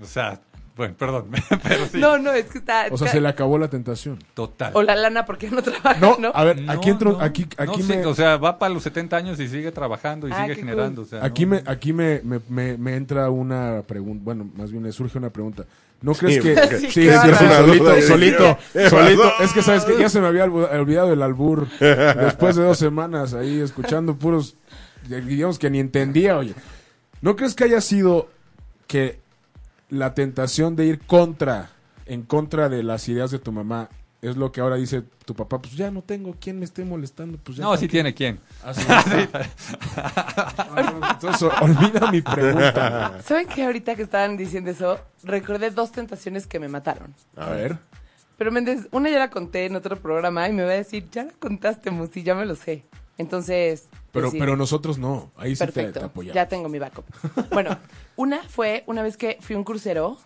O 0.00 0.06
sea, 0.06 0.40
bueno, 0.76 0.94
perdón. 0.98 1.26
Pero 1.62 1.86
sí. 1.92 1.98
No, 1.98 2.16
no, 2.16 2.32
es 2.32 2.46
que 2.46 2.56
está... 2.56 2.86
o 2.90 2.96
sea, 2.96 3.08
se 3.08 3.20
le 3.20 3.28
acabó 3.28 3.58
la 3.58 3.68
tentación. 3.68 4.18
Total. 4.32 4.70
O 4.74 4.82
la 4.82 4.96
lana 4.96 5.26
porque 5.26 5.50
no 5.50 5.62
trabaja, 5.62 6.00
No, 6.00 6.16
¿no? 6.18 6.32
a 6.34 6.44
ver, 6.44 6.62
No, 6.62 6.72
aquí 6.72 6.88
entro, 6.88 7.12
no. 7.12 7.20
aquí, 7.20 7.46
No, 7.58 7.70
aquí 7.70 7.82
sí, 7.82 7.88
me, 7.92 8.06
o 8.06 8.14
sea, 8.14 8.38
va 8.38 8.58
para 8.58 8.72
los 8.72 8.82
70 8.82 9.14
años 9.14 9.38
y 9.40 9.46
sigue 9.48 9.70
trabajando 9.72 10.26
y 10.26 10.32
Ah, 10.32 10.42
sigue 10.44 10.54
generando. 10.56 11.02
cool. 11.02 11.04
O 11.04 11.08
sea, 11.20 11.22
aquí 11.22 11.44
no- 11.44 11.50
me, 11.56 11.62
aquí 11.66 11.92
me, 11.92 12.22
me, 12.24 12.40
me, 12.48 12.78
me 12.78 12.96
entra 12.96 13.28
una 13.28 13.82
pregunta, 13.86 14.22
bueno, 14.24 14.48
más 14.56 14.70
bien 14.70 14.82
me 14.82 14.92
surge 14.92 15.18
una 15.18 15.28
pregunta. 15.28 15.64
¿No 16.00 16.14
crees 16.14 16.36
Sí, 16.36 16.40
que 16.42 16.56
sí, 16.56 16.78
Sí, 16.86 16.90
sí, 17.02 17.06
claro. 17.06 17.36
sí, 17.36 17.44
Una 17.44 17.56
solito, 17.58 18.02
solito, 18.02 18.58
¿qué 18.72 18.90
solito? 18.90 19.32
Es 19.40 19.52
que 19.52 19.62
sabes 19.62 19.84
que 19.84 19.96
ya 19.98 20.08
se 20.08 20.20
me 20.20 20.26
había 20.26 20.46
olv- 20.46 20.68
olvidado 20.80 21.12
el 21.12 21.22
albur 21.22 21.68
después 21.78 22.56
de 22.56 22.64
dos 22.64 22.78
semanas 22.78 23.34
ahí 23.34 23.60
escuchando 23.60 24.16
puros, 24.16 24.56
digamos 25.08 25.58
que 25.58 25.70
ni 25.70 25.80
entendía, 25.80 26.36
oye. 26.36 26.54
¿No 27.20 27.36
crees 27.36 27.54
que 27.54 27.64
haya 27.64 27.80
sido 27.80 28.28
que 28.86 29.20
la 29.88 30.14
tentación 30.14 30.74
de 30.74 30.86
ir 30.86 31.00
contra, 31.00 31.70
en 32.06 32.22
contra 32.22 32.68
de 32.68 32.82
las 32.82 33.08
ideas 33.08 33.30
de 33.30 33.38
tu 33.38 33.52
mamá, 33.52 33.88
es 34.22 34.36
lo 34.36 34.52
que 34.52 34.60
ahora 34.60 34.76
dice 34.76 35.02
tu 35.24 35.34
papá? 35.34 35.60
Pues 35.60 35.76
ya 35.76 35.90
no 35.90 36.02
tengo 36.02 36.34
quien 36.40 36.58
me 36.58 36.64
esté 36.64 36.84
molestando, 36.84 37.38
pues 37.38 37.58
ya. 37.58 37.64
No, 37.64 37.70
¿para 37.70 37.80
sí 37.80 37.88
tiene 37.88 38.14
quién. 38.14 38.40
Ah, 38.64 38.74
sí. 38.74 38.84
Ah, 38.88 40.82
no, 40.82 41.10
Entonces, 41.10 41.50
olvida 41.60 42.10
mi 42.10 42.22
pregunta. 42.22 43.20
¿Saben 43.22 43.46
que 43.46 43.64
ahorita 43.64 43.94
que 43.94 44.02
estaban 44.02 44.36
diciendo 44.36 44.70
eso, 44.70 44.98
recordé 45.22 45.70
dos 45.70 45.92
tentaciones 45.92 46.46
que 46.46 46.58
me 46.58 46.68
mataron? 46.68 47.14
A 47.36 47.50
ver. 47.50 47.78
Pero 48.38 48.50
Méndez, 48.50 48.88
una 48.90 49.10
ya 49.10 49.18
la 49.18 49.30
conté 49.30 49.66
en 49.66 49.76
otro 49.76 49.96
programa 49.96 50.48
y 50.48 50.52
me 50.52 50.64
va 50.64 50.72
a 50.72 50.74
decir, 50.74 51.08
ya 51.10 51.24
la 51.24 51.32
contaste, 51.32 51.90
Musi, 51.90 52.22
ya 52.22 52.34
me 52.34 52.46
lo 52.46 52.56
sé. 52.56 52.84
Entonces... 53.22 53.88
Pero, 54.12 54.28
pues 54.28 54.40
pero 54.40 54.56
nosotros 54.56 54.98
no. 54.98 55.32
Ahí 55.36 55.56
sí 55.56 55.60
te, 55.60 55.66
te 55.66 55.72
Perfecto, 55.72 56.04
apoyamos. 56.04 56.34
ya 56.34 56.46
tengo 56.46 56.68
mi 56.68 56.78
backup. 56.78 57.06
Bueno, 57.50 57.78
una 58.16 58.42
fue 58.42 58.84
una 58.86 59.02
vez 59.02 59.16
que 59.16 59.38
fui 59.40 59.56
a 59.56 59.58
un 59.58 59.64
crucero 59.64 60.18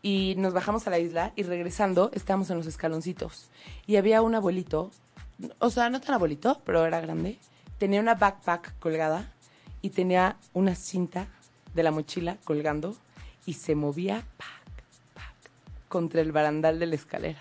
y 0.00 0.34
nos 0.38 0.54
bajamos 0.54 0.86
a 0.86 0.90
la 0.90 0.98
isla 0.98 1.32
y 1.36 1.42
regresando 1.42 2.10
estábamos 2.14 2.48
en 2.48 2.56
los 2.56 2.66
escaloncitos 2.66 3.50
y 3.86 3.96
había 3.96 4.22
un 4.22 4.34
abuelito, 4.34 4.90
o 5.58 5.68
sea, 5.68 5.90
no 5.90 6.00
tan 6.00 6.14
abuelito, 6.14 6.62
pero 6.64 6.86
era 6.86 7.00
grande, 7.00 7.38
tenía 7.78 8.00
una 8.00 8.14
backpack 8.14 8.78
colgada 8.78 9.30
y 9.82 9.90
tenía 9.90 10.36
una 10.54 10.74
cinta 10.74 11.26
de 11.74 11.82
la 11.82 11.90
mochila 11.90 12.38
colgando 12.44 12.96
y 13.44 13.54
se 13.54 13.74
movía 13.74 14.24
pac, 14.38 14.84
pac, 15.14 15.34
contra 15.88 16.20
el 16.22 16.32
barandal 16.32 16.78
de 16.78 16.86
la 16.86 16.94
escalera. 16.94 17.40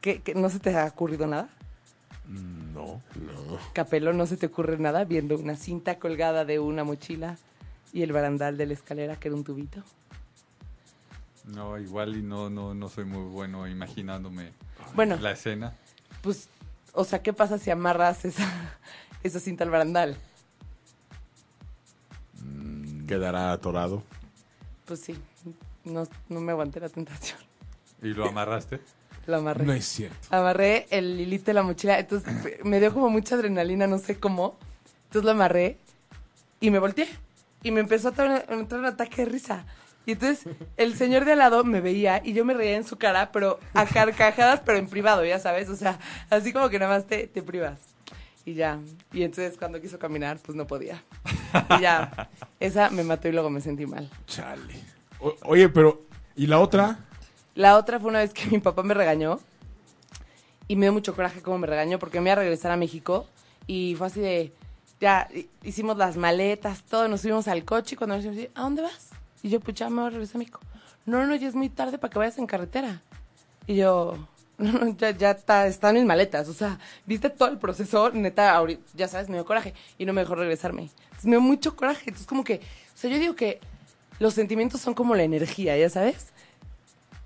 ¿Qué, 0.00 0.22
qué, 0.22 0.34
no 0.34 0.48
se 0.50 0.60
te 0.60 0.76
ha 0.76 0.86
ocurrido 0.86 1.26
nada? 1.26 1.48
No. 2.30 3.02
Capelo, 3.72 4.12
¿no 4.12 4.26
se 4.26 4.36
te 4.36 4.46
ocurre 4.46 4.78
nada 4.78 5.04
viendo 5.04 5.36
una 5.36 5.56
cinta 5.56 5.98
colgada 5.98 6.44
de 6.44 6.60
una 6.60 6.84
mochila 6.84 7.36
y 7.92 8.02
el 8.02 8.12
barandal 8.12 8.56
de 8.56 8.66
la 8.66 8.74
escalera 8.74 9.16
que 9.16 9.28
era 9.28 9.36
un 9.36 9.42
tubito? 9.44 9.82
No, 11.44 11.76
igual 11.78 12.16
y 12.16 12.22
no, 12.22 12.48
no, 12.48 12.74
no 12.74 12.88
soy 12.88 13.04
muy 13.04 13.24
bueno 13.30 13.66
imaginándome 13.66 14.52
Bueno, 14.94 15.16
la 15.16 15.32
escena. 15.32 15.74
pues, 16.22 16.48
o 16.92 17.04
sea, 17.04 17.22
¿qué 17.22 17.32
pasa 17.32 17.58
si 17.58 17.70
amarras 17.70 18.24
esa, 18.24 18.46
esa 19.24 19.40
cinta 19.40 19.64
al 19.64 19.70
barandal? 19.70 20.16
Quedará 23.08 23.50
atorado. 23.52 24.04
Pues 24.86 25.00
sí, 25.00 25.16
no, 25.84 26.06
no 26.28 26.40
me 26.40 26.52
aguanté 26.52 26.78
la 26.78 26.88
tentación. 26.88 27.38
¿Y 28.02 28.08
lo 28.08 28.28
amarraste? 28.28 28.80
Lo 29.30 29.38
amarré. 29.38 29.64
No 29.64 29.72
es 29.72 29.84
cierto. 29.86 30.16
Amarré 30.30 30.86
el 30.90 31.18
hilito 31.20 31.46
de 31.46 31.54
la 31.54 31.62
mochila, 31.62 31.98
entonces 31.98 32.32
me 32.64 32.80
dio 32.80 32.92
como 32.92 33.08
mucha 33.08 33.34
adrenalina, 33.36 33.86
no 33.86 33.98
sé 33.98 34.18
cómo. 34.18 34.56
Entonces 35.04 35.24
lo 35.24 35.30
amarré 35.30 35.78
y 36.60 36.70
me 36.70 36.78
volteé. 36.78 37.08
Y 37.62 37.70
me 37.70 37.80
empezó 37.80 38.08
a 38.08 38.12
tra- 38.14 38.44
a 38.48 38.54
entrar 38.54 38.80
un 38.80 38.86
ataque 38.86 39.24
de 39.24 39.30
risa. 39.30 39.64
Y 40.06 40.12
entonces 40.12 40.46
el 40.78 40.94
señor 40.96 41.24
de 41.26 41.32
al 41.32 41.38
lado 41.38 41.62
me 41.62 41.80
veía 41.80 42.22
y 42.24 42.32
yo 42.32 42.44
me 42.44 42.54
reía 42.54 42.76
en 42.76 42.84
su 42.84 42.96
cara, 42.96 43.30
pero 43.32 43.60
a 43.74 43.84
carcajadas, 43.84 44.60
pero 44.64 44.78
en 44.78 44.88
privado, 44.88 45.24
ya 45.24 45.38
sabes. 45.38 45.68
O 45.68 45.76
sea, 45.76 45.98
así 46.30 46.52
como 46.52 46.68
que 46.70 46.78
nada 46.78 46.94
más 46.96 47.06
te, 47.06 47.26
te 47.26 47.42
privas. 47.42 47.78
Y 48.46 48.54
ya. 48.54 48.78
Y 49.12 49.22
entonces 49.22 49.56
cuando 49.58 49.80
quiso 49.80 49.98
caminar, 49.98 50.38
pues 50.42 50.56
no 50.56 50.66
podía. 50.66 51.02
Y 51.78 51.82
ya. 51.82 52.28
Esa 52.58 52.88
me 52.90 53.04
mató 53.04 53.28
y 53.28 53.32
luego 53.32 53.50
me 53.50 53.60
sentí 53.60 53.84
mal. 53.86 54.10
Chale. 54.26 54.74
O- 55.20 55.36
oye, 55.44 55.68
pero, 55.68 56.02
¿y 56.34 56.46
la 56.46 56.58
otra? 56.60 56.98
La 57.54 57.76
otra 57.76 57.98
fue 58.00 58.10
una 58.10 58.20
vez 58.20 58.32
que 58.32 58.46
mi 58.50 58.58
papá 58.58 58.82
me 58.82 58.94
regañó 58.94 59.40
y 60.68 60.76
me 60.76 60.86
dio 60.86 60.92
mucho 60.92 61.14
coraje 61.14 61.42
como 61.42 61.58
me 61.58 61.66
regañó 61.66 61.98
porque 61.98 62.20
me 62.20 62.30
iba 62.30 62.34
a 62.34 62.36
regresar 62.42 62.70
a 62.70 62.76
México 62.76 63.26
y 63.66 63.94
fue 63.96 64.06
así 64.06 64.20
de, 64.20 64.52
ya 65.00 65.28
hi- 65.34 65.48
hicimos 65.64 65.96
las 65.96 66.16
maletas, 66.16 66.82
todo, 66.84 67.08
nos 67.08 67.22
subimos 67.22 67.48
al 67.48 67.64
coche 67.64 67.94
y 67.94 67.98
cuando 67.98 68.16
nos 68.16 68.24
fuimos, 68.24 68.46
¿a 68.54 68.62
dónde 68.62 68.82
vas? 68.82 69.08
Y 69.42 69.48
yo, 69.48 69.60
pues 69.60 69.76
ya 69.76 69.88
me 69.90 69.96
voy 69.96 70.06
a 70.06 70.10
regresar 70.10 70.36
a 70.36 70.38
México. 70.38 70.60
No, 71.06 71.26
no, 71.26 71.34
ya 71.34 71.48
es 71.48 71.54
muy 71.54 71.68
tarde 71.70 71.98
para 71.98 72.12
que 72.12 72.18
vayas 72.18 72.38
en 72.38 72.46
carretera. 72.46 73.00
Y 73.66 73.76
yo, 73.76 74.16
no, 74.58 74.72
no, 74.72 74.88
ya, 74.96 75.10
ya 75.12 75.30
está, 75.30 75.66
están 75.66 75.94
mis 75.94 76.04
maletas. 76.04 76.48
O 76.48 76.52
sea, 76.52 76.78
viste 77.06 77.30
todo 77.30 77.48
el 77.48 77.58
proceso, 77.58 78.10
neta, 78.10 78.54
ahorita, 78.54 78.82
ya 78.94 79.08
sabes, 79.08 79.28
me 79.28 79.36
dio 79.36 79.44
coraje 79.46 79.74
y 79.98 80.04
no 80.04 80.12
me 80.12 80.20
dejó 80.20 80.34
regresarme. 80.34 80.90
Me 81.22 81.30
dio 81.30 81.40
mucho 81.40 81.74
coraje. 81.74 82.02
Entonces 82.06 82.26
como 82.26 82.44
que, 82.44 82.56
o 82.56 82.96
sea, 82.98 83.10
yo 83.10 83.18
digo 83.18 83.34
que 83.34 83.60
los 84.18 84.34
sentimientos 84.34 84.80
son 84.82 84.92
como 84.94 85.14
la 85.14 85.22
energía, 85.22 85.76
ya 85.78 85.88
sabes. 85.88 86.32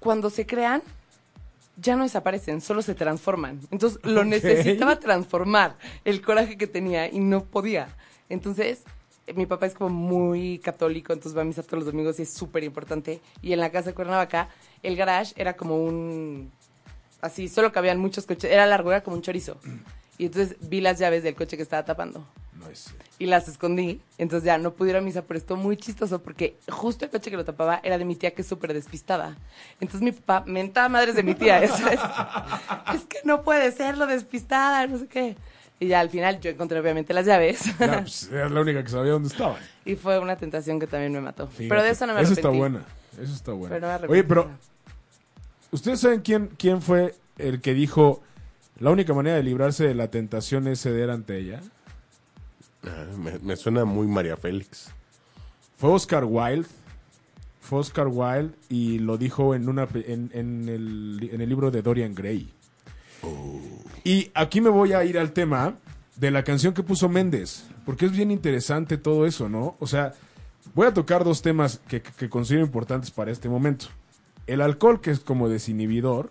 Cuando 0.04 0.28
se 0.28 0.44
crean, 0.44 0.82
ya 1.78 1.96
no 1.96 2.02
desaparecen, 2.02 2.60
solo 2.60 2.82
se 2.82 2.94
transforman. 2.94 3.58
Entonces 3.70 3.98
lo 4.04 4.22
necesitaba 4.22 5.00
transformar 5.00 5.76
el 6.04 6.20
coraje 6.20 6.58
que 6.58 6.66
tenía 6.66 7.10
y 7.10 7.20
no 7.20 7.44
podía. 7.44 7.88
Entonces, 8.28 8.82
mi 9.34 9.46
papá 9.46 9.64
es 9.64 9.72
como 9.72 9.88
muy 9.88 10.58
católico, 10.58 11.14
entonces 11.14 11.36
va 11.36 11.40
a 11.40 11.46
misa 11.46 11.62
todos 11.62 11.84
los 11.84 11.86
domingos 11.86 12.18
y 12.18 12.22
es 12.22 12.32
súper 12.34 12.64
importante. 12.64 13.20
Y 13.40 13.54
en 13.54 13.60
la 13.60 13.70
casa 13.70 13.90
de 13.90 13.94
Cuernavaca, 13.94 14.50
el 14.82 14.94
garage 14.94 15.32
era 15.36 15.54
como 15.54 15.82
un... 15.82 16.52
Así, 17.22 17.48
solo 17.48 17.72
cabían 17.72 17.98
muchos 17.98 18.26
coches. 18.26 18.50
Era 18.50 18.66
largo, 18.66 18.90
era 18.90 19.02
como 19.02 19.16
un 19.16 19.22
chorizo. 19.22 19.56
Y 20.18 20.26
entonces 20.26 20.58
vi 20.68 20.82
las 20.82 20.98
llaves 20.98 21.22
del 21.22 21.34
coche 21.34 21.56
que 21.56 21.62
estaba 21.62 21.82
tapando 21.82 22.26
No 22.64 22.70
es 22.70 22.78
cierto. 22.80 23.04
y 23.18 23.26
las 23.26 23.46
escondí. 23.48 24.00
Entonces 24.18 24.44
ya 24.46 24.58
no 24.58 24.72
pude 24.72 24.90
ir 24.90 24.96
a 24.96 25.00
misa, 25.00 25.22
pero 25.22 25.38
estuvo 25.38 25.58
muy 25.58 25.76
chistoso 25.76 26.22
porque 26.22 26.56
justo 26.68 27.04
el 27.04 27.10
coche 27.10 27.30
que 27.30 27.36
lo 27.36 27.44
tapaba 27.44 27.80
era 27.84 27.98
de 27.98 28.04
mi 28.04 28.16
tía 28.16 28.32
que 28.32 28.42
es 28.42 28.48
súper 28.48 28.72
despistada. 28.74 29.36
Entonces 29.80 30.02
mi 30.02 30.12
papá 30.12 30.44
mentaba 30.46 30.88
madres 30.88 31.14
de 31.14 31.22
mi 31.22 31.34
tía. 31.34 31.62
eso 31.62 31.86
es, 31.88 32.00
es 32.94 33.04
que 33.04 33.18
no 33.24 33.42
puede 33.42 33.70
ser 33.72 33.96
lo 33.98 34.06
despistada, 34.06 34.86
no 34.86 34.98
sé 34.98 35.06
qué. 35.06 35.36
Y 35.80 35.88
ya 35.88 36.00
al 36.00 36.08
final 36.08 36.40
yo 36.40 36.50
encontré 36.50 36.78
obviamente 36.78 37.12
las 37.12 37.26
llaves. 37.26 37.64
Ya, 37.78 38.00
pues, 38.00 38.30
era 38.32 38.48
la 38.48 38.60
única 38.60 38.82
que 38.82 38.90
sabía 38.90 39.12
dónde 39.12 39.28
estaban. 39.28 39.56
y 39.84 39.96
fue 39.96 40.18
una 40.18 40.36
tentación 40.36 40.78
que 40.80 40.86
también 40.86 41.12
me 41.12 41.20
mató. 41.20 41.46
Fíjate. 41.48 41.68
Pero 41.68 41.82
de 41.82 41.90
eso 41.90 42.06
no 42.06 42.14
me 42.14 42.20
Eso 42.20 42.32
arrepentí. 42.32 42.48
está 42.48 42.58
buena. 42.58 42.84
Eso 43.20 43.34
está 43.34 43.52
buena. 43.52 43.74
Pero 43.74 43.80
no 43.80 43.86
me 43.88 43.92
arrepentí. 43.94 44.12
Oye, 44.12 44.24
pero 44.24 44.50
¿ustedes 45.72 46.00
saben 46.00 46.20
quién, 46.20 46.48
quién 46.56 46.80
fue 46.80 47.14
el 47.38 47.60
que 47.60 47.74
dijo 47.74 48.22
la 48.78 48.90
única 48.90 49.12
manera 49.14 49.36
de 49.36 49.42
librarse 49.42 49.86
de 49.86 49.94
la 49.94 50.08
tentación 50.08 50.66
es 50.68 50.80
ceder 50.80 51.10
ante 51.10 51.38
ella? 51.38 51.60
Ah, 52.86 53.06
me, 53.16 53.38
me 53.38 53.56
suena 53.56 53.84
muy 53.84 54.06
María 54.06 54.36
Félix. 54.36 54.90
Fue 55.78 55.90
Oscar 55.90 56.24
Wilde. 56.24 56.68
Fue 57.60 57.78
Oscar 57.78 58.08
Wilde 58.08 58.54
y 58.68 58.98
lo 58.98 59.16
dijo 59.16 59.54
en, 59.54 59.68
una, 59.68 59.88
en, 59.94 60.30
en 60.34 60.68
el, 60.68 61.30
en 61.32 61.40
el 61.40 61.48
libro 61.48 61.70
de 61.70 61.80
Dorian 61.82 62.14
Gray. 62.14 62.52
Y 64.04 64.30
aquí 64.34 64.60
me 64.60 64.68
voy 64.68 64.92
a 64.92 65.02
ir 65.04 65.18
al 65.18 65.32
tema 65.32 65.74
de 66.16 66.30
la 66.30 66.44
canción 66.44 66.74
que 66.74 66.82
puso 66.82 67.08
Méndez, 67.08 67.64
porque 67.86 68.04
es 68.06 68.12
bien 68.12 68.30
interesante 68.30 68.98
todo 68.98 69.24
eso, 69.26 69.48
¿no? 69.48 69.76
O 69.80 69.86
sea, 69.86 70.12
voy 70.74 70.86
a 70.86 70.92
tocar 70.94 71.24
dos 71.24 71.40
temas 71.40 71.80
que, 71.88 72.02
que- 72.02 72.12
que 72.12 72.28
considero 72.28 72.64
importantes 72.66 73.10
para 73.10 73.30
este 73.32 73.48
momento. 73.48 73.86
El 74.46 74.60
alcohol, 74.60 75.00
que 75.00 75.10
es 75.10 75.20
como 75.20 75.48
desinhibidor, 75.48 76.30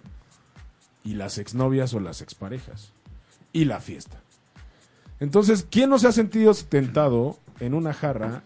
y 1.04 1.16
las 1.16 1.40
exnovias 1.40 1.94
o 1.96 2.00
las 2.00 2.22
exparejas, 2.22 2.92
y 3.52 3.66
la 3.66 3.80
fiesta. 3.82 4.22
Entonces, 5.20 5.66
¿quién 5.70 5.90
no 5.90 6.00
se 6.00 6.08
ha 6.08 6.12
sentido 6.12 6.54
tentado 6.68 7.38
en 7.60 7.74
una 7.74 7.94
jarra 7.94 8.44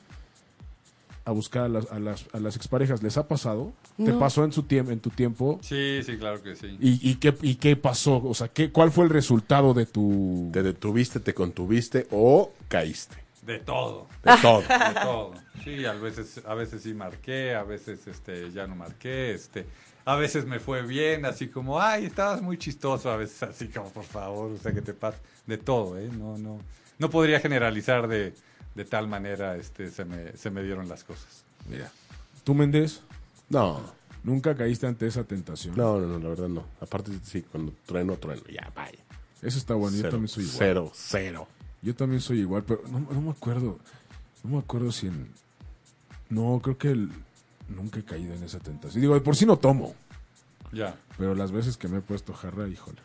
a 1.25 1.31
buscar 1.31 1.63
a 1.63 1.69
las, 1.69 1.91
a 1.91 1.99
las, 1.99 2.25
a 2.33 2.39
las 2.39 2.55
exparejas? 2.55 3.01
¿Les 3.03 3.17
ha 3.17 3.27
pasado? 3.27 3.73
¿Te 3.97 4.03
No. 4.11 4.19
pasó 4.19 4.43
en, 4.43 4.51
su 4.53 4.63
tiempo 4.63 4.91
en 4.91 4.99
tu 4.99 5.09
tiempo? 5.09 5.59
Sí, 5.61 6.01
sí, 6.03 6.17
claro 6.17 6.41
que 6.43 6.55
sí. 6.55 6.77
¿Y, 6.79 7.09
y, 7.09 7.15
qué, 7.15 7.35
¿Y 7.41 7.55
qué 7.55 7.75
pasó? 7.75 8.21
O 8.23 8.33
sea, 8.33 8.47
¿qué, 8.49 8.71
¿cuál 8.71 8.91
fue 8.91 9.05
el 9.05 9.09
resultado 9.09 9.73
de 9.73 9.85
tu...? 9.85 10.49
Te 10.53 10.61
detuviste, 10.63 11.19
te 11.19 11.33
contuviste 11.33 12.07
o 12.11 12.51
caíste. 12.67 13.17
De 13.41 13.59
todo. 13.59 14.07
De 14.23 14.33
todo. 14.41 14.59
De 14.61 14.99
todo. 15.01 15.31
Sí, 15.63 15.85
a 15.85 15.93
veces, 15.93 16.41
a 16.45 16.53
veces 16.53 16.83
sí 16.83 16.93
marqué, 16.93 17.55
a 17.55 17.63
veces 17.63 18.05
este, 18.07 18.51
ya 18.51 18.67
no 18.67 18.75
marqué, 18.75 19.33
este, 19.33 19.65
a 20.07 20.15
veces 20.15 20.45
me 20.45 20.61
fue 20.61 20.83
bien, 20.83 21.25
así 21.25 21.49
como, 21.49 21.81
ay, 21.81 22.05
estabas 22.05 22.41
muy 22.41 22.57
chistoso, 22.57 23.11
a 23.11 23.17
veces 23.17 23.43
así 23.43 23.67
como, 23.67 23.89
por 23.89 24.05
favor, 24.05 24.51
o 24.53 24.57
sea, 24.57 24.71
que 24.71 24.81
te 24.81 24.93
pasa, 24.93 25.17
de 25.45 25.57
todo, 25.57 25.99
¿eh? 25.99 26.09
No, 26.17 26.37
no, 26.37 26.61
no 26.97 27.09
podría 27.09 27.41
generalizar 27.41 28.07
de, 28.07 28.33
de 28.73 28.85
tal 28.85 29.09
manera, 29.09 29.57
este, 29.57 29.91
se 29.91 30.05
me, 30.05 30.31
se 30.37 30.49
me 30.49 30.63
dieron 30.63 30.87
las 30.87 31.03
cosas. 31.03 31.43
Mira. 31.69 31.91
¿Tú, 32.45 32.55
Méndez? 32.55 33.01
No, 33.49 33.81
¿Nunca 34.23 34.55
caíste 34.55 34.87
ante 34.87 35.07
esa 35.07 35.25
tentación? 35.25 35.75
no, 35.75 35.99
no, 35.99 36.07
no, 36.07 36.19
la 36.19 36.29
verdad 36.29 36.47
no. 36.47 36.63
Aparte, 36.79 37.11
sí, 37.23 37.41
cuando 37.41 37.73
trueno, 37.85 38.15
trueno. 38.15 38.43
Ya, 38.49 38.71
vaya. 38.73 38.99
Eso 39.41 39.57
está 39.57 39.73
bueno, 39.73 39.97
yo 39.97 40.03
también 40.09 40.29
soy 40.29 40.45
igual. 40.45 40.57
Cero, 40.57 40.91
cero. 40.93 41.47
Yo 41.81 41.93
también 41.95 42.21
soy 42.21 42.39
igual, 42.39 42.63
pero 42.63 42.81
no, 42.89 42.99
no 43.01 43.21
me 43.21 43.31
acuerdo. 43.31 43.77
No 44.41 44.51
me 44.51 44.59
acuerdo 44.59 44.89
si 44.93 45.07
en. 45.07 45.33
No, 46.29 46.61
creo 46.63 46.77
que 46.77 46.91
el- 46.91 47.11
nunca 47.69 47.99
he 47.99 48.03
caído 48.03 48.33
en 48.33 48.43
esa 48.43 48.59
tentación. 48.59 49.01
Digo, 49.01 49.13
de 49.13 49.21
por 49.21 49.35
sí 49.35 49.45
no 49.45 49.57
tomo, 49.57 49.93
Ya. 50.71 50.95
pero 51.17 51.35
las 51.35 51.51
veces 51.51 51.77
que 51.77 51.87
me 51.87 51.97
he 51.99 52.01
puesto 52.01 52.33
jarra, 52.33 52.67
híjole. 52.67 52.97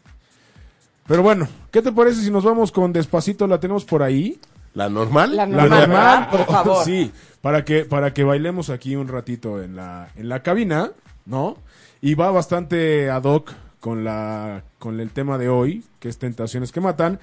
Pero 1.07 1.23
bueno, 1.23 1.49
¿qué 1.71 1.83
te 1.83 1.91
parece 1.93 2.23
si 2.23 2.31
nos 2.31 2.45
vamos 2.45 2.71
con 2.71 2.93
Despacito? 2.93 3.47
¿La 3.47 3.59
tenemos 3.59 3.85
por 3.85 4.03
ahí? 4.03 4.39
¿La 4.75 4.89
normal? 4.89 5.37
La 5.37 5.47
La 5.47 5.67
normal, 5.67 6.29
por 6.31 6.47
favor. 6.47 6.85
Sí, 6.85 7.11
para 7.41 7.65
que, 7.65 7.85
para 7.85 8.15
que 8.15 8.25
bailemos 8.25 8.71
aquí 8.71 8.95
un 8.97 9.09
ratito 9.09 9.61
en 9.63 9.75
la, 9.77 10.11
en 10.17 10.29
la 10.29 10.43
cabina, 10.43 10.93
¿no? 11.27 11.57
Y 12.01 12.15
va 12.15 12.31
bastante 12.31 13.11
ad 13.11 13.25
hoc 13.25 13.53
con, 13.81 14.05
la, 14.05 14.63
con 14.79 15.01
el 15.01 15.11
tema 15.11 15.39
de 15.39 15.49
hoy, 15.49 15.85
que 15.99 16.09
es 16.09 16.19
tentaciones 16.19 16.71
que 16.73 16.81
matan. 16.81 17.19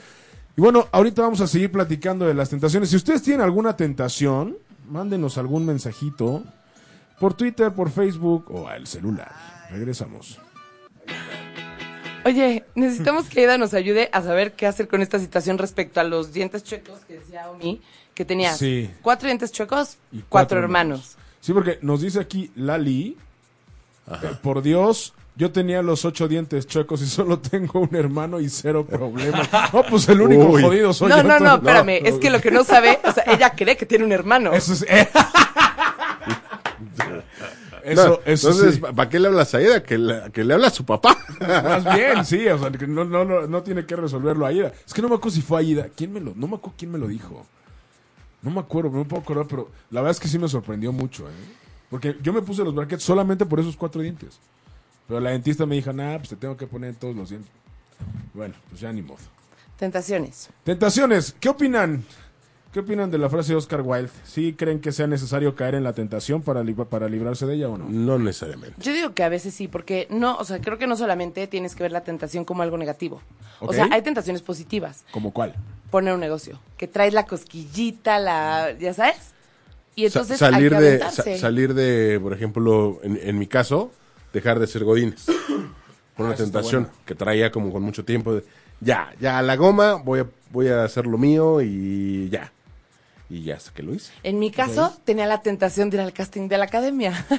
Y 0.57 0.61
bueno, 0.61 0.87
ahorita 0.91 1.21
vamos 1.21 1.39
a 1.41 1.47
seguir 1.47 1.71
platicando 1.71 2.27
de 2.27 2.33
las 2.33 2.49
tentaciones. 2.49 2.89
Si 2.89 2.97
ustedes 2.97 3.23
tienen 3.23 3.41
alguna 3.41 3.77
tentación, 3.77 4.57
mándenos 4.89 5.37
algún 5.37 5.65
mensajito 5.65 6.43
por 7.19 7.33
Twitter, 7.33 7.71
por 7.71 7.89
Facebook 7.91 8.45
o 8.49 8.67
al 8.67 8.87
celular. 8.87 9.31
Regresamos. 9.71 10.39
Oye, 12.25 12.65
necesitamos 12.75 13.27
que 13.29 13.39
Aida 13.41 13.57
nos 13.57 13.73
ayude 13.73 14.09
a 14.11 14.21
saber 14.21 14.53
qué 14.53 14.67
hacer 14.67 14.87
con 14.87 15.01
esta 15.01 15.19
situación 15.19 15.57
respecto 15.57 15.99
a 15.99 16.03
los 16.03 16.33
dientes 16.33 16.63
chuecos 16.63 16.99
que 17.07 17.13
decía 17.13 17.49
Omi, 17.49 17.81
que 18.13 18.25
tenías 18.25 18.57
Sí. 18.57 18.89
cuatro 19.01 19.27
dientes 19.27 19.51
chuecos, 19.51 19.97
Y 20.11 20.19
cuatro, 20.27 20.59
hermanos. 20.59 21.15
Sí, 21.39 21.53
porque 21.53 21.79
nos 21.81 22.01
dice 22.01 22.19
aquí 22.19 22.51
Lali, 22.55 23.17
eh, 24.07 24.13
por 24.43 24.61
Dios, 24.61 25.13
yo 25.37 25.51
tenía 25.53 25.81
los 25.81 26.03
ocho 26.03 26.27
dientes 26.27 26.67
chuecos 26.67 27.01
y 27.01 27.07
solo 27.07 27.39
tengo 27.39 27.79
un 27.79 27.95
hermano 27.95 28.41
y 28.41 28.49
cero 28.49 28.85
problemas. 28.85 29.47
No, 29.73 29.83
pues 29.89 30.09
el 30.09 30.19
único 30.19 30.43
Uy. 30.47 30.61
jodido 30.61 30.91
soy 30.91 31.07
No, 31.09 31.17
yo. 31.17 31.23
no, 31.23 31.29
no, 31.29 31.35
entonces- 31.55 31.59
espérame, 31.69 32.05
es 32.05 32.15
que 32.19 32.29
lo 32.29 32.41
que 32.41 32.51
no 32.51 32.65
sabe, 32.65 32.99
o 33.05 33.11
sea, 33.13 33.23
ella 33.27 33.51
cree 33.51 33.77
que 33.77 33.85
tiene 33.85 34.03
un 34.03 34.11
hermano. 34.11 34.51
Eso 34.51 34.73
es... 34.73 34.81
eh. 34.89 35.07
Eso, 37.83 38.07
No, 38.07 38.19
eso 38.25 38.49
entonces, 38.49 38.75
sí. 38.75 38.81
¿para 38.81 39.09
qué 39.09 39.19
le 39.19 39.27
hablas 39.27 39.53
a 39.55 39.61
ella? 39.61 39.83
Que 39.83 39.97
le, 39.97 40.31
que 40.31 40.43
le 40.43 40.53
habla 40.53 40.67
a 40.67 40.71
su 40.71 40.85
papá. 40.85 41.17
Más 41.39 41.83
bien, 41.95 42.25
sí, 42.25 42.47
o 42.47 42.57
sea, 42.57 42.71
que 42.71 42.87
no, 42.87 43.05
no, 43.05 43.25
no, 43.25 43.47
no 43.47 43.63
tiene 43.63 43.85
que 43.85 43.95
resolverlo 43.95 44.45
Aida. 44.45 44.71
Es 44.85 44.93
que 44.93 45.01
no 45.01 45.09
me 45.09 45.15
acuerdo 45.15 45.35
si 45.35 45.41
fue 45.41 45.59
Aida. 45.59 45.87
¿Quién 45.95 46.13
me 46.13 46.19
lo, 46.19 46.33
no 46.35 46.47
me 46.47 46.55
acuerdo 46.55 46.75
quién 46.77 46.91
me 46.91 46.97
lo 46.97 47.07
dijo. 47.07 47.45
No 48.41 48.51
me 48.51 48.59
acuerdo, 48.61 48.89
no 48.89 48.99
me 48.99 49.05
puedo 49.05 49.21
acordar, 49.21 49.47
pero 49.47 49.69
la 49.91 50.01
verdad 50.01 50.11
es 50.11 50.19
que 50.19 50.27
sí 50.29 50.39
me 50.39 50.47
sorprendió 50.47 50.91
mucho, 50.93 51.27
¿eh? 51.27 51.33
Porque 51.89 52.15
yo 52.21 52.31
me 52.31 52.41
puse 52.41 52.63
los 52.63 52.73
brackets 52.73 53.03
solamente 53.03 53.45
por 53.45 53.59
esos 53.59 53.75
cuatro 53.75 54.01
dientes. 54.01 54.39
Pero 55.07 55.19
la 55.19 55.31
dentista 55.31 55.65
me 55.65 55.75
dijo, 55.75 55.91
nah, 55.91 56.17
pues 56.17 56.29
te 56.29 56.35
tengo 56.35 56.55
que 56.55 56.67
poner 56.67 56.95
todos 56.95 57.15
los 57.15 57.29
dientes. 57.29 57.51
Bueno, 58.33 58.53
pues 58.69 58.79
ya 58.79 58.93
ni 58.93 59.01
modo. 59.01 59.17
Tentaciones. 59.77 60.49
Tentaciones, 60.63 61.35
¿qué 61.39 61.49
opinan? 61.49 62.03
¿Qué 62.71 62.81
opinan 62.81 63.09
de 63.09 63.17
la 63.17 63.29
frase 63.29 63.53
de 63.53 63.55
Oscar 63.57 63.81
Wilde? 63.81 64.11
¿Sí 64.23 64.53
creen 64.53 64.79
que 64.79 64.91
sea 64.91 65.07
necesario 65.07 65.55
caer 65.55 65.73
en 65.73 65.83
la 65.83 65.93
tentación 65.93 66.43
para, 66.43 66.63
li- 66.63 66.73
para 66.75 67.09
librarse 67.09 67.47
de 67.47 67.55
ella 67.55 67.67
o 67.67 67.79
no? 67.79 67.85
No 67.89 68.19
necesariamente. 68.19 68.75
Yo 68.79 68.93
digo 68.93 69.13
que 69.15 69.23
a 69.23 69.29
veces 69.29 69.55
sí, 69.55 69.67
porque 69.67 70.05
no, 70.11 70.37
o 70.37 70.45
sea, 70.45 70.59
creo 70.61 70.77
que 70.77 70.85
no 70.85 70.95
solamente 70.95 71.47
tienes 71.47 71.73
que 71.75 71.81
ver 71.81 71.91
la 71.91 72.01
tentación 72.01 72.45
como 72.45 72.61
algo 72.61 72.77
negativo. 72.77 73.21
O 73.59 73.73
sea, 73.73 73.87
hay 73.91 74.03
tentaciones 74.03 74.43
positivas. 74.43 75.03
¿Como 75.11 75.31
cuál? 75.31 75.55
Poner 75.89 76.13
un 76.13 76.19
negocio, 76.19 76.59
que 76.77 76.87
traes 76.87 77.13
la 77.15 77.25
cosquillita, 77.25 78.19
la, 78.19 78.71
ya 78.79 78.93
sabes. 78.93 79.33
Y 79.95 80.03
Sa- 80.07 80.19
entonces 80.19 80.37
salir, 80.37 80.75
hay 80.75 80.79
que 80.83 80.85
de, 80.91 80.99
sa- 81.11 81.37
salir 81.37 81.73
de, 81.73 82.19
por 82.21 82.33
ejemplo, 82.33 82.99
en, 83.01 83.19
en 83.21 83.39
mi 83.39 83.47
caso, 83.47 83.91
dejar 84.31 84.59
de 84.59 84.67
ser 84.67 84.83
godines. 84.83 85.25
Por 86.15 86.25
una 86.25 86.35
Ah, 86.35 86.37
tentación 86.37 86.83
bueno. 86.83 86.97
que 87.05 87.15
traía 87.15 87.49
como 87.51 87.71
con 87.71 87.81
mucho 87.81 88.03
tiempo. 88.05 88.35
de, 88.35 88.43
ya, 88.81 89.09
ya 89.21 89.39
a 89.39 89.41
la 89.41 89.55
goma, 89.55 89.93
voy 89.95 90.19
a, 90.19 90.25
voy 90.51 90.67
a 90.67 90.83
hacer 90.83 91.07
lo 91.07 91.17
mío 91.17 91.61
y 91.61 92.29
ya. 92.29 92.51
Y 93.29 93.43
ya 93.43 93.55
hasta 93.55 93.71
que 93.71 93.83
lo 93.83 93.93
hice. 93.93 94.11
En 94.23 94.39
mi 94.39 94.51
caso, 94.51 94.91
tenía 95.05 95.27
la 95.27 95.41
tentación 95.41 95.89
de 95.89 95.97
ir 95.97 96.01
al 96.01 96.13
casting 96.13 96.47
de 96.47 96.57
la 96.57 96.65
academia. 96.65 97.25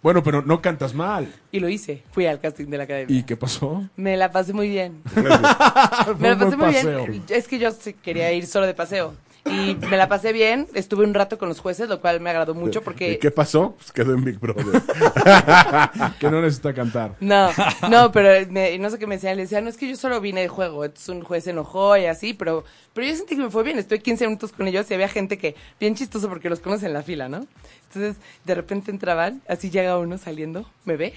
Bueno, 0.00 0.22
pero 0.22 0.42
no 0.42 0.62
cantas 0.62 0.94
mal. 0.94 1.26
y 1.50 1.58
lo 1.58 1.68
hice. 1.68 2.04
Fui 2.12 2.24
al 2.26 2.38
casting 2.40 2.66
de 2.66 2.78
la 2.78 2.84
academia. 2.84 3.18
¿Y 3.18 3.24
qué 3.24 3.36
pasó? 3.36 3.84
Me 3.96 4.16
la 4.16 4.30
pasé 4.30 4.52
muy 4.52 4.68
bien. 4.68 5.02
Me 5.16 5.28
la 5.28 6.38
pasé 6.38 6.56
muy 6.56 6.70
bien. 6.70 7.24
Es 7.28 7.48
que 7.48 7.58
yo 7.58 7.72
sí 7.72 7.94
quería 7.94 8.32
ir 8.32 8.46
solo 8.46 8.66
de 8.66 8.74
paseo. 8.74 9.14
Y 9.46 9.76
me 9.88 9.96
la 9.96 10.08
pasé 10.08 10.32
bien. 10.32 10.66
Estuve 10.74 11.04
un 11.04 11.14
rato 11.14 11.38
con 11.38 11.48
los 11.48 11.60
jueces, 11.60 11.88
lo 11.88 12.00
cual 12.00 12.20
me 12.20 12.30
agradó 12.30 12.54
mucho 12.54 12.80
¿Y 12.80 12.82
porque... 12.82 13.18
qué 13.18 13.30
pasó? 13.30 13.74
Pues 13.78 13.92
quedó 13.92 14.12
en 14.14 14.24
Big 14.24 14.38
Brother. 14.38 14.64
Que 16.18 16.30
no 16.30 16.40
necesita 16.42 16.74
cantar. 16.74 17.14
No, 17.20 17.50
no, 17.90 18.12
pero 18.12 18.46
me- 18.50 18.76
no 18.78 18.90
sé 18.90 18.98
qué 18.98 19.06
me 19.06 19.14
decían. 19.16 19.36
Le 19.36 19.42
decía, 19.42 19.60
no, 19.60 19.68
es 19.68 19.76
que 19.76 19.88
yo 19.88 19.96
solo 19.96 20.20
vine 20.20 20.40
de 20.42 20.48
juego. 20.48 20.84
Entonces 20.84 21.08
un 21.08 21.22
juez 21.22 21.44
se 21.44 21.50
enojó 21.50 21.96
y 21.96 22.06
así, 22.06 22.34
pero, 22.34 22.64
pero 22.92 23.06
yo 23.06 23.16
sentí 23.16 23.36
que 23.36 23.42
me 23.42 23.50
fue 23.50 23.62
bien. 23.62 23.78
Estuve 23.78 24.00
15 24.00 24.26
minutos 24.26 24.52
con 24.52 24.66
ellos 24.68 24.90
y 24.90 24.94
había 24.94 25.08
gente 25.08 25.38
que, 25.38 25.54
bien 25.80 25.94
chistoso 25.94 26.28
porque 26.28 26.50
los 26.50 26.60
conoce 26.60 26.86
en 26.86 26.92
la 26.92 27.02
fila, 27.02 27.28
¿no? 27.28 27.46
Entonces, 27.88 28.16
de 28.44 28.54
repente 28.54 28.90
entraban, 28.90 29.40
así 29.48 29.70
llega 29.70 29.98
uno 29.98 30.18
saliendo, 30.18 30.68
me 30.84 30.96
ve, 30.96 31.14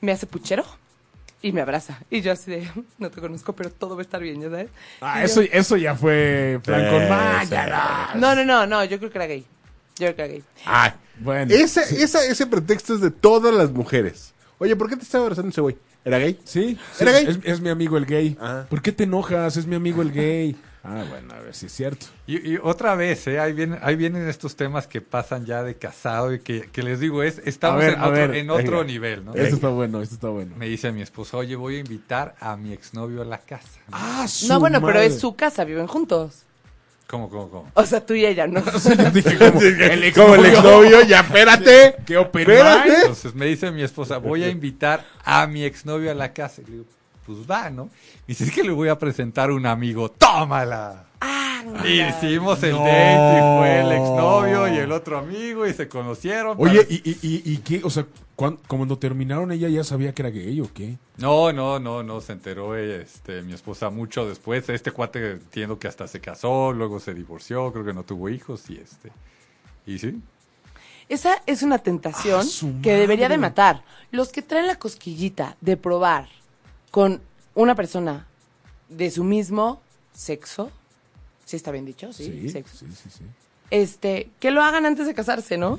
me 0.00 0.12
hace 0.12 0.26
puchero 0.26 0.64
y 1.42 1.52
me 1.52 1.60
abraza. 1.60 2.00
Y 2.10 2.20
yo 2.20 2.32
así 2.32 2.50
de, 2.50 2.70
no 2.98 3.10
te 3.10 3.20
conozco, 3.20 3.54
pero 3.54 3.70
todo 3.70 3.94
va 3.96 4.02
a 4.02 4.04
estar 4.04 4.20
bien, 4.20 4.40
¿ya 4.40 4.50
sabes? 4.50 4.68
Ah, 5.00 5.22
eso, 5.24 5.42
yo, 5.42 5.48
eso 5.52 5.76
ya 5.76 5.94
fue 5.94 6.60
plan 6.64 6.90
con. 6.90 8.20
¿no? 8.20 8.34
No, 8.34 8.44
no, 8.44 8.66
no, 8.66 8.84
yo 8.84 8.98
creo 8.98 9.10
que 9.10 9.18
era 9.18 9.26
gay. 9.26 9.44
Yo 9.98 10.14
creo 10.14 10.16
que 10.16 10.22
era 10.22 10.32
gay. 10.32 10.44
Ay, 10.64 10.90
Bueno. 11.20 11.54
ese, 11.54 11.80
esa, 12.02 12.24
ese 12.24 12.46
pretexto 12.46 12.94
es 12.94 13.00
de 13.00 13.10
todas 13.10 13.54
las 13.54 13.70
mujeres. 13.70 14.34
Oye, 14.58 14.74
¿por 14.76 14.88
qué 14.88 14.96
te 14.96 15.02
estaba 15.02 15.24
abrazando 15.24 15.50
ese 15.50 15.60
güey? 15.60 15.76
¿Era 16.04 16.18
gay? 16.18 16.38
Sí, 16.44 16.78
sí, 16.94 17.02
¿Era 17.02 17.12
gay? 17.12 17.26
Es, 17.26 17.38
es 17.42 17.60
mi 17.60 17.68
amigo 17.68 17.96
el 17.96 18.06
gay. 18.06 18.36
Ah. 18.40 18.64
¿Por 18.68 18.80
qué 18.80 18.92
te 18.92 19.04
enojas? 19.04 19.56
Es 19.56 19.66
mi 19.66 19.74
amigo 19.76 20.02
el 20.02 20.12
gay. 20.12 20.56
Ah, 20.88 21.04
bueno, 21.08 21.34
a 21.34 21.40
ver 21.40 21.54
si 21.54 21.66
es 21.66 21.72
cierto. 21.72 22.06
Y, 22.26 22.52
y 22.52 22.58
otra 22.62 22.94
vez, 22.94 23.26
¿eh? 23.26 23.40
ahí, 23.40 23.52
vienen, 23.52 23.78
ahí 23.82 23.96
vienen 23.96 24.28
estos 24.28 24.54
temas 24.54 24.86
que 24.86 25.00
pasan 25.00 25.44
ya 25.44 25.64
de 25.64 25.74
casado 25.74 26.32
y 26.32 26.38
que, 26.38 26.68
que 26.70 26.82
les 26.82 27.00
digo, 27.00 27.24
es 27.24 27.42
estamos 27.44 27.80
ver, 27.80 27.94
en, 27.94 28.00
otro, 28.00 28.12
ver, 28.12 28.34
en 28.36 28.50
otro 28.50 28.84
nivel, 28.84 29.24
¿no? 29.24 29.34
Esto 29.34 29.56
está 29.56 29.68
bueno, 29.68 30.00
esto 30.00 30.14
está 30.14 30.28
bueno. 30.28 30.54
Me 30.56 30.68
dice 30.68 30.92
mi 30.92 31.02
esposa, 31.02 31.38
oye, 31.38 31.56
voy 31.56 31.76
a 31.76 31.78
invitar 31.80 32.36
a 32.38 32.56
mi 32.56 32.72
exnovio 32.72 33.22
a 33.22 33.24
la 33.24 33.38
casa. 33.38 33.80
Ah, 33.90 34.26
su 34.28 34.46
No, 34.46 34.60
bueno, 34.60 34.80
pero 34.80 35.00
es 35.00 35.18
su 35.18 35.34
casa, 35.34 35.64
viven 35.64 35.88
juntos. 35.88 36.44
¿Cómo, 37.06 37.28
cómo, 37.28 37.48
cómo? 37.48 37.70
O 37.74 37.86
sea, 37.86 38.04
tú 38.04 38.14
y 38.14 38.26
ella, 38.26 38.46
¿no? 38.46 38.64
Yo 38.64 39.10
dije 39.10 39.38
como 40.14 40.34
el 40.34 40.46
exnovio, 40.46 41.02
ya, 41.02 41.20
espérate. 41.20 41.96
¿Qué 42.04 42.16
mind? 42.18 42.96
Entonces 43.02 43.34
me 43.34 43.46
dice 43.46 43.70
mi 43.70 43.82
esposa, 43.82 44.18
voy 44.18 44.42
a 44.42 44.48
invitar 44.48 45.04
a 45.24 45.46
mi 45.46 45.64
exnovio 45.64 46.10
a 46.10 46.14
la 46.14 46.32
casa. 46.32 46.62
Y 46.62 46.64
le 46.64 46.72
digo, 46.72 46.84
pues 47.26 47.38
va, 47.50 47.68
¿no? 47.70 47.90
Y 48.26 48.28
dice, 48.28 48.44
es 48.44 48.52
que 48.52 48.62
le 48.62 48.70
voy 48.70 48.88
a 48.88 48.98
presentar 48.98 49.50
un 49.50 49.66
amigo, 49.66 50.10
tómala. 50.10 51.06
Ah, 51.20 51.62
hicimos 51.84 52.62
el 52.62 52.72
No. 52.72 52.78
date 52.84 53.38
y 53.38 53.58
fue 53.58 53.80
el 53.80 53.92
exnovio 53.92 54.68
y 54.68 54.76
el 54.78 54.92
otro 54.92 55.18
amigo 55.18 55.66
y 55.66 55.72
se 55.74 55.88
conocieron. 55.88 56.56
Oye, 56.60 56.82
para- 56.84 56.92
¿y, 56.94 57.02
y, 57.04 57.10
y, 57.22 57.52
y 57.54 57.56
qué? 57.58 57.80
O 57.82 57.90
sea, 57.90 58.06
cuan- 58.36 58.58
cuando 58.68 58.98
terminaron 58.98 59.50
ella 59.50 59.68
ya 59.68 59.82
sabía 59.82 60.14
que 60.14 60.22
era 60.22 60.30
gay 60.30 60.60
o 60.60 60.72
qué? 60.72 60.98
No, 61.16 61.52
no, 61.52 61.78
no, 61.80 62.02
no, 62.02 62.20
se 62.20 62.32
enteró 62.32 62.76
este, 62.76 63.42
mi 63.42 63.52
esposa 63.54 63.90
mucho 63.90 64.28
después. 64.28 64.68
Este 64.68 64.92
cuate 64.92 65.32
entiendo 65.32 65.78
que 65.78 65.88
hasta 65.88 66.06
se 66.06 66.20
casó, 66.20 66.72
luego 66.72 67.00
se 67.00 67.14
divorció, 67.14 67.72
creo 67.72 67.84
que 67.84 67.94
no 67.94 68.02
tuvo 68.04 68.28
hijos 68.28 68.68
y 68.70 68.76
este. 68.76 69.10
Y 69.86 69.98
sí. 69.98 70.20
Esa 71.08 71.40
es 71.46 71.62
una 71.62 71.78
tentación 71.78 72.44
Ah, 72.46 72.80
que 72.82 72.94
debería 72.94 73.28
de 73.28 73.38
matar. 73.38 73.82
Los 74.10 74.30
que 74.30 74.42
traen 74.42 74.66
la 74.66 74.76
cosquillita 74.78 75.56
de 75.60 75.76
probar 75.76 76.28
con 76.96 77.20
una 77.54 77.74
persona 77.74 78.26
de 78.88 79.10
su 79.10 79.22
mismo 79.22 79.82
sexo, 80.14 80.70
¿sí 81.44 81.54
está 81.54 81.70
bien 81.70 81.84
dicho? 81.84 82.10
Sí, 82.10 82.48
sexo. 82.48 82.86
sí, 82.86 82.86
sí, 82.90 83.10
sí. 83.10 83.24
Este, 83.70 84.30
que 84.40 84.50
lo 84.50 84.62
hagan 84.62 84.86
antes 84.86 85.06
de 85.06 85.12
casarse, 85.12 85.58
¿no? 85.58 85.78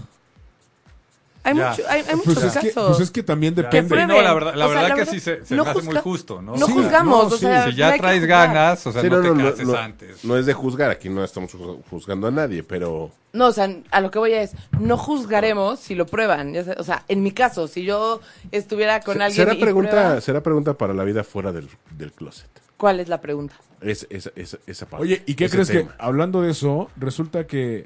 Hay, 1.48 1.56
Ya. 1.56 1.70
mucho- 1.70 1.84
hay, 1.88 2.00
hay 2.02 2.06
Pues 2.06 2.28
muchos 2.28 2.44
es, 2.44 2.58
que, 2.58 2.68
casos. 2.74 2.88
pues 2.88 3.00
es 3.00 3.12
que 3.12 3.24
también 3.24 3.56
depende. 3.56 3.96
Que. 3.96 4.06
No, 4.06 4.22
la 4.22 4.34
verdad, 4.34 4.54
la 4.56 4.66
O 4.66 4.70
sea, 4.70 4.82
verdad 4.82 4.90
la 4.90 4.96
que 4.96 5.00
verdad, 5.02 5.14
sí 5.14 5.20
se, 5.22 5.46
se 5.46 5.56
no 5.56 5.64
me 5.64 5.70
hace 5.72 5.82
muy 5.82 5.96
justo, 5.96 6.42
¿no? 6.42 6.58
No 6.58 6.66
Sí, 6.66 6.74
juzgamos, 6.74 7.30
no, 7.30 7.36
o 7.36 7.38
sea. 7.38 7.66
Si 7.70 7.76
ya 7.76 7.98
traes 7.98 8.26
ganas, 8.26 8.86
o 8.86 8.92
sea, 8.92 9.02
Sí, 9.02 9.10
no, 9.10 9.22
te 9.22 9.44
cases 9.44 9.66
no, 9.68 9.76
antes. 9.78 10.26
no 10.26 10.36
es 10.38 10.46
de 10.46 10.54
juzgar, 10.54 10.90
aquí 10.92 11.08
no 11.08 11.24
estamos 11.24 11.56
ju- 11.56 11.82
juzgando 11.90 12.28
a 12.28 12.32
nadie, 12.32 12.64
pero 12.64 13.12
No, 13.32 13.48
o 13.48 13.52
sea, 13.54 13.70
a 13.92 14.02
lo 14.02 14.12
que 14.12 14.20
voy 14.20 14.34
es, 14.34 14.52
no 14.80 14.98
juzgaremos 14.98 15.80
si 15.80 15.96
lo 15.96 16.06
prueban. 16.06 16.54
ya 16.54 16.64
sé, 16.66 16.76
o 16.78 16.84
sea, 16.84 17.04
en 17.08 17.24
mi 17.24 17.32
caso, 17.32 17.68
si 17.70 17.84
yo 17.86 18.20
estuviera 18.52 19.00
con 19.00 19.16
Se- 19.18 19.24
alguien 19.24 19.46
será 19.46 19.54
y 19.58 19.62
pregunta, 19.62 19.92
prueba- 19.92 20.22
será 20.22 20.42
pregunta 20.44 20.74
para 20.74 20.94
la 20.94 21.04
vida 21.06 21.24
fuera 21.24 21.52
del, 21.54 21.70
del 21.92 22.12
closet. 22.12 22.50
¿Cuál 22.76 23.00
es 23.00 23.08
la 23.08 23.22
pregunta? 23.22 23.56
Es, 23.80 24.06
esa, 24.10 24.32
esa, 24.36 24.58
esa 24.68 24.86
parte. 24.88 25.04
Oye, 25.04 25.24
¿y 25.26 25.36
qué 25.36 25.50
crees 25.50 25.68
tema. 25.70 25.92
que, 25.92 25.96
hablando 26.04 26.42
de 26.42 26.52
eso, 26.52 26.90
resulta 26.98 27.48
que 27.48 27.86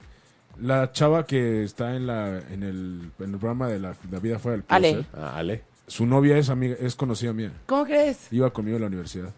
la 0.62 0.92
chava 0.92 1.26
que 1.26 1.64
está 1.64 1.96
en 1.96 2.08
la 2.08 2.38
en 2.52 2.64
el, 2.64 3.12
en 3.20 3.34
el 3.34 3.40
programa 3.40 3.68
de 3.68 3.80
la, 3.80 3.96
la 4.12 4.20
vida 4.20 4.40
fuera 4.40 4.58
del 4.58 4.66
Ale. 4.68 4.92
closet, 4.94 5.10
Ah, 5.16 5.38
Ale. 5.38 5.64
su 5.88 6.06
novia 6.06 6.38
es 6.38 6.50
amiga, 6.50 6.76
es 6.80 6.96
conocida 6.96 7.34
mía. 7.34 7.52
¿Cómo 7.66 7.86
crees? 7.86 8.28
Iba 8.32 8.52
conmigo 8.52 8.78
a 8.78 8.80
la 8.80 8.88
universidad. 8.88 9.34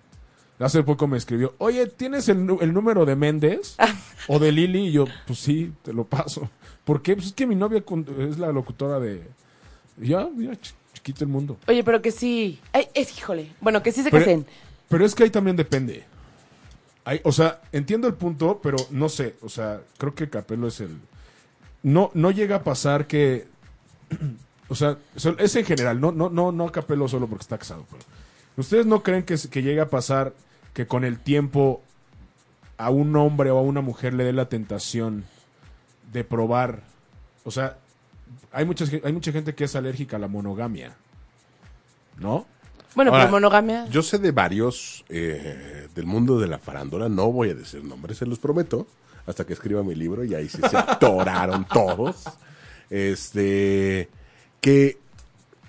Hace 0.60 0.84
poco 0.84 1.08
me 1.08 1.18
escribió, 1.18 1.56
oye, 1.58 1.88
¿tienes 1.88 2.30
el, 2.30 2.48
el 2.62 2.74
número 2.74 3.06
de 3.06 3.16
Méndez? 3.16 3.76
¿O 4.28 4.40
de 4.40 4.52
Lili? 4.52 4.88
Y 4.88 4.92
yo, 4.92 5.06
pues 5.28 5.40
sí, 5.40 5.74
te 5.82 5.92
lo 5.94 6.06
paso. 6.06 6.50
¿Por 6.86 7.02
qué? 7.02 7.16
Pues 7.16 7.28
es 7.28 7.34
que 7.34 7.48
mi 7.48 7.56
novia 7.56 7.82
con- 7.82 8.06
es 8.20 8.38
la 8.38 8.52
locutora 8.52 9.00
de... 9.00 9.24
Ya, 9.98 10.30
ya, 10.38 10.52
ch- 10.52 10.74
chiquito 10.94 11.24
el 11.26 11.30
mundo. 11.32 11.58
Oye, 11.68 11.84
pero 11.84 12.02
que 12.02 12.12
sí. 12.12 12.60
Ay, 12.72 12.88
es, 12.94 13.18
híjole. 13.18 13.52
Bueno, 13.62 13.82
que 13.84 13.92
sí 13.92 14.04
se 14.04 14.10
Pero, 14.12 14.24
casen. 14.24 14.46
pero 14.90 15.06
es 15.06 15.16
que 15.16 15.24
ahí 15.24 15.30
también 15.32 15.56
depende. 15.58 16.04
Hay, 17.04 17.20
o 17.24 17.32
sea, 17.34 17.62
entiendo 17.74 18.08
el 18.08 18.14
punto, 18.14 18.60
pero 18.64 18.78
no 18.92 19.10
sé. 19.10 19.36
O 19.42 19.50
sea, 19.50 19.82
creo 19.98 20.14
que 20.16 20.30
Capelo 20.30 20.68
es 20.68 20.80
el... 20.80 20.98
No, 21.84 22.12
no 22.14 22.32
llega 22.32 22.58
a 22.58 22.64
pasar 22.64 23.08
que... 23.08 23.48
O 24.70 24.76
sea, 24.76 24.98
es 25.38 25.56
en 25.56 25.66
general, 25.66 26.02
no, 26.02 26.12
no, 26.12 26.32
no, 26.32 26.52
no 26.52 26.72
Capelo 26.72 27.08
solo 27.08 27.28
porque 27.28 27.44
está 27.44 27.60
casado. 27.60 27.86
Pero, 27.92 28.02
¿Ustedes 28.58 28.88
no 28.88 29.04
creen 29.04 29.22
que, 29.24 29.36
que 29.52 29.62
llega 29.62 29.84
a 29.84 29.90
pasar 29.90 30.34
que 30.74 30.88
con 30.88 31.04
el 31.04 31.20
tiempo 31.20 31.84
a 32.78 32.90
un 32.90 33.16
hombre 33.16 33.52
o 33.52 33.60
a 33.60 33.62
una 33.62 33.82
mujer 33.82 34.16
le 34.16 34.24
dé 34.24 34.34
la 34.34 34.50
tentación 34.50 35.26
de 36.12 36.24
probar? 36.24 36.82
O 37.44 37.52
sea, 37.52 37.78
hay, 38.52 38.66
muchas, 38.66 38.92
hay 39.04 39.14
mucha 39.14 39.32
gente 39.32 39.54
que 39.54 39.66
es 39.66 39.76
alérgica 39.76 40.16
a 40.16 40.20
la 40.20 40.28
monogamia. 40.28 40.96
¿No? 42.18 42.48
Bueno, 42.96 43.12
Ahora, 43.12 43.24
pero 43.24 43.32
monogamia. 43.32 43.88
Yo 43.88 44.04
sé 44.04 44.20
de 44.20 44.32
varios 44.32 45.04
eh, 45.10 45.88
del 45.96 46.06
mundo 46.06 46.40
de 46.40 46.48
la 46.48 46.60
farándula, 46.60 47.10
no 47.10 47.32
voy 47.32 47.50
a 47.50 47.56
decir 47.56 47.84
nombres, 47.84 48.18
se 48.18 48.26
los 48.26 48.40
prometo, 48.40 48.88
hasta 49.26 49.46
que 49.46 49.54
escriba 49.54 49.84
mi 49.84 49.96
libro 49.96 50.24
y 50.24 50.34
ahí 50.34 50.50
sí 50.50 50.60
se 50.70 50.78
atoraron 50.78 51.66
todos. 51.74 52.24
Este, 52.90 54.10
que 54.62 54.98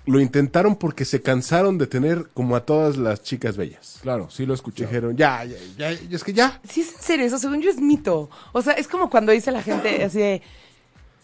lo 0.05 0.19
intentaron 0.19 0.75
porque 0.75 1.05
se 1.05 1.21
cansaron 1.21 1.77
de 1.77 1.87
tener 1.87 2.29
como 2.33 2.55
a 2.55 2.65
todas 2.65 2.97
las 2.97 3.23
chicas 3.23 3.57
bellas. 3.57 3.99
Claro, 4.01 4.29
sí 4.29 4.45
lo 4.45 4.53
escuché. 4.53 4.85
Dijeron, 4.85 5.17
ya, 5.17 5.43
ya, 5.45 5.57
ya, 5.77 5.91
ya, 5.91 6.15
es 6.15 6.23
que 6.23 6.33
ya. 6.33 6.61
Sí, 6.69 6.81
es 6.81 6.93
en 6.93 7.01
serio, 7.01 7.25
eso 7.25 7.39
según 7.39 7.61
yo 7.61 7.69
es 7.69 7.79
mito. 7.79 8.29
O 8.51 8.61
sea, 8.61 8.73
es 8.73 8.87
como 8.87 9.09
cuando 9.09 9.31
dice 9.31 9.51
la 9.51 9.63
gente 9.63 10.03
así 10.03 10.19
de, 10.19 10.41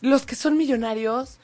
los 0.02 0.26
que 0.26 0.36
son 0.36 0.58
millonarios, 0.58 1.38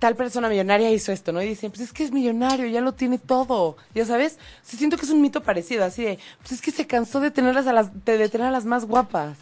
tal 0.00 0.16
persona 0.16 0.48
millonaria 0.48 0.90
hizo 0.90 1.12
esto, 1.12 1.32
¿no? 1.32 1.40
Y 1.40 1.48
dicen, 1.48 1.70
pues 1.70 1.82
es 1.82 1.92
que 1.92 2.02
es 2.02 2.10
millonario, 2.10 2.66
ya 2.66 2.80
lo 2.80 2.92
tiene 2.92 3.18
todo, 3.18 3.76
ya 3.94 4.04
sabes. 4.04 4.38
O 4.64 4.68
sea, 4.68 4.78
siento 4.78 4.96
que 4.96 5.04
es 5.04 5.10
un 5.10 5.22
mito 5.22 5.42
parecido, 5.42 5.84
así 5.84 6.02
de, 6.02 6.18
pues 6.40 6.52
es 6.52 6.60
que 6.60 6.72
se 6.72 6.86
cansó 6.86 7.20
de 7.20 7.30
tenerlas 7.30 7.66
a 7.68 7.72
las, 7.72 8.04
de, 8.04 8.18
de 8.18 8.28
tener 8.28 8.48
a 8.48 8.50
las 8.50 8.64
más 8.64 8.84
guapas. 8.86 9.36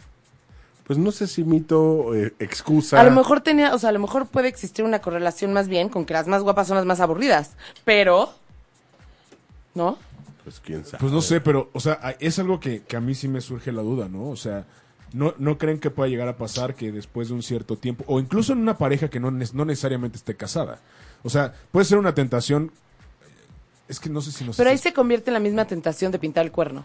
Pues 0.89 0.97
no 0.97 1.11
sé 1.11 1.27
si 1.27 1.43
mito, 1.43 2.15
eh, 2.15 2.33
excusa. 2.39 2.99
A 2.99 3.03
lo 3.03 3.11
mejor 3.11 3.41
tenía, 3.41 3.75
o 3.75 3.77
sea, 3.77 3.89
a 3.89 3.91
lo 3.91 3.99
mejor 3.99 4.25
puede 4.25 4.47
existir 4.47 4.83
una 4.83 5.01
correlación 5.01 5.53
más 5.53 5.67
bien 5.67 5.87
con 5.87 6.03
que 6.03 6.15
las 6.15 6.25
más 6.25 6.41
guapas 6.41 6.67
son 6.67 6.77
las 6.77 6.85
más 6.87 6.99
aburridas, 6.99 7.51
pero, 7.85 8.33
¿no? 9.75 9.99
Pues 10.43 10.59
quién 10.59 10.83
sabe. 10.83 10.97
Pues 10.99 11.11
no 11.11 11.21
sé, 11.21 11.41
pero, 11.41 11.69
o 11.73 11.79
sea, 11.79 12.15
es 12.19 12.39
algo 12.39 12.59
que, 12.59 12.81
que 12.81 12.97
a 12.97 13.01
mí 13.01 13.13
sí 13.13 13.27
me 13.27 13.39
surge 13.39 13.71
la 13.71 13.83
duda, 13.83 14.09
¿no? 14.09 14.29
O 14.29 14.35
sea, 14.35 14.65
no, 15.13 15.35
no 15.37 15.59
creen 15.59 15.79
que 15.79 15.91
pueda 15.91 16.09
llegar 16.09 16.27
a 16.27 16.37
pasar 16.37 16.73
que 16.73 16.91
después 16.91 17.27
de 17.27 17.35
un 17.35 17.43
cierto 17.43 17.75
tiempo, 17.75 18.03
o 18.07 18.19
incluso 18.19 18.53
en 18.53 18.57
una 18.57 18.79
pareja 18.79 19.11
que 19.11 19.19
no, 19.19 19.29
no 19.29 19.65
necesariamente 19.65 20.17
esté 20.17 20.35
casada. 20.35 20.79
O 21.21 21.29
sea, 21.29 21.53
puede 21.71 21.85
ser 21.85 21.99
una 21.99 22.15
tentación. 22.15 22.71
Es 23.87 23.99
que 23.99 24.09
no 24.09 24.21
sé 24.21 24.31
si 24.31 24.43
nos. 24.43 24.57
Pero 24.57 24.71
ahí 24.71 24.79
se 24.79 24.91
convierte 24.91 25.29
en 25.29 25.35
la 25.35 25.39
misma 25.39 25.65
tentación 25.65 26.11
de 26.11 26.17
pintar 26.17 26.45
el 26.45 26.51
cuerno. 26.51 26.83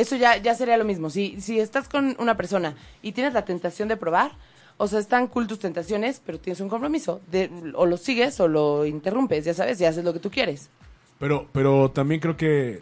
Eso 0.00 0.16
ya, 0.16 0.36
ya 0.38 0.54
sería 0.54 0.76
lo 0.78 0.84
mismo. 0.84 1.10
Si, 1.10 1.40
si 1.40 1.60
estás 1.60 1.88
con 1.88 2.16
una 2.18 2.36
persona 2.36 2.74
y 3.02 3.12
tienes 3.12 3.34
la 3.34 3.44
tentación 3.44 3.86
de 3.88 3.96
probar, 3.96 4.32
o 4.78 4.88
sea, 4.88 4.98
están 4.98 5.26
cool 5.26 5.46
tus 5.46 5.58
tentaciones, 5.58 6.22
pero 6.24 6.38
tienes 6.40 6.60
un 6.60 6.70
compromiso. 6.70 7.20
De, 7.30 7.50
o 7.74 7.84
lo 7.84 7.98
sigues 7.98 8.40
o 8.40 8.48
lo 8.48 8.86
interrumpes, 8.86 9.44
ya 9.44 9.52
sabes, 9.52 9.78
y 9.80 9.84
haces 9.84 10.02
lo 10.04 10.12
que 10.14 10.18
tú 10.20 10.30
quieres. 10.30 10.70
Pero, 11.18 11.46
pero 11.52 11.90
también 11.90 12.18
creo 12.20 12.34
que. 12.36 12.80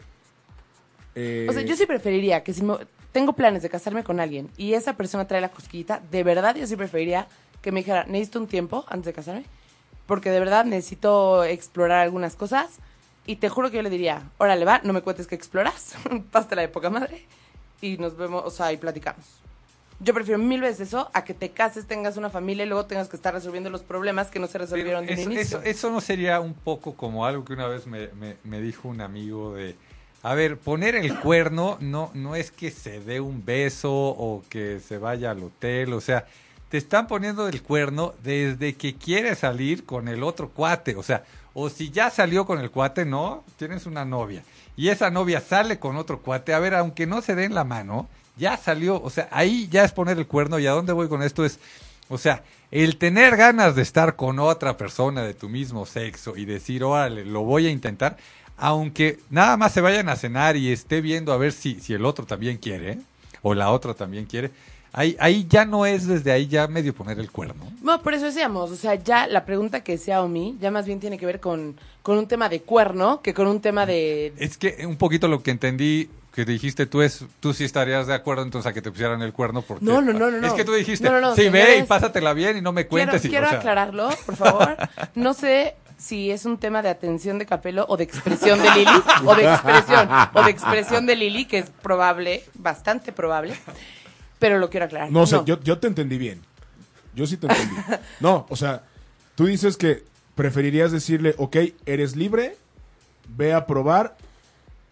eh, 1.17 1.47
O 1.49 1.53
sea, 1.53 1.63
yo 1.63 1.75
sí 1.75 1.87
preferiría 1.87 2.45
que 2.45 2.53
si 2.55 2.63
me- 2.63 2.77
tengo 3.11 3.33
planes 3.33 3.63
de 3.63 3.69
casarme 3.69 4.05
con 4.05 4.21
alguien 4.21 4.49
y 4.57 4.75
esa 4.75 4.97
persona 4.97 5.27
trae 5.27 5.41
la 5.41 5.49
cosquillita, 5.49 6.01
de 6.13 6.23
verdad 6.23 6.55
yo 6.55 6.67
sí 6.69 6.77
preferiría 6.77 7.27
que 7.63 7.73
me 7.73 7.81
dijera, 7.81 8.05
necesito 8.05 8.39
un 8.39 8.47
tiempo 8.47 8.85
antes 8.89 9.07
de 9.07 9.13
casarme, 9.13 9.45
porque 10.07 10.31
de 10.31 10.39
verdad 10.39 10.65
necesito 10.67 11.43
explorar 11.43 11.99
algunas 12.01 12.37
cosas 12.37 12.79
y 13.29 13.37
te 13.37 13.49
juro 13.49 13.71
que 13.71 13.77
yo 13.77 13.83
le 13.83 13.91
diría, 13.91 14.23
órale 14.39 14.65
va, 14.65 14.81
no 14.83 14.93
me 14.93 15.03
cuentes 15.03 15.27
que 15.29 15.35
exploras, 15.37 15.95
pásate 16.33 16.57
la 16.57 16.65
época 16.65 16.91
madre 16.91 17.25
y 17.81 17.97
nos 17.99 18.17
vemos, 18.17 18.43
o 18.45 18.51
sea, 18.51 18.73
y 18.73 18.77
platicamos. 18.79 19.25
Yo 20.01 20.15
prefiero 20.15 20.39
mil 20.39 20.61
veces 20.61 20.89
eso 20.89 21.11
a 21.13 21.25
que 21.25 21.35
te 21.35 21.51
cases, 21.51 21.87
tengas 21.87 22.17
una 22.17 22.31
familia 22.31 22.65
y 22.65 22.69
luego 22.69 22.87
tengas 22.87 23.09
que 23.09 23.17
estar 23.17 23.35
resolviendo 23.35 23.69
los 23.69 23.83
problemas 23.83 24.29
que 24.29 24.39
no 24.39 24.47
se 24.47 24.57
resolvieron 24.59 25.05
de 25.07 25.13
un 25.15 25.19
eso, 25.19 25.31
inicio. 25.31 25.59
eso, 25.59 25.63
eso 25.69 25.91
no 25.91 26.01
sería 26.01 26.41
un 26.41 26.55
poco 26.55 26.95
como 26.95 27.27
algo 27.27 27.45
que 27.45 27.53
una 27.53 27.67
vez 27.67 27.87
me, 27.87 28.09
me- 28.19 28.37
me 28.45 28.61
dijo 28.61 28.89
un 28.89 29.01
amigo 29.01 29.55
de, 29.55 29.75
a 30.23 30.35
ver, 30.35 30.57
poner 30.57 30.95
el 30.95 31.15
cuerno 31.19 31.77
no, 31.81 32.11
no 32.15 32.37
es 32.37 32.51
que 32.53 32.71
se 32.71 33.01
dé 33.01 33.21
un 33.21 33.45
beso 33.45 33.93
o 33.93 34.45
que 34.49 34.79
se 34.81 34.99
vaya 34.99 35.33
al 35.33 35.43
hotel, 35.43 35.93
o 35.93 36.01
sea, 36.01 36.27
te 36.69 36.79
están 36.79 37.07
poniendo 37.09 37.49
el 37.49 37.63
cuerno 37.63 38.15
desde 38.23 38.75
que 38.75 38.95
quiere 38.95 39.35
salir 39.35 39.85
con 39.85 40.07
el 40.07 40.23
otro 40.23 40.49
cuate, 40.51 40.95
o 40.97 41.03
sea, 41.03 41.25
o 41.61 41.69
si 41.71 41.91
ya 41.91 42.09
salió 42.09 42.47
con 42.47 42.61
el 42.61 42.71
cuate, 42.71 43.05
no, 43.05 43.43
tienes 43.57 43.85
una 43.87 44.05
novia. 44.05 44.45
Y 44.77 44.91
esa 44.91 45.11
novia 45.11 45.41
sale 45.41 45.81
con 45.81 45.97
otro 45.97 46.21
cuate, 46.23 46.55
a 46.55 46.61
ver, 46.61 46.73
aunque 46.73 47.05
no 47.05 47.21
se 47.21 47.35
den 47.35 47.53
la 47.53 47.65
mano, 47.65 48.09
ya 48.37 48.57
salió, 48.57 49.03
o 49.03 49.11
sea, 49.11 49.29
ahí 49.33 49.67
ya 49.69 49.83
es 49.83 49.91
poner 49.91 50.19
el 50.19 50.29
cuerno. 50.29 50.61
Y 50.61 50.69
a 50.69 50.71
dónde 50.71 50.93
voy 50.93 51.09
con 51.09 51.21
esto 51.21 51.45
es, 51.45 51.59
o 52.09 52.17
sea, 52.17 52.45
el 52.71 52.97
tener 52.97 53.37
ganas 53.37 53.75
de 53.75 53.83
estar 53.83 54.15
con 54.15 54.39
otra 54.39 54.77
persona 54.77 55.25
de 55.25 55.35
tu 55.35 55.49
mismo 55.49 55.85
sexo 55.85 56.37
y 56.37 56.45
decir, 56.45 56.85
órale, 56.85 57.25
lo 57.25 57.43
voy 57.43 57.67
a 57.67 57.71
intentar, 57.71 58.19
aunque 58.57 59.19
nada 59.29 59.57
más 59.57 59.73
se 59.73 59.81
vayan 59.81 60.09
a 60.09 60.15
cenar 60.15 60.55
y 60.55 60.71
esté 60.71 61.01
viendo 61.01 61.33
a 61.33 61.39
ver 61.39 61.51
si, 61.51 61.81
si 61.81 61.93
el 61.93 62.05
otro 62.05 62.25
también 62.25 62.59
quiere, 62.59 63.01
o 63.43 63.55
la 63.55 63.71
otra 63.71 63.95
también 63.95 64.27
quiere, 64.27 64.53
ahí, 64.93 65.17
ahí 65.21 65.47
ya 65.49 65.65
no 65.65 65.87
es 65.87 66.07
desde 66.07 66.33
ahí 66.33 66.47
ya 66.47 66.67
medio 66.67 66.95
poner 66.95 67.19
el 67.19 67.31
cuerno. 67.31 67.65
No, 67.83 68.03
por 68.03 68.15
eso 68.15 68.27
decíamos, 68.27 68.71
o 68.71 68.77
sea, 68.77 68.95
ya 68.95 69.27
la 69.27 69.45
pregunta 69.45 69.83
que 69.83 69.93
decía 69.93 70.23
Omi 70.23 70.57
ya 70.61 70.71
más 70.71 70.87
bien 70.87 71.01
tiene 71.01 71.19
que 71.19 71.27
ver 71.27 71.41
con, 71.41 71.77
con 72.03 72.19
un 72.19 72.27
tema 72.27 72.49
de 72.49 72.63
cuerno 72.63 73.21
que 73.23 73.35
con 73.35 73.47
un 73.47 73.61
tema 73.61 73.87
de... 73.87 74.33
Es 74.39 74.59
que 74.59 74.85
un 74.87 74.97
poquito 74.97 75.29
lo 75.29 75.43
que 75.43 75.51
entendí 75.51 76.09
que 76.33 76.45
dijiste 76.45 76.87
tú 76.87 77.03
es, 77.03 77.25
tú 77.41 77.53
sí 77.53 77.65
estarías 77.65 78.07
de 78.07 78.15
acuerdo 78.15 78.43
entonces 78.43 78.71
a 78.71 78.73
que 78.73 78.83
te 78.83 78.91
pusieran 78.91 79.23
el 79.23 79.33
cuerno 79.33 79.63
porque... 79.63 79.85
No, 79.85 80.01
no, 80.01 80.13
no, 80.13 80.31
no, 80.31 80.47
Es 80.47 80.53
que 80.53 80.65
tú 80.65 80.73
dijiste, 80.73 81.05
No, 81.05 81.13
no, 81.13 81.21
no, 81.21 81.35
sí, 81.35 81.49
ve 81.49 81.79
y 81.79 81.83
pásatela 81.83 82.33
bien 82.33 82.57
y 82.57 82.61
no 82.61 82.73
me 82.73 82.87
Quiero, 82.87 83.07
cuentes. 83.11 83.25
y, 83.25 83.29
quiero 83.29 83.47
o 83.47 83.51
sea, 83.51 83.59
aclararlo, 83.59 84.09
por 84.25 84.37
favor. 84.37 84.77
No 85.15 85.35
sé 85.35 85.75
si 85.99 86.31
es 86.31 86.45
un 86.45 86.59
tema 86.59 86.81
de 86.81 86.89
atención 86.89 87.39
de 87.39 87.47
Capelo 87.47 87.85
o 87.89 87.97
de 87.97 88.05
expresión 88.05 88.63
de 88.63 88.71
Lili, 88.71 89.03
o 89.27 89.35
de 89.35 89.43
expresión, 89.53 90.09
o 90.33 90.43
de 90.45 90.51
expresión 90.51 91.07
de 91.07 91.17
Lili, 91.17 91.45
que 91.45 91.59
es 91.59 91.71
probable, 91.83 92.45
bastante 92.55 93.11
probable, 93.11 93.59
pero 94.39 94.59
lo 94.59 94.71
quiero 94.71 94.87
aclarar. 94.87 95.11
No, 95.11 95.23
o 95.23 95.27
sea, 95.27 95.45
yo, 95.45 95.61
yo 95.61 95.79
te 95.79 95.87
entendí 95.87 96.19
bien. 96.19 96.43
Yo 97.15 97.27
sí 97.27 97.37
te 97.37 97.47
entendí. 97.47 97.75
No, 98.21 98.47
o 98.49 98.57
sea, 98.57 98.85
tú 99.35 99.47
dices 99.47 99.77
que 99.77 100.05
preferirías 100.35 100.93
decirle, 100.93 101.35
ok, 101.39 101.57
eres 101.87 102.17
libre, 102.17 102.57
ve 103.29 103.53
a 103.53 103.67
probar. 103.67 104.17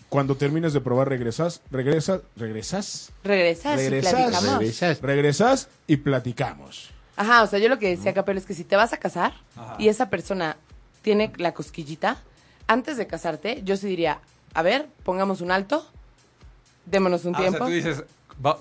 Cuando 0.09 0.37
termines 0.37 0.73
de 0.73 0.81
probar, 0.81 1.09
regresas, 1.09 1.63
regresas, 1.71 2.21
regresas, 2.37 3.11
Regresas 3.25 3.81
y 3.81 3.89
regresas, 3.89 4.13
platicamos. 4.13 4.59
regresas. 4.59 5.01
regresas 5.01 5.69
y 5.89 5.97
platicamos. 5.97 6.91
Ajá, 7.17 7.43
o 7.43 7.47
sea, 7.47 7.59
yo 7.59 7.69
lo 7.69 7.79
que 7.79 7.89
decía, 7.89 8.15
Capelo, 8.15 8.39
es 8.39 8.47
que 8.47 8.55
si 8.55 8.63
te 8.63 8.77
vas 8.77 8.93
a 8.93 8.99
casar 8.99 9.35
y 9.79 9.89
esa 9.89 10.09
persona 10.09 10.57
tiene 11.03 11.33
la 11.39 11.55
cosquillita, 11.55 12.23
antes 12.69 12.97
de 12.97 13.07
casarte, 13.07 13.63
yo 13.65 13.77
sí 13.77 13.89
diría, 13.89 14.21
a 14.55 14.63
ver, 14.63 14.87
pongamos 15.03 15.41
un 15.41 15.51
alto, 15.51 15.87
démonos 16.85 17.25
un 17.25 17.35
ah, 17.35 17.39
o 17.39 17.41
sea, 17.41 17.51
tiempo, 17.51 17.67
tú 17.67 17.71
dices, 17.73 18.05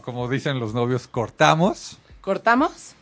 como 0.01 0.27
dicen 0.29 0.59
los 0.59 0.73
novios, 0.73 1.07
cortamos 1.07 1.97
cortamos, 2.25 2.95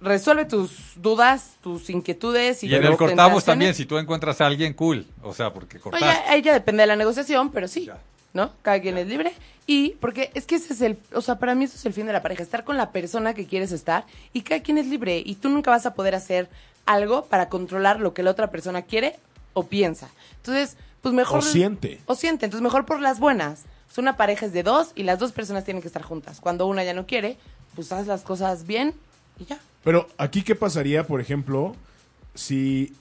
resuelve 0.00 0.44
tus 0.44 0.72
dudas, 0.96 1.52
tus 1.62 1.88
inquietudes 1.90 2.64
y, 2.64 2.66
y 2.66 2.74
en 2.74 2.84
el 2.84 2.96
cortamos 2.96 3.44
también, 3.44 3.72
si 3.72 3.86
tú 3.86 3.98
encuentras 3.98 4.40
a 4.40 4.46
alguien, 4.46 4.74
cool. 4.74 5.06
O 5.22 5.32
sea, 5.32 5.52
porque 5.54 5.78
cortaste. 5.78 6.04
ya, 6.04 6.32
ahí 6.32 6.42
ya 6.42 6.52
depende 6.52 6.82
de 6.82 6.88
la 6.88 6.96
negociación, 6.96 7.52
pero 7.52 7.68
sí, 7.68 7.86
Ya. 7.86 7.98
¿no? 8.32 8.50
Cada 8.62 8.80
quien 8.80 8.98
es 8.98 9.06
libre. 9.06 9.32
Y 9.66 9.90
porque 10.00 10.32
es 10.34 10.44
que 10.44 10.56
ese 10.56 10.72
es 10.72 10.80
el, 10.80 10.98
o 11.14 11.20
sea, 11.20 11.38
para 11.38 11.54
mí 11.54 11.66
eso 11.66 11.76
es 11.76 11.86
el 11.86 11.92
fin 11.92 12.06
de 12.06 12.12
la 12.12 12.20
pareja, 12.20 12.42
estar 12.42 12.64
con 12.64 12.76
la 12.76 12.90
persona 12.90 13.32
que 13.32 13.46
quieres 13.46 13.70
estar 13.70 14.04
y 14.32 14.42
cada 14.42 14.60
quien 14.60 14.76
es 14.76 14.86
libre 14.86 15.22
y 15.24 15.36
tú 15.36 15.48
nunca 15.50 15.70
vas 15.70 15.86
a 15.86 15.94
poder 15.94 16.16
hacer 16.16 16.48
algo 16.84 17.26
para 17.26 17.48
controlar 17.48 18.00
lo 18.00 18.12
que 18.12 18.24
la 18.24 18.32
otra 18.32 18.50
persona 18.50 18.82
quiere 18.82 19.14
o 19.52 19.66
piensa. 19.66 20.08
Entonces, 20.36 20.76
pues 21.00 21.14
mejor... 21.14 21.38
O 21.38 21.42
siente. 21.42 22.00
O 22.06 22.16
siente, 22.16 22.44
entonces 22.46 22.62
mejor 22.62 22.86
por 22.86 23.00
las 23.00 23.20
buenas. 23.20 23.66
Sea, 23.90 24.02
una 24.02 24.16
pareja 24.16 24.46
es 24.46 24.52
de 24.52 24.62
dos 24.62 24.92
y 24.94 25.02
las 25.02 25.18
dos 25.18 25.32
personas 25.32 25.64
tienen 25.64 25.82
que 25.82 25.88
estar 25.88 26.02
juntas. 26.02 26.40
Cuando 26.40 26.66
una 26.66 26.84
ya 26.84 26.94
no 26.94 27.06
quiere, 27.06 27.38
pues 27.74 27.90
haz 27.92 28.06
las 28.06 28.22
cosas 28.22 28.66
bien 28.66 28.94
y 29.38 29.44
ya. 29.46 29.58
Pero 29.84 30.08
aquí, 30.18 30.42
¿qué 30.42 30.54
pasaría, 30.54 31.06
por 31.06 31.20
ejemplo, 31.20 31.74
si... 32.34 32.94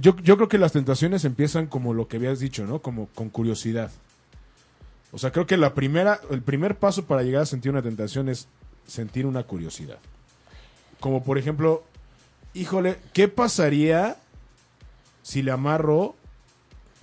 Yo, 0.00 0.16
yo 0.16 0.36
creo 0.36 0.48
que 0.48 0.58
las 0.58 0.72
tentaciones 0.72 1.24
empiezan 1.24 1.66
como 1.66 1.94
lo 1.94 2.08
que 2.08 2.16
habías 2.16 2.40
dicho, 2.40 2.66
¿no? 2.66 2.80
Como 2.80 3.06
con 3.14 3.30
curiosidad. 3.30 3.92
O 5.12 5.18
sea, 5.18 5.30
creo 5.30 5.46
que 5.46 5.56
la 5.56 5.74
primera, 5.74 6.20
el 6.30 6.42
primer 6.42 6.76
paso 6.76 7.04
para 7.04 7.22
llegar 7.22 7.42
a 7.42 7.46
sentir 7.46 7.70
una 7.70 7.82
tentación 7.82 8.28
es 8.28 8.48
sentir 8.86 9.26
una 9.26 9.44
curiosidad. 9.44 9.98
Como 10.98 11.22
por 11.22 11.38
ejemplo, 11.38 11.84
híjole, 12.52 12.98
¿qué 13.12 13.28
pasaría 13.28 14.16
si 15.22 15.42
le 15.42 15.52
amarro 15.52 16.16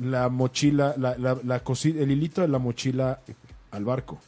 la 0.02 0.30
mochila, 0.30 0.96
la, 0.98 1.18
la, 1.18 1.38
la 1.44 1.64
cosi- 1.64 1.98
el 1.98 2.12
hilito 2.12 2.42
de 2.42 2.48
la 2.48 2.60
mochila 2.60 3.20
al 3.72 3.86
barco? 3.86 4.20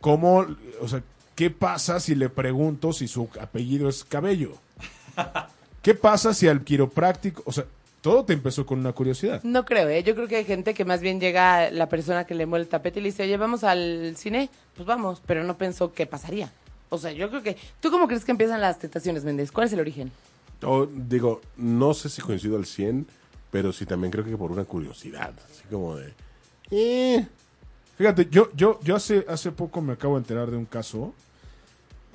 ¿Cómo, 0.00 0.46
o 0.80 0.88
sea, 0.88 1.02
qué 1.34 1.50
pasa 1.50 1.98
si 2.00 2.14
le 2.14 2.28
pregunto 2.28 2.92
si 2.92 3.08
su 3.08 3.28
apellido 3.40 3.88
es 3.88 4.04
Cabello? 4.04 4.52
¿Qué 5.82 5.94
pasa 5.94 6.34
si 6.34 6.46
al 6.48 6.62
quiropráctico, 6.62 7.42
o 7.46 7.52
sea, 7.52 7.64
todo 8.00 8.24
te 8.24 8.34
empezó 8.34 8.66
con 8.66 8.78
una 8.80 8.92
curiosidad? 8.92 9.42
No 9.44 9.64
creo, 9.64 9.88
¿eh? 9.88 10.02
Yo 10.02 10.14
creo 10.14 10.28
que 10.28 10.36
hay 10.36 10.44
gente 10.44 10.74
que 10.74 10.84
más 10.84 11.00
bien 11.00 11.20
llega 11.20 11.70
la 11.70 11.88
persona 11.88 12.24
que 12.24 12.34
le 12.34 12.44
mueve 12.46 12.64
el 12.64 12.68
tapete 12.68 13.00
y 13.00 13.02
le 13.02 13.08
dice, 13.10 13.22
oye, 13.22 13.36
vamos 13.36 13.64
al 13.64 14.14
cine, 14.16 14.50
pues 14.76 14.86
vamos, 14.86 15.22
pero 15.26 15.42
no 15.44 15.56
pensó 15.56 15.92
qué 15.92 16.06
pasaría. 16.06 16.52
O 16.90 16.98
sea, 16.98 17.12
yo 17.12 17.28
creo 17.30 17.42
que... 17.42 17.56
¿Tú 17.80 17.90
cómo 17.90 18.06
crees 18.06 18.24
que 18.24 18.30
empiezan 18.30 18.60
las 18.60 18.78
tentaciones, 18.78 19.24
Méndez? 19.24 19.50
¿Cuál 19.50 19.66
es 19.66 19.72
el 19.72 19.80
origen? 19.80 20.12
O, 20.62 20.86
digo, 20.86 21.40
no 21.56 21.92
sé 21.94 22.08
si 22.10 22.20
coincido 22.22 22.56
al 22.56 22.66
100, 22.66 23.06
pero 23.54 23.72
sí 23.72 23.86
también 23.86 24.10
creo 24.10 24.24
que 24.24 24.36
por 24.36 24.50
una 24.50 24.64
curiosidad. 24.64 25.32
Así 25.48 25.62
como 25.70 25.94
de. 25.94 26.12
Eh, 26.72 27.24
Fíjate, 27.96 28.26
yo, 28.28 28.50
yo, 28.52 28.80
yo 28.82 28.96
hace, 28.96 29.24
hace 29.28 29.52
poco 29.52 29.80
me 29.80 29.92
acabo 29.92 30.14
de 30.14 30.22
enterar 30.22 30.50
de 30.50 30.56
un 30.56 30.64
caso 30.64 31.14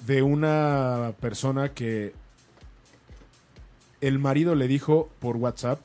de 0.05 0.21
una 0.21 1.13
persona 1.21 1.69
que 1.69 2.13
el 4.01 4.19
marido 4.19 4.53
le 4.53 4.67
dijo 4.67 5.11
por 5.19 5.37
WhatsApp, 5.37 5.79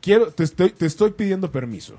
quiero, 0.00 0.30
te 0.30 0.44
estoy, 0.44 0.70
te 0.70 0.86
estoy 0.86 1.10
pidiendo 1.10 1.50
permiso, 1.50 1.96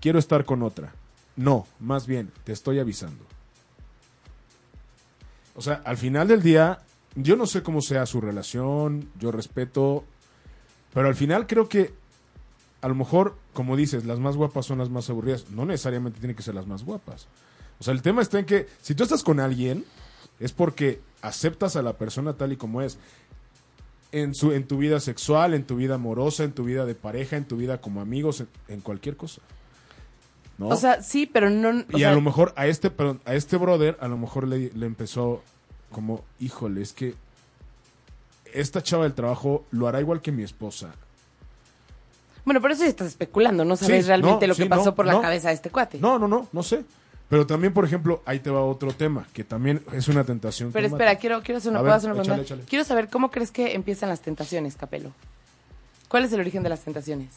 quiero 0.00 0.18
estar 0.18 0.44
con 0.44 0.64
otra. 0.64 0.92
No, 1.36 1.68
más 1.78 2.08
bien, 2.08 2.32
te 2.42 2.50
estoy 2.50 2.80
avisando. 2.80 3.24
O 5.54 5.62
sea, 5.62 5.80
al 5.84 5.96
final 5.96 6.26
del 6.26 6.42
día, 6.42 6.80
yo 7.14 7.36
no 7.36 7.46
sé 7.46 7.62
cómo 7.62 7.82
sea 7.82 8.04
su 8.04 8.20
relación, 8.20 9.08
yo 9.16 9.30
respeto, 9.30 10.04
pero 10.96 11.08
al 11.08 11.14
final 11.14 11.46
creo 11.46 11.68
que 11.68 11.92
a 12.80 12.88
lo 12.88 12.94
mejor, 12.94 13.36
como 13.52 13.76
dices, 13.76 14.06
las 14.06 14.18
más 14.18 14.34
guapas 14.34 14.64
son 14.64 14.78
las 14.78 14.88
más 14.88 15.10
aburridas. 15.10 15.50
No 15.50 15.66
necesariamente 15.66 16.20
tienen 16.20 16.34
que 16.34 16.42
ser 16.42 16.54
las 16.54 16.66
más 16.66 16.84
guapas. 16.84 17.28
O 17.78 17.84
sea, 17.84 17.92
el 17.92 18.00
tema 18.00 18.22
está 18.22 18.38
en 18.38 18.46
que 18.46 18.66
si 18.80 18.94
tú 18.94 19.02
estás 19.02 19.22
con 19.22 19.38
alguien, 19.38 19.84
es 20.40 20.52
porque 20.52 21.02
aceptas 21.20 21.76
a 21.76 21.82
la 21.82 21.98
persona 21.98 22.32
tal 22.32 22.54
y 22.54 22.56
como 22.56 22.80
es. 22.80 22.96
En, 24.10 24.34
su, 24.34 24.52
en 24.52 24.66
tu 24.66 24.78
vida 24.78 24.98
sexual, 24.98 25.52
en 25.52 25.64
tu 25.64 25.76
vida 25.76 25.96
amorosa, 25.96 26.44
en 26.44 26.52
tu 26.52 26.64
vida 26.64 26.86
de 26.86 26.94
pareja, 26.94 27.36
en 27.36 27.44
tu 27.44 27.58
vida 27.58 27.78
como 27.78 28.00
amigos, 28.00 28.40
en, 28.40 28.48
en 28.68 28.80
cualquier 28.80 29.18
cosa. 29.18 29.42
¿No? 30.56 30.68
O 30.68 30.76
sea, 30.76 31.02
sí, 31.02 31.26
pero 31.26 31.50
no... 31.50 31.84
y 31.90 31.98
sea, 31.98 32.12
a 32.12 32.14
lo 32.14 32.22
mejor 32.22 32.54
a 32.56 32.68
este, 32.68 32.88
perdón, 32.88 33.20
a 33.26 33.34
este 33.34 33.58
brother, 33.58 33.98
a 34.00 34.08
lo 34.08 34.16
mejor 34.16 34.48
le, 34.48 34.70
le 34.72 34.86
empezó 34.86 35.42
como, 35.90 36.24
híjole, 36.40 36.80
es 36.80 36.94
que 36.94 37.16
esta 38.60 38.82
chava 38.82 39.04
del 39.04 39.14
trabajo 39.14 39.64
lo 39.70 39.86
hará 39.88 40.00
igual 40.00 40.20
que 40.20 40.32
mi 40.32 40.42
esposa. 40.42 40.94
Bueno, 42.44 42.60
por 42.60 42.70
eso 42.70 42.82
ya 42.84 42.88
estás 42.88 43.08
especulando, 43.08 43.64
no 43.64 43.76
sabes 43.76 44.04
Sí, 44.04 44.08
realmente 44.08 44.46
no, 44.46 44.52
lo 44.52 44.56
que 44.56 44.66
pasó 44.66 44.84
no, 44.86 44.94
por 44.94 45.06
la 45.06 45.14
no. 45.14 45.20
cabeza 45.22 45.48
de 45.48 45.54
este 45.54 45.70
cuate. 45.70 45.98
No, 45.98 46.18
no, 46.18 46.28
no, 46.28 46.48
no 46.52 46.62
sé. 46.62 46.84
Pero 47.28 47.44
también, 47.44 47.72
por 47.72 47.84
ejemplo, 47.84 48.22
ahí 48.24 48.38
te 48.38 48.50
va 48.50 48.62
otro 48.62 48.92
tema, 48.92 49.26
que 49.32 49.42
también 49.42 49.82
es 49.92 50.06
una 50.06 50.22
tentación. 50.22 50.70
Pero 50.70 50.86
espera, 50.86 51.10
mata. 51.10 51.20
quiero, 51.20 51.42
quiero 51.42 51.58
hacer 51.58 51.70
una, 51.70 51.80
A 51.80 51.82
¿puedo 51.82 51.90
ver, 51.92 51.98
hacer 51.98 52.10
una 52.12 52.20
échale, 52.22 52.34
pregunta? 52.36 52.54
échale. 52.54 52.68
Quiero 52.68 52.84
saber 52.84 53.08
cómo 53.08 53.32
crees 53.32 53.50
que 53.50 53.74
empiezan 53.74 54.08
las 54.10 54.20
tentaciones, 54.20 54.76
Capelo. 54.76 55.10
¿Cuál 56.08 56.24
es 56.24 56.32
el 56.32 56.38
origen 56.38 56.62
de 56.62 56.68
las 56.68 56.82
tentaciones? 56.82 57.30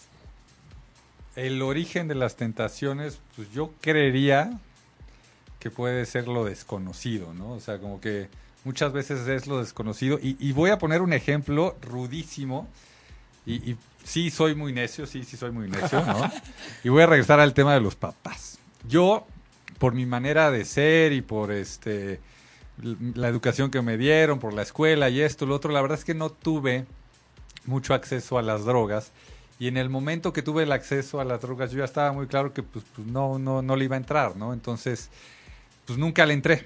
El 1.36 1.62
origen 1.64 2.08
de 2.08 2.14
las 2.16 2.36
tentaciones, 2.36 3.20
pues 3.36 3.50
yo 3.52 3.72
creería 3.82 4.60
que 5.60 5.72
puede 5.72 6.06
ser 6.06 6.28
lo 6.28 6.46
desconocido, 6.46 7.34
¿no? 7.34 7.54
O 7.54 7.60
sea, 7.60 7.80
como 7.80 8.00
que 8.00 8.30
muchas 8.64 8.92
veces 8.94 9.28
es 9.28 9.48
lo 9.48 9.60
desconocido. 9.60 10.20
Y, 10.22 10.38
y 10.40 10.52
voy 10.52 10.70
a 10.70 10.78
poner 10.78 11.02
un 11.02 11.14
ejemplo 11.14 11.76
rudísimo. 11.82 12.68
Y, 13.46 13.72
y 13.72 13.78
sí 14.04 14.30
soy 14.30 14.56
muy 14.56 14.74
necio, 14.74 15.06
sí, 15.06 15.24
sí 15.24 15.38
soy 15.38 15.52
muy 15.52 15.70
necio, 15.70 16.04
¿no? 16.06 16.32
Y 16.84 16.90
voy 16.90 17.04
a 17.04 17.06
regresar 17.06 17.40
al 17.40 17.54
tema 17.54 17.74
de 17.74 17.82
los 17.82 17.96
papás. 17.96 18.60
Yo, 18.88 19.28
por 19.78 19.94
mi 19.94 20.06
manera 20.06 20.52
de 20.52 20.66
ser 20.66 21.14
y 21.14 21.22
por 21.22 21.52
este 21.52 22.20
la 22.82 23.28
educación 23.28 23.72
que 23.72 23.82
me 23.82 23.98
dieron, 23.98 24.40
por 24.40 24.54
la 24.54 24.62
escuela 24.62 25.10
y 25.10 25.20
esto, 25.20 25.46
lo 25.46 25.56
otro, 25.56 25.72
la 25.72 25.82
verdad 25.82 25.98
es 25.98 26.06
que 26.06 26.14
no 26.14 26.30
tuve 26.30 26.86
mucho 27.66 27.94
acceso 27.94 28.38
a 28.38 28.42
las 28.42 28.64
drogas 28.64 29.12
Y 29.60 29.68
en 29.68 29.76
el 29.76 29.90
momento 29.90 30.32
que 30.32 30.42
tuve 30.42 30.64
el 30.64 30.72
acceso 30.72 31.20
a 31.20 31.26
las 31.26 31.42
drogas, 31.42 31.72
yo 31.72 31.80
ya 31.80 31.86
estaba 31.86 32.14
muy 32.14 32.28
claro 32.28 32.54
que 32.54 32.64
pues, 32.64 32.86
pues 32.96 33.06
no, 33.08 33.38
no, 33.38 33.62
no 33.62 33.76
le 33.76 33.86
iba 33.86 33.96
a 33.96 33.98
entrar, 33.98 34.38
¿no? 34.38 34.54
Entonces, 34.54 35.10
pues 35.86 36.00
nunca 36.00 36.26
le 36.26 36.34
entré. 36.34 36.66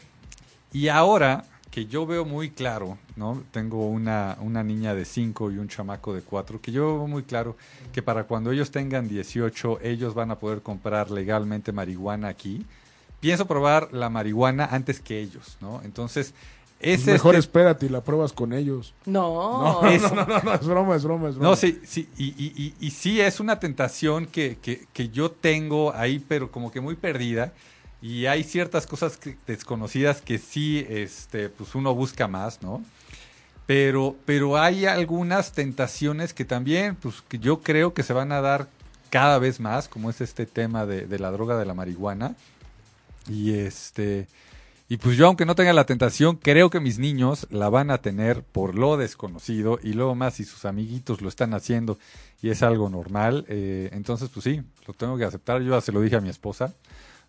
Y 0.71 0.89
ahora 0.89 1.45
que 1.73 1.87
yo 1.87 2.05
veo 2.05 2.23
muy 2.23 2.51
claro, 2.51 2.99
¿no? 3.15 3.41
Tengo 3.49 3.87
una, 3.87 4.37
una 4.41 4.63
niña 4.63 4.93
de 4.93 5.05
5 5.05 5.49
y 5.51 5.57
un 5.57 5.67
chamaco 5.67 6.13
de 6.13 6.21
4, 6.21 6.61
que 6.61 6.71
yo 6.71 6.97
veo 6.99 7.07
muy 7.07 7.23
claro 7.23 7.57
que 7.91 8.03
para 8.03 8.25
cuando 8.25 8.51
ellos 8.51 8.69
tengan 8.69 9.07
18, 9.07 9.79
ellos 9.81 10.13
van 10.13 10.29
a 10.29 10.37
poder 10.37 10.61
comprar 10.61 11.09
legalmente 11.09 11.71
marihuana 11.71 12.27
aquí. 12.27 12.63
Pienso 13.19 13.47
probar 13.47 13.89
la 13.91 14.09
marihuana 14.11 14.65
antes 14.71 14.99
que 14.99 15.19
ellos, 15.19 15.57
¿no? 15.61 15.81
Entonces, 15.83 16.35
es 16.79 17.07
Mejor 17.07 17.33
este- 17.33 17.39
espérate 17.47 17.85
y 17.87 17.89
la 17.89 18.03
pruebas 18.03 18.33
con 18.33 18.53
ellos. 18.53 18.93
No. 19.07 19.81
No, 19.81 19.87
Es- 19.89 20.01
no, 20.03 20.09
no, 20.13 20.25
no, 20.27 20.41
no, 20.43 20.53
es 20.53 20.67
broma, 20.67 20.95
es 20.95 21.03
broma, 21.03 21.29
es 21.29 21.35
broma. 21.35 21.49
No, 21.49 21.55
sí, 21.55 21.79
sí, 21.85 22.07
y, 22.19 22.25
y, 22.37 22.53
y, 22.55 22.85
y 22.87 22.91
sí 22.91 23.19
es 23.19 23.39
una 23.39 23.59
tentación 23.59 24.27
que, 24.27 24.59
que, 24.61 24.85
que 24.93 25.09
yo 25.09 25.31
tengo 25.31 25.91
ahí, 25.95 26.19
pero 26.27 26.51
como 26.51 26.71
que 26.71 26.81
muy 26.81 26.95
perdida. 26.95 27.51
Y 28.03 28.25
hay 28.25 28.43
ciertas 28.43 28.85
cosas 28.85 29.17
desconocidas 29.47 30.19
que 30.19 30.37
sí, 30.37 30.85
este, 30.89 31.47
pues 31.47 31.73
uno 31.73 31.95
busca 31.95 32.27
más, 32.27 32.61
¿no? 32.61 32.83
Pero, 33.65 34.17
pero 34.25 34.57
hay 34.57 34.85
algunas 34.85 35.53
tentaciones 35.53 36.33
que 36.33 36.43
también, 36.43 36.97
pues 36.97 37.21
que 37.25 37.39
yo 37.39 37.61
creo 37.61 37.93
que 37.93 38.03
se 38.03 38.11
van 38.11 38.33
a 38.33 38.41
dar 38.41 38.67
cada 39.09 39.39
vez 39.39 39.61
más, 39.61 39.87
como 39.87 40.09
es 40.09 40.19
este 40.19 40.45
tema 40.45 40.85
de, 40.85 41.05
de 41.07 41.17
la 41.17 41.31
droga 41.31 41.57
de 41.57 41.63
la 41.63 41.73
marihuana. 41.73 42.35
Y 43.29 43.53
este, 43.53 44.27
y 44.89 44.97
pues 44.97 45.15
yo, 45.15 45.27
aunque 45.27 45.45
no 45.45 45.55
tenga 45.55 45.71
la 45.71 45.85
tentación, 45.85 46.35
creo 46.35 46.69
que 46.69 46.81
mis 46.81 46.99
niños 46.99 47.47
la 47.51 47.69
van 47.69 47.89
a 47.89 47.99
tener 47.99 48.43
por 48.43 48.75
lo 48.75 48.97
desconocido 48.97 49.79
y 49.81 49.93
luego 49.93 50.13
más 50.13 50.33
si 50.33 50.43
sus 50.43 50.65
amiguitos 50.65 51.21
lo 51.21 51.29
están 51.29 51.53
haciendo 51.53 51.97
y 52.41 52.49
es 52.49 52.63
algo 52.63 52.89
normal. 52.89 53.45
eh, 53.47 53.91
entonces, 53.93 54.27
pues 54.27 54.43
sí, 54.43 54.61
lo 54.87 54.93
tengo 54.93 55.17
que 55.17 55.23
aceptar. 55.23 55.61
Yo 55.61 55.71
ya 55.71 55.79
se 55.79 55.93
lo 55.93 56.01
dije 56.01 56.17
a 56.17 56.21
mi 56.21 56.27
esposa. 56.27 56.73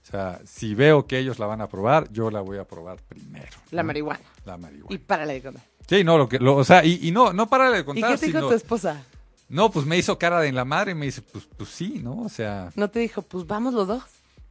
O 0.04 0.06
sea, 0.06 0.40
si 0.44 0.74
veo 0.74 1.06
que 1.06 1.18
ellos 1.18 1.38
la 1.38 1.46
van 1.46 1.60
a 1.62 1.66
probar, 1.68 2.10
yo 2.12 2.30
la 2.30 2.40
voy 2.42 2.58
a 2.58 2.64
probar 2.64 2.98
primero. 3.08 3.56
La 3.70 3.82
¿no? 3.82 3.86
marihuana. 3.88 4.20
La 4.44 4.56
Y 4.56 4.58
marihuana. 4.58 5.00
párale 5.06 5.32
de 5.34 5.42
contar. 5.42 5.62
Sí, 5.88 6.04
no, 6.04 6.18
lo 6.18 6.28
que, 6.28 6.38
lo, 6.38 6.56
o 6.56 6.64
sea, 6.64 6.84
y, 6.84 6.98
y 7.08 7.10
no, 7.10 7.32
no 7.32 7.48
para 7.48 7.70
de 7.70 7.80
¿Y 7.80 7.84
contar. 7.84 8.12
qué 8.12 8.18
te 8.18 8.26
dijo 8.26 8.38
sino- 8.38 8.48
tu 8.50 8.54
esposa? 8.54 9.02
no, 9.48 9.70
pues 9.70 9.86
me 9.86 9.96
hizo 9.98 10.18
cara 10.18 10.40
de 10.40 10.48
en 10.48 10.54
la 10.54 10.64
madre 10.64 10.92
y 10.92 10.94
me 10.94 11.06
dice, 11.06 11.22
pues, 11.22 11.46
pues 11.56 11.68
sí, 11.70 12.00
¿no? 12.02 12.20
O 12.22 12.28
sea, 12.28 12.70
¿No 12.76 12.88
te 12.90 13.00
dijo, 13.00 13.22
pues 13.22 13.46
vamos 13.46 13.72
los 13.74 13.86
dos? 13.88 14.02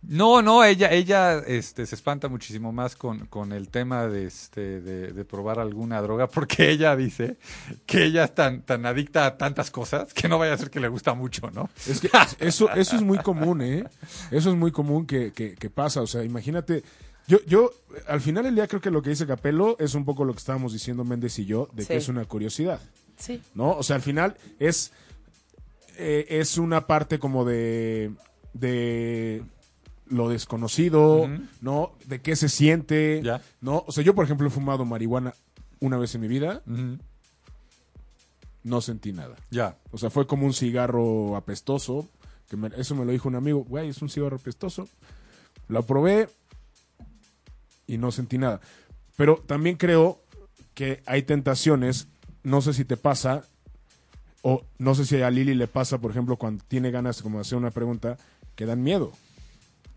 No, 0.07 0.41
no, 0.41 0.63
ella, 0.63 0.91
ella, 0.91 1.39
este, 1.39 1.85
se 1.85 1.95
espanta 1.95 2.27
muchísimo 2.27 2.71
más 2.71 2.95
con, 2.95 3.25
con 3.27 3.53
el 3.53 3.69
tema 3.69 4.07
de, 4.07 4.25
este, 4.25 4.81
de, 4.81 5.13
de 5.13 5.25
probar 5.25 5.59
alguna 5.59 6.01
droga, 6.01 6.27
porque 6.27 6.69
ella 6.71 6.95
dice 6.95 7.37
que 7.85 8.05
ella 8.05 8.25
es 8.25 8.35
tan, 8.35 8.61
tan 8.63 8.85
adicta 8.85 9.25
a 9.25 9.37
tantas 9.37 9.71
cosas 9.71 10.13
que 10.13 10.27
no 10.27 10.37
vaya 10.37 10.53
a 10.53 10.57
ser 10.57 10.69
que 10.69 10.79
le 10.79 10.89
gusta 10.89 11.13
mucho, 11.13 11.49
¿no? 11.51 11.69
Es 11.87 12.01
que 12.01 12.09
eso, 12.39 12.69
eso 12.71 12.95
es 12.95 13.01
muy 13.01 13.17
común, 13.19 13.61
¿eh? 13.61 13.85
Eso 14.29 14.49
es 14.49 14.55
muy 14.57 14.71
común 14.71 15.05
que, 15.05 15.31
que, 15.31 15.55
que 15.55 15.69
pasa. 15.69 16.01
O 16.01 16.07
sea, 16.07 16.23
imagínate. 16.23 16.83
Yo, 17.25 17.37
yo, 17.45 17.71
al 18.07 18.19
final 18.19 18.43
del 18.43 18.55
día 18.55 18.67
creo 18.67 18.81
que 18.81 18.91
lo 18.91 19.01
que 19.01 19.11
dice 19.11 19.25
Capelo 19.25 19.77
es 19.79 19.95
un 19.95 20.03
poco 20.03 20.25
lo 20.25 20.33
que 20.33 20.39
estábamos 20.39 20.73
diciendo 20.73 21.05
Méndez 21.05 21.39
y 21.39 21.45
yo, 21.45 21.69
de 21.71 21.85
que 21.85 21.95
es 21.95 22.09
una 22.09 22.25
curiosidad, 22.25 22.81
Sí. 23.15 23.41
¿no? 23.55 23.71
O 23.77 23.83
sea, 23.83 23.95
al 23.95 24.01
final 24.01 24.35
es, 24.59 24.91
eh, 25.97 26.25
es 26.27 26.57
una 26.57 26.85
parte 26.87 27.19
como 27.19 27.45
de, 27.45 28.11
de 28.53 29.43
lo 30.13 30.29
desconocido. 30.29 31.27
¿no? 31.61 31.91
De 32.05 32.21
qué 32.21 32.35
se 32.35 32.49
siente, 32.49 33.21
Ya. 33.23 33.41
¿no? 33.61 33.83
O 33.87 33.91
sea, 33.91 34.03
yo, 34.03 34.13
por 34.15 34.25
ejemplo, 34.25 34.47
he 34.47 34.51
fumado 34.51 34.85
marihuana 34.85 35.33
una 35.79 35.97
vez 35.97 36.15
en 36.15 36.21
mi 36.21 36.27
vida, 36.27 36.61
no 38.63 38.79
sentí 38.81 39.11
nada. 39.11 39.35
Ya. 39.51 39.77
O 39.91 39.97
sea, 39.97 40.09
fue 40.09 40.25
como 40.25 40.45
un 40.45 40.53
cigarro 40.53 41.35
apestoso. 41.35 42.07
Que 42.49 42.55
me- 42.57 42.69
eso 42.77 42.95
me 42.95 43.03
lo 43.05 43.11
dijo 43.11 43.27
un 43.27 43.35
amigo. 43.35 43.63
Güey, 43.65 43.89
es 43.89 44.01
un 44.01 44.09
cigarro 44.09 44.37
apestoso. 44.37 44.87
Lo 45.67 45.83
probé 45.85 46.29
y 47.87 47.97
no 47.97 48.11
sentí 48.11 48.37
nada. 48.37 48.61
Pero 49.17 49.43
también 49.45 49.75
creo 49.75 50.21
que 50.73 51.03
hay 51.05 51.23
tentaciones. 51.23 52.07
No 52.43 52.61
sé 52.61 52.73
si 52.73 52.85
te 52.85 52.95
pasa. 52.97 53.43
O 54.41 54.65
no 54.77 54.93
sé 54.95 55.05
si 55.05 55.21
a 55.21 55.29
Lili 55.29 55.55
le 55.55 55.67
pasa, 55.67 55.99
por 55.99 56.11
ejemplo, 56.11 56.35
cuando 56.37 56.63
tiene 56.67 56.91
ganas 56.91 57.21
como 57.21 57.37
de 57.37 57.41
hacer 57.41 57.57
una 57.57 57.71
pregunta, 57.71 58.17
que 58.55 58.65
dan 58.65 58.83
miedo. 58.83 59.13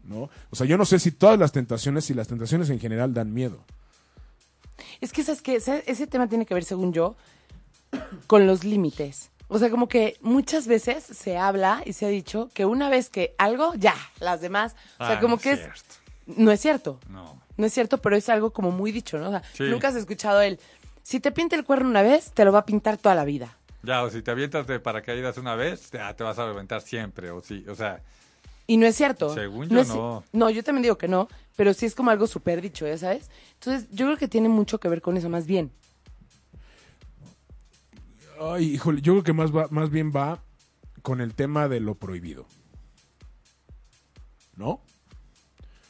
¿No? 0.09 0.31
O 0.51 0.57
sea, 0.57 0.67
yo 0.67 0.77
no 0.79 0.85
sé 0.85 0.99
si 0.99 1.11
todas 1.11 1.39
las 1.39 1.53
tentaciones, 1.53 2.05
si 2.05 2.15
las 2.15 2.29
tentaciones 2.29 2.71
en 2.71 2.79
general 2.81 3.13
dan 3.13 3.33
miedo. 3.35 3.59
Es 5.01 5.13
que, 5.13 5.23
¿sabes 5.25 5.43
qué? 5.43 5.57
Ese, 5.57 5.83
ese 5.87 6.07
tema 6.07 6.29
tiene 6.29 6.47
que 6.47 6.55
ver, 6.55 6.65
según 6.65 6.93
yo, 6.93 7.17
con 8.27 8.47
los 8.47 8.65
límites. 8.65 9.31
O 9.49 9.59
sea, 9.59 9.71
como 9.71 9.89
que 9.89 10.17
muchas 10.23 10.67
veces 10.67 11.05
se 11.05 11.37
habla 11.39 11.83
y 11.87 11.93
se 11.93 12.05
ha 12.07 12.09
dicho 12.09 12.51
que 12.53 12.65
una 12.67 12.89
vez 12.89 13.09
que 13.11 13.35
algo, 13.39 13.75
ya, 13.75 13.95
las 14.21 14.41
demás. 14.41 14.75
O 14.99 15.07
sea, 15.07 15.17
Ah, 15.17 15.21
como 15.21 15.37
no 15.37 15.41
que 15.41 15.53
es. 15.53 15.59
cierto. 15.61 15.95
No 16.27 16.51
es 16.51 16.61
cierto. 16.61 16.99
No. 17.09 17.41
No 17.57 17.67
es 17.67 17.73
cierto, 17.73 17.99
pero 17.99 18.17
es 18.17 18.29
algo 18.29 18.51
como 18.53 18.71
muy 18.73 18.91
dicho, 18.93 19.19
¿no? 19.19 19.29
O 19.29 19.31
sea, 19.31 19.43
Sí. 19.55 19.65
nunca 19.65 19.89
has 19.89 19.95
escuchado 19.97 20.41
el. 20.43 20.59
Si 21.03 21.21
te 21.21 21.31
pinta 21.31 21.55
el 21.57 21.65
cuerno 21.65 21.89
una 21.89 22.03
vez, 22.03 22.33
te 22.33 22.45
lo 22.45 22.53
va 22.53 22.61
a 22.61 22.67
pintar 22.67 22.97
toda 22.97 23.15
la 23.15 23.25
vida. 23.25 23.57
Ya, 23.85 24.03
o 24.03 24.11
si 24.11 24.21
te 24.23 24.33
avientas 24.33 24.67
de 24.67 24.81
paracaídas 24.81 25.39
una 25.39 25.55
vez, 25.55 25.91
ya 25.93 26.13
te 26.15 26.25
vas 26.25 26.39
a 26.41 26.43
aventar 26.43 26.83
siempre, 26.83 27.31
o 27.31 27.41
sí, 27.41 27.65
o 27.69 27.77
sea, 27.77 28.03
Y 28.67 28.77
no 28.79 28.87
es 28.87 28.97
cierto. 28.97 29.33
Según 29.35 29.69
no 29.69 29.75
yo, 29.75 29.81
es- 29.81 29.89
no. 29.89 30.25
No, 30.33 30.51
yo 30.51 30.63
también 30.65 30.83
digo 30.83 30.99
que 30.99 31.09
no, 31.09 31.29
pero 31.57 31.73
sí 31.73 31.87
es 31.87 31.95
como 31.95 32.11
algo 32.11 32.27
súper 32.27 32.61
dicho, 32.61 32.87
¿ya 32.87 32.99
sabes? 32.99 33.31
Entonces, 33.55 33.89
yo 33.93 34.07
creo 34.07 34.17
que 34.17 34.29
tiene 34.29 34.49
mucho 34.49 34.79
que 34.81 34.89
ver 34.89 35.01
con 35.03 35.17
eso, 35.17 35.29
más 35.29 35.47
bien. 35.47 35.71
Ay, 38.41 38.75
híjole, 38.75 39.01
yo 39.01 39.13
creo 39.15 39.23
que 39.25 39.33
más, 39.33 39.55
va, 39.55 39.69
más 39.71 39.91
bien 39.91 40.13
va 40.15 40.43
con 41.03 41.21
el 41.21 41.35
tema 41.35 41.69
de 41.69 41.81
lo 41.81 41.95
prohibido. 41.95 42.47
¿No? 44.57 44.81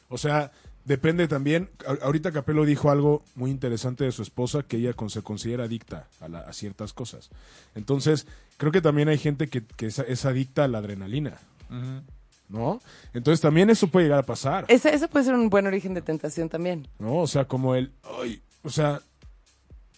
O 0.09 0.19
sea, 0.19 0.53
depende 0.85 1.27
también. 1.29 1.71
a- 1.87 2.05
Ahorita 2.05 2.31
Capelo 2.33 2.65
dijo 2.65 2.91
algo 2.91 3.25
muy 3.35 3.51
interesante 3.51 4.05
de 4.05 4.13
su 4.13 4.23
esposa, 4.23 4.63
que 4.63 4.77
ella 4.77 4.93
con- 4.93 5.11
se 5.11 5.23
considera 5.23 5.65
adicta 5.65 6.09
a, 6.21 6.29
la- 6.29 6.41
a 6.41 6.53
ciertas 6.53 6.93
cosas. 6.93 7.31
Entonces, 7.75 8.27
creo 8.59 8.71
que 8.71 8.81
también 8.83 9.09
hay 9.09 9.19
gente 9.19 9.49
que, 9.49 9.65
que 9.65 9.87
es, 9.87 9.99
es 10.01 10.25
adicta 10.25 10.65
a 10.65 10.69
la 10.69 10.79
adrenalina. 10.79 11.39
ujú. 11.71 12.03
¿No? 12.49 12.81
Entonces 13.13 13.41
también 13.41 13.71
eso 13.71 13.89
puede 13.89 14.07
llegar 14.07 14.21
a 14.21 14.27
pasar. 14.27 14.65
Ese, 14.69 14.95
ese 14.95 15.09
puede 15.09 15.25
ser 15.25 15.35
un 15.35 15.51
buen 15.51 15.67
origen 15.67 15.95
de 15.95 16.03
tentación 16.03 16.49
también. 16.49 16.87
¿no? 16.99 17.17
O 17.17 17.27
sea, 17.27 17.47
como 17.47 17.75
el, 17.75 17.93
ay, 18.23 18.41
o 18.63 18.71
sea, 18.71 19.01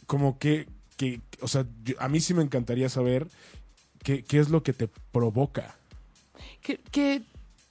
como 0.07 0.39
que, 0.39 0.67
que 0.97 1.21
o 1.41 1.49
sea, 1.49 1.67
yo- 1.85 1.95
a 1.99 2.09
mí 2.09 2.21
sí 2.21 2.33
me 2.35 2.43
encantaría 2.43 2.89
saber 2.89 3.27
qué, 4.03 4.23
qué 4.25 4.39
es 4.39 4.49
lo 4.49 4.63
que 4.63 4.73
te 4.73 4.89
provoca. 5.13 5.77
Que, 6.63 6.79
que 6.91 7.23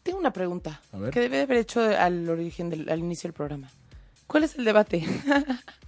tengo 0.03 0.19
una 0.19 0.31
pregunta 0.31 0.79
A 0.93 0.97
ver. 0.97 1.11
que 1.11 1.19
debe 1.21 1.37
de 1.37 1.43
haber 1.43 1.57
hecho 1.57 1.81
al 1.81 2.29
origen 2.29 2.69
del 2.69 2.87
al 2.89 2.99
inicio 2.99 3.27
del 3.27 3.33
programa. 3.33 3.69
¿Cuál 4.27 4.43
es 4.43 4.55
el 4.55 4.65
debate? 4.65 5.03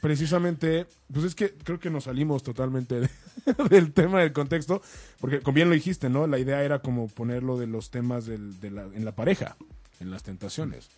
Precisamente, 0.00 0.86
pues 1.12 1.26
es 1.26 1.34
que 1.34 1.50
creo 1.52 1.78
que 1.78 1.90
nos 1.90 2.04
salimos 2.04 2.42
totalmente 2.42 3.00
de- 3.00 3.10
del 3.70 3.92
tema 3.92 4.20
del 4.20 4.32
contexto, 4.32 4.80
porque 5.20 5.40
como 5.40 5.56
bien 5.56 5.68
lo 5.68 5.74
dijiste, 5.74 6.08
¿no? 6.08 6.26
La 6.26 6.38
idea 6.38 6.62
era 6.62 6.78
como 6.80 7.08
ponerlo 7.08 7.58
de 7.58 7.66
los 7.66 7.90
temas 7.90 8.24
del- 8.26 8.58
de 8.60 8.70
la- 8.70 8.84
en 8.84 9.04
la 9.04 9.12
pareja, 9.12 9.56
en 10.00 10.10
las 10.10 10.22
tentaciones, 10.22 10.88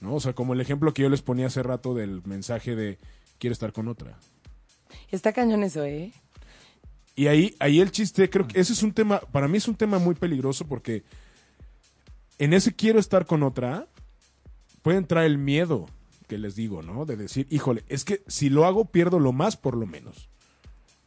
¿no? 0.00 0.14
O 0.14 0.20
sea, 0.20 0.32
como 0.32 0.54
el 0.54 0.60
ejemplo 0.60 0.94
que 0.94 1.02
yo 1.02 1.10
les 1.10 1.22
ponía 1.22 1.48
hace 1.48 1.62
rato 1.62 1.94
del 1.94 2.22
mensaje 2.24 2.74
de 2.74 2.98
quiero 3.38 3.52
estar 3.52 3.72
con 3.72 3.88
otra. 3.88 4.16
Está 5.10 5.32
cañón 5.32 5.62
eso, 5.62 5.84
¿eh? 5.84 6.12
Y 7.14 7.26
ahí, 7.28 7.54
ahí 7.60 7.80
el 7.80 7.90
chiste, 7.90 8.28
creo 8.30 8.46
que 8.48 8.58
ese 8.60 8.72
es 8.72 8.82
un 8.82 8.92
tema, 8.92 9.20
para 9.20 9.48
mí 9.48 9.58
es 9.58 9.68
un 9.68 9.74
tema 9.74 9.98
muy 9.98 10.14
peligroso 10.14 10.66
porque 10.66 11.02
en 12.38 12.52
ese 12.52 12.74
quiero 12.74 12.98
estar 12.98 13.26
con 13.26 13.42
otra, 13.42 13.86
puede 14.82 14.98
entrar 14.98 15.24
el 15.24 15.38
miedo 15.38 15.88
que 16.26 16.38
les 16.38 16.56
digo, 16.56 16.82
¿no? 16.82 17.04
De 17.04 17.16
decir, 17.16 17.46
híjole, 17.50 17.84
es 17.88 18.04
que 18.04 18.22
si 18.26 18.48
lo 18.48 18.66
hago 18.66 18.86
pierdo 18.86 19.18
lo 19.18 19.32
más 19.32 19.56
por 19.56 19.76
lo 19.76 19.86
menos. 19.86 20.28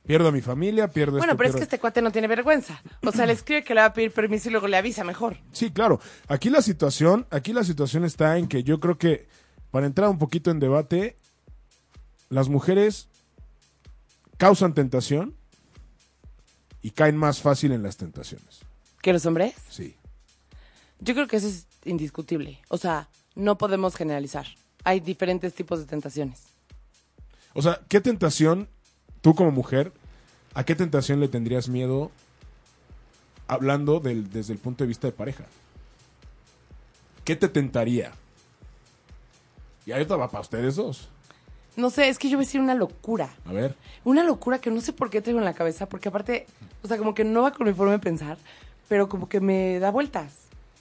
Pierdo 0.06 0.30
a 0.30 0.32
mi 0.32 0.42
familia, 0.42 0.88
pierdo 0.88 1.18
Bueno, 1.18 1.34
esto, 1.34 1.38
pero 1.38 1.50
es 1.50 1.56
que 1.56 1.64
este 1.64 1.80
cuate 1.80 2.02
no 2.02 2.12
tiene 2.12 2.28
vergüenza. 2.28 2.82
O 3.06 3.12
sea, 3.12 3.28
le 3.28 3.34
escribe 3.34 3.64
que 3.64 3.76
le 3.76 3.82
va 3.82 3.88
a 3.88 3.94
pedir 3.94 4.12
permiso 4.12 4.50
y 4.50 4.52
luego 4.52 4.68
le 4.68 4.78
avisa 4.78 5.04
mejor. 5.04 5.38
Sí, 5.52 5.72
claro. 5.72 6.00
Aquí 6.28 6.50
la 6.50 6.62
situación, 6.62 7.28
aquí 7.30 7.54
la 7.54 7.64
situación 7.64 8.06
está 8.06 8.38
en 8.38 8.48
que 8.48 8.64
yo 8.64 8.80
creo 8.80 8.98
que 8.98 9.28
para 9.70 9.86
entrar 9.86 10.10
un 10.10 10.18
poquito 10.18 10.50
en 10.50 10.60
debate, 10.60 11.16
las 12.30 12.50
mujeres 12.50 13.08
causan 14.38 14.74
tentación 14.74 15.36
y 16.82 16.92
caen 16.92 17.18
más 17.18 17.42
fácil 17.42 17.72
en 17.72 17.84
las 17.84 17.98
tentaciones. 17.98 18.62
¿Que 19.02 19.14
los 19.14 19.26
hombres? 19.26 19.54
Sí. 19.70 19.96
Yo 21.00 21.14
creo 21.14 21.28
que 21.28 21.38
eso 21.38 21.48
es 21.48 21.68
indiscutible. 21.86 22.60
O 22.70 22.78
sea, 22.78 23.10
no 23.36 23.58
podemos 23.58 23.96
generalizar. 23.96 24.48
Hay 24.84 25.00
diferentes 25.00 25.54
tipos 25.54 25.80
de 25.80 25.86
tentaciones. 25.86 26.44
O 27.54 27.62
sea, 27.62 27.80
¿qué 27.90 28.00
tentación, 28.02 28.68
tú 29.22 29.36
como 29.36 29.52
mujer, 29.52 29.92
a 30.54 30.64
qué 30.64 30.76
tentación 30.76 31.20
le 31.20 31.28
tendrías 31.28 31.68
miedo 31.70 32.12
hablando 33.48 34.00
del- 34.00 34.30
desde 34.30 34.54
el 34.54 34.60
punto 34.60 34.84
de 34.84 34.88
vista 34.88 35.08
de 35.08 35.14
pareja? 35.14 35.46
¿Qué 37.26 37.36
te 37.36 37.48
tentaría? 37.50 38.12
Y 39.86 39.92
ahorita 39.92 40.16
va 40.16 40.30
para 40.30 40.42
ustedes 40.42 40.76
dos. 40.76 41.10
no 41.76 41.90
sé, 41.90 42.10
es 42.10 42.20
que 42.20 42.30
yo 42.30 42.36
voy 42.38 42.44
a 42.44 42.48
decir 42.48 42.60
una 42.60 42.76
locura. 42.76 43.34
A 43.46 43.54
ver. 43.54 43.74
Una 44.04 44.24
locura 44.24 44.60
que 44.60 44.70
no 44.70 44.82
sé 44.82 44.92
por 44.92 45.10
qué 45.10 45.22
traigo 45.22 45.40
en 45.40 45.46
la 45.46 45.54
cabeza, 45.54 45.88
porque 45.88 46.10
aparte, 46.10 46.46
o 46.84 46.88
sea, 46.90 46.98
como 46.98 47.14
que 47.14 47.24
no 47.24 47.44
va 47.44 47.54
con 47.54 47.66
mi 47.68 47.74
forma 47.74 47.94
de 47.94 48.00
pensar, 48.00 48.38
pero 48.90 49.08
como 49.08 49.30
que 49.30 49.40
me 49.40 49.80
da 49.80 49.90
vueltas. 49.90 50.34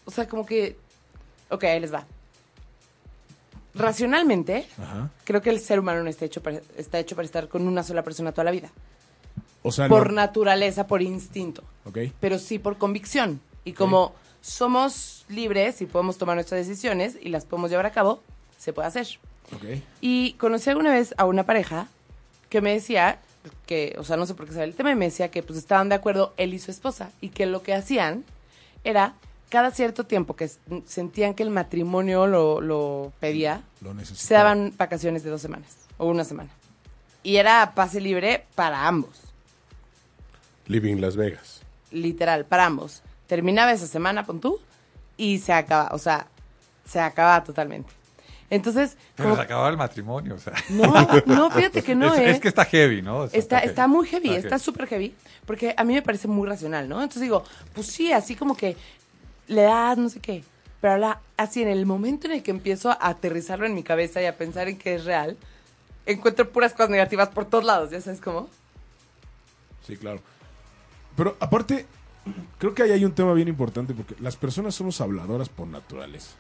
O 0.06 0.10
sea, 0.10 0.26
como 0.28 0.44
que... 0.44 0.76
Ok, 1.50 1.62
ahí 1.64 1.78
les 1.78 1.92
va. 1.94 2.04
Racionalmente, 3.78 4.66
Ajá. 4.78 5.10
creo 5.24 5.40
que 5.40 5.50
el 5.50 5.60
ser 5.60 5.78
humano 5.80 6.02
no 6.02 6.10
está 6.10 6.24
hecho 6.24 6.42
para, 6.42 6.60
está 6.76 6.98
hecho 6.98 7.16
para 7.16 7.26
estar 7.26 7.48
con 7.48 7.66
una 7.66 7.82
sola 7.82 8.02
persona 8.02 8.32
toda 8.32 8.44
la 8.44 8.50
vida. 8.50 8.70
O 9.62 9.72
sea, 9.72 9.88
Por 9.88 10.08
no- 10.08 10.14
naturaleza, 10.16 10.86
por 10.86 11.02
instinto. 11.02 11.62
Pero 12.20 12.38
sí 12.38 12.58
por 12.58 12.76
convicción. 12.78 13.40
Y 13.64 13.72
como 13.72 14.14
somos 14.40 15.24
libres 15.28 15.80
y 15.82 15.86
podemos 15.86 16.16
tomar 16.18 16.36
nuestras 16.36 16.66
decisiones 16.66 17.16
y 17.20 17.28
las 17.28 17.44
podemos 17.44 17.70
llevar 17.70 17.86
a 17.86 17.90
cabo, 17.92 18.22
se 18.58 18.72
puede 18.72 18.88
hacer. 18.88 19.06
Y 20.00 20.32
conocí 20.34 20.68
alguna 20.70 20.92
vez 20.92 21.14
a 21.16 21.24
una 21.24 21.44
pareja 21.44 21.88
que 22.50 22.60
me 22.60 22.72
decía 22.72 23.18
que, 23.66 23.94
o 23.98 24.04
sea, 24.04 24.16
no 24.16 24.26
sé 24.26 24.34
por 24.34 24.46
qué 24.46 24.52
sabe 24.52 24.64
el 24.66 24.74
tema, 24.74 24.90
y 24.90 24.94
me 24.94 25.06
decía 25.06 25.30
que 25.30 25.42
pues 25.42 25.58
estaban 25.58 25.88
de 25.88 25.94
acuerdo 25.94 26.34
él 26.36 26.52
y 26.54 26.58
su 26.58 26.70
esposa 26.70 27.10
y 27.20 27.30
que 27.30 27.46
lo 27.46 27.62
que 27.62 27.74
hacían 27.74 28.24
era 28.84 29.14
cada 29.48 29.70
cierto 29.70 30.04
tiempo 30.04 30.36
que 30.36 30.50
sentían 30.86 31.34
que 31.34 31.42
el 31.42 31.50
matrimonio 31.50 32.26
lo, 32.26 32.60
lo 32.60 33.12
pedía, 33.20 33.62
Lo 33.80 33.94
se 34.04 34.34
daban 34.34 34.74
vacaciones 34.76 35.22
de 35.22 35.30
dos 35.30 35.40
semanas 35.40 35.68
o 35.96 36.06
una 36.06 36.24
semana. 36.24 36.50
Y 37.22 37.36
era 37.36 37.72
pase 37.74 38.00
libre 38.00 38.44
para 38.54 38.86
ambos 38.86 39.20
Living 40.66 40.96
Las 41.00 41.16
Vegas. 41.16 41.62
literal, 41.90 42.44
para 42.44 42.66
ambos. 42.66 43.02
Terminaba 43.26 43.72
esa 43.72 43.86
semana, 43.86 44.24
pon 44.24 44.40
tú, 44.40 44.58
y 45.16 45.38
se 45.38 45.52
acaba, 45.52 45.90
o 45.92 45.98
sea, 45.98 46.26
se 46.86 47.00
acaba 47.00 47.42
totalmente. 47.44 47.90
Entonces, 48.50 48.96
Pero 49.14 49.30
como- 49.30 49.36
se 49.36 49.42
acababa 49.42 49.68
el 49.68 49.76
matrimonio, 49.76 50.34
o 50.34 50.38
sea. 50.38 50.54
no, 50.70 50.90
no, 51.26 51.50
fíjate 51.50 51.82
que 51.82 51.94
no, 51.94 52.14
es, 52.14 52.20
¿eh? 52.20 52.30
es 52.30 52.40
que 52.40 52.48
está 52.48 52.64
heavy, 52.64 53.02
¿no? 53.02 53.18
O 53.20 53.28
sea, 53.28 53.38
Está, 53.38 53.58
está 53.60 53.86
muy 53.86 54.06
heavy, 54.06 54.28
Está 54.30 54.40
está 54.40 54.58
súper 54.58 54.86
heavy, 54.86 55.14
porque 55.46 55.74
a 55.76 55.84
mí 55.84 55.92
me 55.94 56.00
parece 56.02 56.28
muy 56.28 56.48
racional, 56.48 56.88
¿no? 56.88 56.96
Entonces 57.02 57.22
digo, 57.22 57.44
pues 57.74 57.86
sí, 57.88 58.10
así 58.12 58.34
como 58.36 58.56
que 58.56 58.76
le 59.48 59.62
das 59.62 59.98
no 59.98 60.08
sé 60.08 60.20
qué, 60.20 60.44
pero 60.80 60.96
la- 60.96 61.20
así 61.36 61.62
en 61.62 61.68
el 61.68 61.84
momento 61.86 62.26
en 62.26 62.34
el 62.34 62.42
que 62.42 62.50
empiezo 62.52 62.90
a 62.90 62.98
aterrizarlo 63.08 63.66
en 63.66 63.74
mi 63.74 63.82
cabeza 63.82 64.22
y 64.22 64.26
a 64.26 64.36
pensar 64.36 64.68
en 64.68 64.78
que 64.78 64.94
es 64.94 65.04
real, 65.04 65.36
encuentro 66.06 66.48
puras 66.50 66.72
cosas 66.72 66.90
negativas 66.90 67.28
por 67.30 67.44
todos 67.46 67.64
lados, 67.64 67.90
¿ya 67.90 68.00
sabes 68.00 68.20
cómo? 68.20 68.48
Sí, 69.86 69.96
claro. 69.96 70.20
Pero 71.16 71.36
aparte, 71.40 71.86
creo 72.58 72.74
que 72.74 72.82
ahí 72.82 72.92
hay 72.92 73.04
un 73.04 73.12
tema 73.12 73.32
bien 73.32 73.48
importante 73.48 73.94
porque 73.94 74.14
las 74.20 74.36
personas 74.36 74.74
somos 74.74 75.00
habladoras 75.00 75.48
por 75.48 75.66
naturaleza. 75.66 76.30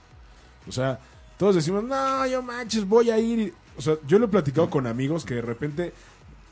O 0.68 0.72
sea, 0.72 0.98
todos 1.38 1.54
decimos, 1.54 1.82
no, 1.84 2.26
yo 2.26 2.42
manches, 2.42 2.86
voy 2.86 3.10
a 3.10 3.18
ir. 3.18 3.38
y-". 3.40 3.52
O 3.76 3.82
sea, 3.82 3.96
yo 4.06 4.18
lo 4.18 4.26
he 4.26 4.28
platicado 4.28 4.70
con 4.70 4.86
amigos 4.86 5.24
que 5.24 5.34
de 5.34 5.42
repente, 5.42 5.92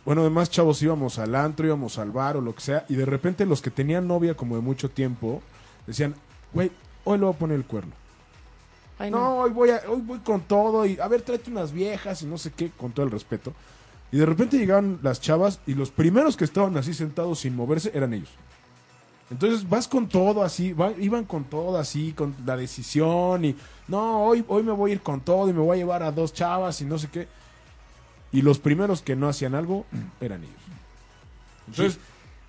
bueno, 0.05 0.23
además 0.23 0.51
chavos 0.51 0.81
íbamos 0.83 1.19
al 1.19 1.35
antro, 1.35 1.67
íbamos 1.67 1.99
al 1.99 2.11
bar 2.11 2.37
o 2.37 2.41
lo 2.41 2.55
que 2.55 2.61
sea, 2.63 2.85
y 2.89 2.95
de 2.95 3.05
repente 3.05 3.45
los 3.47 3.63
que 3.63 3.71
tenían 3.71 4.09
novia 4.09 4.35
como 4.35 4.57
de 4.57 4.63
mucho 4.63 4.89
tiempo 4.91 5.43
decían, 5.87 6.15
güey, 6.57 6.71
hoy 7.05 7.19
le 7.19 7.25
voy 7.25 7.35
a 7.35 7.39
poner 7.39 7.57
el 7.57 7.65
cuerno. 7.65 7.93
Ay, 8.99 9.11
No, 9.11 9.39
hoy 9.41 9.51
voy, 9.51 9.71
a, 9.71 9.83
hoy 9.89 10.01
voy 10.01 10.19
con 10.21 10.41
todo 10.41 10.85
y 10.87 10.99
a 10.99 11.07
ver, 11.09 11.23
tráete 11.23 11.51
unas 11.51 11.71
viejas 11.73 12.23
y 12.23 12.27
no 12.27 12.39
sé 12.39 12.51
qué, 12.53 12.71
con 12.71 12.93
todo 12.93 13.05
el 13.07 13.13
respeto. 13.13 13.53
Y 14.13 14.17
de 14.19 14.27
repente 14.27 14.57
llegaban 14.59 14.99
las 15.03 15.21
chavas 15.21 15.61
y 15.67 15.75
los 15.75 15.91
primeros 15.91 16.37
que 16.37 16.45
estaban 16.45 16.77
así 16.77 16.95
sentados 16.95 17.41
sin 17.41 17.55
moverse 17.57 17.91
eran 17.95 18.15
ellos. 18.15 18.31
Entonces 19.31 19.69
vas 19.69 19.89
con 19.89 20.09
todo 20.09 20.43
así, 20.45 20.73
va- 20.73 20.93
iban 20.99 21.25
con 21.25 21.43
todo 21.45 21.77
así, 21.79 22.13
con 22.13 22.35
la 22.47 22.57
decisión 22.57 23.45
y 23.45 23.57
no, 23.89 24.23
hoy, 24.25 24.45
hoy 24.47 24.63
me 24.63 24.71
voy 24.73 24.93
a 24.93 24.95
ir 24.95 25.01
con 25.03 25.21
todo 25.21 25.49
y 25.51 25.53
me 25.53 25.59
voy 25.61 25.77
a 25.77 25.79
llevar 25.81 26.03
a 26.05 26.13
dos 26.13 26.33
chavas 26.33 26.81
y 26.81 26.85
no 26.85 26.97
sé 26.99 27.09
qué. 27.09 27.27
Y 28.33 28.43
los 28.43 28.59
primeros 28.61 29.03
que 29.03 29.17
no 29.17 29.29
hacían 29.29 29.55
algo 29.57 29.85
eran 30.21 30.43
ellos. 30.45 30.55
Entonces, 31.69 31.99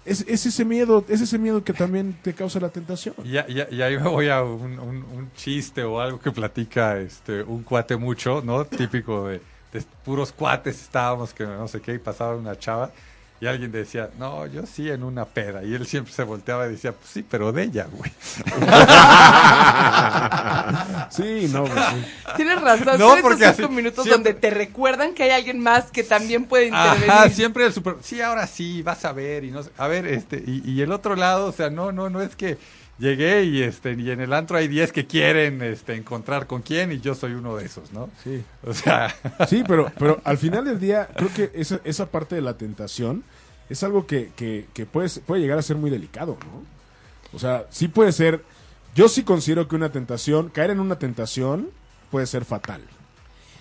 es, 0.07 0.25
es 0.27 0.45
ese 0.45 0.65
miedo, 0.65 1.03
es 1.09 1.21
ese 1.21 1.37
miedo 1.37 1.63
que 1.63 1.73
también 1.73 2.17
te 2.23 2.33
causa 2.33 2.59
la 2.59 2.69
tentación. 2.69 3.13
Y, 3.23 3.37
ahí 3.37 3.97
me 3.97 4.09
voy 4.09 4.29
a 4.29 4.41
un, 4.43 4.79
un- 4.79 5.03
un 5.03 5.31
chiste 5.35 5.83
o 5.83 5.99
algo 5.99 6.19
que 6.19 6.31
platica 6.31 6.97
este 6.99 7.43
un 7.43 7.63
cuate 7.63 7.95
mucho, 7.97 8.41
¿no? 8.43 8.65
Típico 8.65 9.27
de, 9.27 9.41
de 9.73 9.83
puros 10.03 10.31
cuates 10.31 10.81
estábamos 10.81 11.33
que 11.33 11.45
no 11.45 11.67
sé 11.67 11.81
qué 11.81 11.93
y 11.95 11.99
pasaba 11.99 12.35
una 12.35 12.57
chava 12.57 12.91
y 13.39 13.45
alguien 13.47 13.71
decía, 13.71 14.09
no, 14.17 14.45
yo 14.47 14.65
sí 14.65 14.89
en 14.89 15.03
una 15.03 15.25
peda. 15.25 15.63
Y 15.63 15.73
él 15.75 15.85
siempre 15.85 16.11
se 16.13 16.23
volteaba 16.23 16.67
y 16.67 16.71
decía, 16.71 16.91
pues 16.91 17.09
sí, 17.09 17.23
pero 17.29 17.51
de 17.51 17.63
ella, 17.63 17.87
güey. 17.91 18.11
Sí, 21.09 21.49
no, 21.51 21.65
pues 21.65 21.85
sí. 21.85 22.05
Tienes 22.35 22.61
razón, 22.61 22.99
No, 22.99 23.09
son 23.11 23.21
porque 23.21 23.43
esos 23.43 23.55
cinco 23.57 23.67
así- 23.69 23.75
minutos 23.75 24.03
siempre- 24.05 24.33
donde 24.33 24.41
te 24.41 24.49
recuerdan 24.49 25.13
que 25.13 25.23
hay 25.23 25.31
alguien 25.31 25.59
más 25.59 25.85
que 25.91 26.03
también 26.03 26.45
puede 26.45 26.67
intervenir. 26.67 27.09
Ajá, 27.11 27.29
siempre 27.29 27.65
el 27.65 27.73
super, 27.73 27.95
sí, 28.01 28.21
ahora 28.21 28.47
sí, 28.47 28.81
vas 28.81 29.05
a 29.05 29.13
ver 29.13 29.43
y 29.43 29.51
no 29.51 29.63
sé, 29.63 29.69
a 29.77 29.87
ver, 29.87 30.07
este, 30.07 30.43
y, 30.45 30.61
y 30.69 30.81
el 30.81 30.91
otro 30.91 31.15
lado, 31.15 31.47
o 31.47 31.51
sea, 31.51 31.69
no, 31.69 31.91
no, 31.91 32.09
no 32.09 32.21
es 32.21 32.35
que 32.35 32.57
llegué 32.99 33.43
y 33.43 33.61
este, 33.61 33.93
y 33.93 34.11
en 34.11 34.21
el 34.21 34.33
antro 34.33 34.57
hay 34.57 34.67
10 34.67 34.91
que 34.91 35.05
quieren, 35.07 35.61
este, 35.61 35.95
encontrar 35.95 36.47
con 36.47 36.61
quién 36.61 36.91
y 36.91 36.99
yo 36.99 37.15
soy 37.15 37.33
uno 37.33 37.55
de 37.55 37.65
esos, 37.65 37.91
¿no? 37.91 38.09
Sí. 38.23 38.43
O 38.65 38.73
sea, 38.73 39.15
Sí, 39.47 39.63
pero, 39.67 39.91
pero 39.97 40.21
al 40.23 40.37
final 40.37 40.65
del 40.65 40.79
día, 40.79 41.07
creo 41.15 41.33
que 41.33 41.51
esa, 41.53 41.79
esa 41.83 42.07
parte 42.07 42.35
de 42.35 42.41
la 42.41 42.57
tentación 42.57 43.23
es 43.69 43.83
algo 43.83 44.07
que, 44.07 44.31
que, 44.35 44.67
que 44.73 44.85
puede, 44.85 45.09
puede 45.21 45.41
llegar 45.41 45.59
a 45.59 45.61
ser 45.61 45.77
muy 45.77 45.89
delicado, 45.89 46.37
¿no? 46.45 46.77
O 47.33 47.39
sea, 47.39 47.65
sí 47.69 47.87
puede 47.87 48.11
ser. 48.11 48.43
Yo 48.95 49.09
sí 49.09 49.23
considero 49.23 49.67
que 49.67 49.75
una 49.75 49.91
tentación, 49.91 50.49
caer 50.49 50.71
en 50.71 50.79
una 50.79 50.97
tentación, 50.97 51.69
puede 52.09 52.25
ser 52.25 52.45
fatal. 52.45 52.81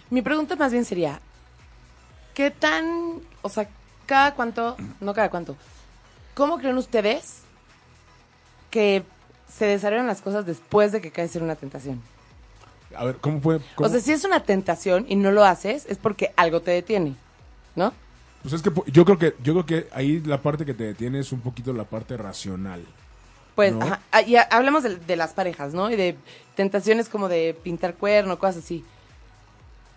Mi 0.09 0.23
pregunta 0.23 0.57
más 0.57 0.73
bien 0.73 0.85
sería, 0.85 1.21
¿qué 2.33 2.51
tan, 2.51 3.21
o 3.43 3.49
sea, 3.49 3.69
cada 4.07 4.35
cuánto, 4.35 4.77
no 5.01 5.13
cada 5.15 5.31
cuánto, 5.31 5.57
cómo 6.35 6.59
creen 6.59 6.79
ustedes 6.79 7.41
que 8.71 9.03
se 9.53 9.67
desarrollan 9.67 10.07
las 10.07 10.21
cosas 10.21 10.47
después 10.47 10.93
de 10.93 11.01
que 11.01 11.11
caes 11.11 11.35
en 11.37 11.43
una 11.43 11.57
tentación? 11.57 12.01
A 12.97 13.05
ver, 13.05 13.17
¿cómo 13.17 13.41
puede.? 13.41 13.61
cómo? 13.75 13.89
O 13.89 13.91
sea, 13.93 14.01
si 14.01 14.13
es 14.13 14.25
una 14.25 14.41
tentación 14.45 15.07
y 15.09 15.17
no 15.17 15.31
lo 15.31 15.45
haces, 15.45 15.87
es 15.89 15.99
porque 15.99 16.33
algo 16.37 16.61
te 16.61 16.71
detiene, 16.71 17.15
¿no? 17.75 17.93
Pues 18.43 18.55
es 18.55 18.63
que 18.63 18.71
yo 18.93 19.05
creo 19.05 19.19
que 19.19 19.35
yo 19.43 19.53
creo 19.55 19.67
que 19.67 19.89
ahí 19.93 20.21
la 20.21 20.41
parte 20.41 20.65
que 20.65 20.75
te 20.75 20.85
detiene 20.85 21.19
es 21.19 21.33
un 21.33 21.41
poquito 21.41 21.73
la 21.73 21.85
parte 21.85 22.17
racional. 22.17 22.85
Pues, 23.57 23.75
¿No? 23.75 23.83
ajá, 23.85 24.01
ah, 24.13 24.23
y 24.23 24.37
ha- 24.37 24.49
hablamos 24.51 24.83
de, 24.83 24.97
de 24.97 25.17
las 25.17 25.33
parejas, 25.33 25.73
¿no? 25.75 25.91
Y 25.91 25.97
de 25.97 26.17
tentaciones 26.55 27.09
como 27.09 27.29
de 27.29 27.57
pintar 27.63 27.95
cuerno, 27.95 28.39
cosas 28.39 28.59
así. 28.59 28.85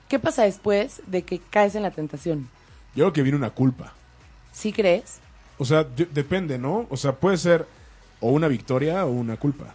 ¿Qué 0.08 0.18
pasa 0.18 0.44
después 0.44 1.02
de 1.06 1.22
que 1.22 1.40
caes 1.40 1.76
en 1.76 1.84
la 1.84 1.92
tentación? 1.92 2.50
Yo 2.96 3.04
creo 3.06 3.14
que 3.14 3.22
viene 3.22 3.38
una 3.38 3.52
culpa. 3.52 3.94
¿Sí 4.52 4.74
crees? 4.74 5.20
O 5.60 5.66
sea, 5.66 5.84
depende, 5.84 6.58
¿no? 6.58 6.88
O 6.90 6.98
sea, 6.98 7.12
puede 7.14 7.38
ser 7.38 7.68
o 8.22 8.32
una 8.32 8.48
victoria 8.48 9.06
o 9.06 9.12
una 9.12 9.38
culpa. 9.38 9.74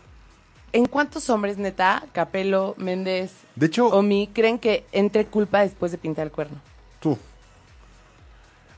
¿En 0.73 0.87
cuántos 0.87 1.31
hombres, 1.31 1.57
neta, 1.57 2.05
Capelo, 2.13 2.75
Méndez, 2.79 3.31
De 3.55 3.67
hecho, 3.67 3.87
Omi, 3.89 4.29
creen 4.33 4.59
que 4.59 4.85
entre 4.93 5.25
culpa 5.27 5.61
después 5.61 5.93
de 5.93 5.99
pintar 5.99 6.27
el 6.27 6.33
cuerno? 6.33 6.61
tú. 7.01 7.17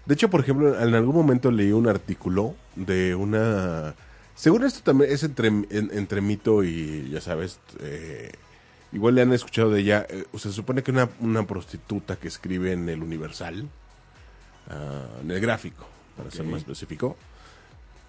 De 0.05 0.15
hecho, 0.15 0.31
por 0.31 0.41
ejemplo, 0.41 0.81
en 0.81 0.95
algún 0.95 1.17
momento 1.17 1.51
leí 1.51 1.73
un 1.73 1.89
artículo 1.89 2.55
de 2.77 3.15
una... 3.17 3.95
Según 4.37 4.65
esto 4.65 4.81
también 4.85 5.11
es 5.11 5.23
entre, 5.25 5.49
en- 5.49 5.67
entre 5.71 6.21
mito 6.21 6.63
y, 6.63 7.09
ya 7.11 7.21
sabes, 7.21 7.59
eh, 7.81 8.31
igual 8.93 9.17
le 9.17 9.23
han 9.23 9.33
escuchado 9.33 9.71
de 9.71 9.81
ella. 9.81 10.07
eh, 10.09 10.25
o 10.33 10.39
sea, 10.39 10.51
se 10.53 10.55
supone 10.57 10.83
que 10.85 10.93
una, 10.93 11.09
una 11.21 11.45
prostituta 11.47 12.15
que 12.17 12.29
escribe 12.29 12.71
en 12.73 12.89
el 12.89 13.03
Universal, 13.03 13.69
ah, 14.71 15.07
en 15.23 15.31
el 15.31 15.41
gráfico, 15.41 15.87
para 16.17 16.31
ser 16.31 16.45
más 16.45 16.59
específico, 16.61 17.17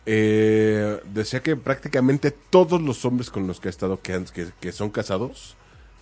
eh, 0.09 1.01
decía 1.13 1.43
que 1.43 1.57
prácticamente 1.57 2.31
todos 2.31 2.81
los 2.81 3.03
hombres 3.03 3.29
con 3.29 3.45
los 3.45 3.59
que 3.59 3.67
ha 3.67 3.71
estado, 3.71 4.01
que, 4.01 4.13
han- 4.13 4.23
que, 4.25 4.47
que 4.61 4.71
son 4.71 4.89
casados, 4.89 5.55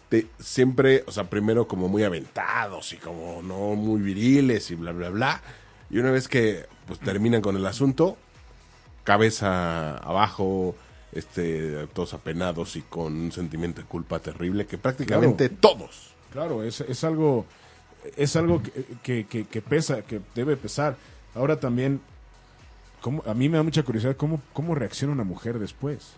te- 0.09 0.27
siempre, 0.39 1.03
o 1.07 1.11
sea, 1.11 1.23
primero 1.29 1.67
como 1.67 1.87
muy 1.89 2.03
aventados 2.03 2.93
y 2.93 2.97
como 2.97 3.41
no 3.41 3.73
muy 3.75 3.99
viriles 4.01 4.69
y 4.69 4.75
bla, 4.75 4.91
bla, 4.91 5.09
bla. 5.09 5.41
Y 5.89 5.97
una 5.97 6.11
vez 6.11 6.27
que 6.27 6.65
pues 6.85 6.99
terminan 6.99 7.41
con 7.41 7.55
el 7.55 7.65
asunto, 7.65 8.15
cabeza 9.03 9.97
abajo, 9.97 10.75
este, 11.11 11.87
todos 11.93 12.13
apenados 12.13 12.75
y 12.75 12.81
con 12.81 13.13
un 13.15 13.31
sentimiento 13.31 13.81
de 13.81 13.87
culpa 13.87 14.19
terrible 14.19 14.65
que 14.65 14.77
prácticamente 14.77 15.49
todos. 15.49 16.13
Claro, 16.31 16.63
es, 16.63 16.81
es 16.81 17.03
algo 17.03 17.45
es 18.17 18.35
algo 18.35 18.61
que, 18.61 18.71
que- 19.01 19.25
que- 19.25 19.45
que 19.45 19.61
pesa, 19.63 20.03
que 20.03 20.21
debe 20.35 20.57
pesar. 20.57 20.95
Ahora 21.33 21.59
también, 21.59 22.01
¿cómo- 23.05 23.21
a 23.27 23.35
mí 23.35 23.49
me 23.49 23.57
da 23.57 23.61
mucha 23.63 23.83
curiosidad 23.83 24.15
cómo, 24.17 24.41
cómo 24.51 24.73
reacciona 24.73 25.13
una 25.13 25.23
mujer 25.23 25.59
después. 25.59 26.13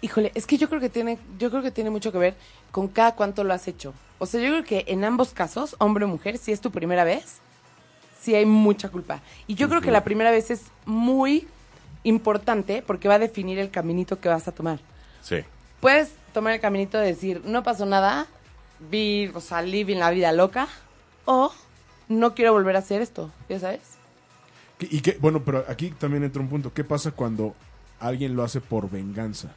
Híjole, 0.00 0.32
es 0.34 0.46
que 0.46 0.56
yo 0.56 0.66
creo 0.70 0.80
que 0.80 0.88
tiene, 0.88 1.18
yo 1.38 1.50
creo 1.50 1.60
que 1.62 1.70
tiene 1.70 1.90
mucho 1.90 2.10
que 2.10 2.16
ver 2.16 2.34
con 2.70 2.88
cada 2.88 3.14
cuánto 3.14 3.44
lo 3.44 3.52
has 3.52 3.68
hecho. 3.68 3.92
O 4.18 4.24
sea, 4.24 4.40
yo 4.40 4.48
creo 4.48 4.64
que 4.64 4.84
en 4.88 5.04
ambos 5.04 5.34
casos, 5.34 5.76
hombre 5.78 6.06
o 6.06 6.08
mujer, 6.08 6.38
si 6.38 6.52
es 6.52 6.62
tu 6.62 6.70
primera 6.70 7.04
vez, 7.04 7.36
sí 8.18 8.34
hay 8.34 8.46
mucha 8.46 8.88
culpa. 8.88 9.20
Y 9.46 9.54
yo 9.54 9.68
creo 9.68 9.82
que 9.82 9.90
la 9.90 10.04
primera 10.04 10.30
vez 10.30 10.50
es 10.50 10.62
muy 10.86 11.46
importante 12.02 12.82
porque 12.86 13.06
va 13.08 13.16
a 13.16 13.18
definir 13.18 13.58
el 13.58 13.70
caminito 13.70 14.20
que 14.20 14.30
vas 14.30 14.48
a 14.48 14.52
tomar. 14.52 14.78
Sí. 15.20 15.44
Puedes 15.80 16.14
tomar 16.32 16.54
el 16.54 16.60
caminito 16.62 16.96
de 16.96 17.08
decir, 17.08 17.42
no 17.44 17.62
pasó 17.62 17.84
nada, 17.84 18.26
vi, 18.90 19.30
o 19.34 19.40
sea, 19.42 19.60
living 19.60 19.98
la 19.98 20.08
vida 20.10 20.32
loca, 20.32 20.66
o 21.26 21.52
no 22.08 22.34
quiero 22.34 22.54
volver 22.54 22.74
a 22.76 22.78
hacer 22.78 23.02
esto, 23.02 23.30
ya 23.50 23.60
sabes. 23.60 23.82
¿Qué- 24.88 24.96
Y 24.96 25.00
que, 25.00 25.16
bueno, 25.20 25.42
pero 25.44 25.64
aquí 25.68 25.90
también 25.90 26.24
entra 26.24 26.40
un 26.42 26.48
punto. 26.48 26.72
¿Qué 26.72 26.84
pasa 26.84 27.10
cuando 27.12 27.54
alguien 28.00 28.34
lo 28.34 28.42
hace 28.42 28.60
por 28.60 28.90
venganza? 28.90 29.48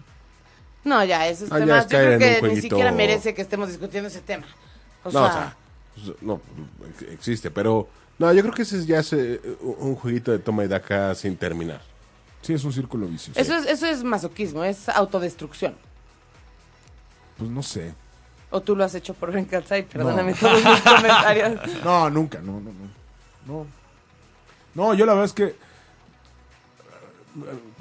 No, 0.84 1.04
ya, 1.04 1.28
esos 1.28 1.52
Ah, 1.52 1.60
ya 1.60 1.66
temas, 1.66 1.86
es 1.86 1.92
yo 1.92 1.98
creo 1.98 2.20
que 2.20 2.48
ni 2.56 2.62
siquiera 2.62 2.92
merece 2.92 3.34
que 3.34 3.42
estemos 3.42 3.70
discutiendo 3.70 4.08
ese 4.08 4.22
tema. 4.22 4.46
O 5.04 5.08
no, 5.08 5.12
sea, 5.12 5.22
o 5.22 5.32
sea, 5.32 5.56
pues, 5.96 6.22
no, 6.22 6.42
ex- 6.90 7.12
existe, 7.12 7.50
pero 7.50 7.88
no, 8.20 8.32
yo 8.34 8.42
creo 8.44 8.54
que 8.54 8.62
ese 8.62 8.78
es 8.78 8.86
ya 8.86 9.00
es, 9.00 9.12
eh, 9.14 9.42
un 9.62 9.96
jueguito 9.96 10.32
de 10.32 10.38
toma 10.40 10.64
y 10.64 10.68
daca 10.68 11.16
sin 11.16 11.36
terminar. 11.38 11.82
Sí, 12.44 12.54
es 12.54 12.64
un 12.64 12.72
círculo 12.74 13.08
vicioso. 13.08 13.40
eso, 13.40 13.56
es, 13.56 13.66
eso 13.66 13.88
es 13.88 14.04
masoquismo, 14.04 14.64
es 14.64 14.88
autodestrucción. 14.90 15.74
Pues 17.38 17.50
no 17.50 17.64
sé. 17.64 17.94
O 18.52 18.62
tú 18.62 18.76
lo 18.76 18.84
has 18.84 18.94
hecho 18.96 19.14
por 19.16 19.32
venganza 19.32 19.78
y 19.78 19.84
perdóname 19.84 20.34
todos 20.36 20.64
mis 20.64 20.82
comentarios. 20.82 21.60
No, 21.84 22.10
nunca, 22.12 22.40
no, 22.42 22.54
no, 22.60 22.72
no. 22.72 22.86
No, 23.48 23.66
no 24.76 24.94
yo 24.94 25.06
la 25.06 25.14
verdad 25.14 25.26
es 25.26 25.34
que 25.34 25.44
eh, 25.46 25.56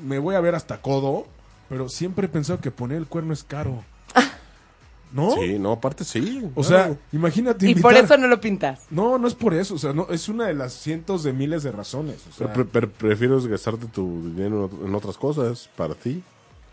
me 0.03 0.19
voy 0.19 0.35
a 0.35 0.41
ver 0.41 0.55
hasta 0.55 0.81
codo, 0.81 1.27
pero 1.69 1.89
siempre 1.89 2.27
he 2.27 2.29
pensado 2.29 2.61
que 2.61 2.71
poner 2.71 2.99
el 2.99 3.07
cuerno 3.07 3.33
es 3.33 3.45
caro. 3.45 3.85
¿No? 5.13 5.31
Sí, 5.37 5.59
no, 5.61 5.73
aparte 5.73 6.03
sí. 6.05 6.43
O 6.57 6.63
claro. 6.63 6.85
sea, 6.95 6.97
imagínate 7.13 7.69
Y 7.71 7.77
por 7.77 7.95
eso 7.95 8.17
no 8.17 8.27
lo 8.27 8.41
pintas. 8.41 8.87
No, 8.91 9.17
no 9.17 9.29
es 9.29 9.35
por 9.35 9.55
eso, 9.55 9.75
o 9.75 9.79
sea, 9.79 9.93
no, 9.93 10.09
es 10.11 10.29
una 10.29 10.47
de 10.47 10.55
las 10.55 10.73
cientos 10.73 11.23
de 11.23 11.33
miles 11.33 11.63
de 11.63 11.71
razones. 11.71 12.17
O 12.29 12.33
sea, 12.33 12.53
Pero, 12.53 12.67
pre- 12.67 12.89
pre- 12.89 13.09
prefiero 13.11 13.41
gastarte 13.43 13.87
tu 13.87 14.31
dinero 14.35 14.69
en 14.85 14.93
otras 14.95 15.17
cosas 15.17 15.71
para 15.77 15.95
ti. 15.95 16.21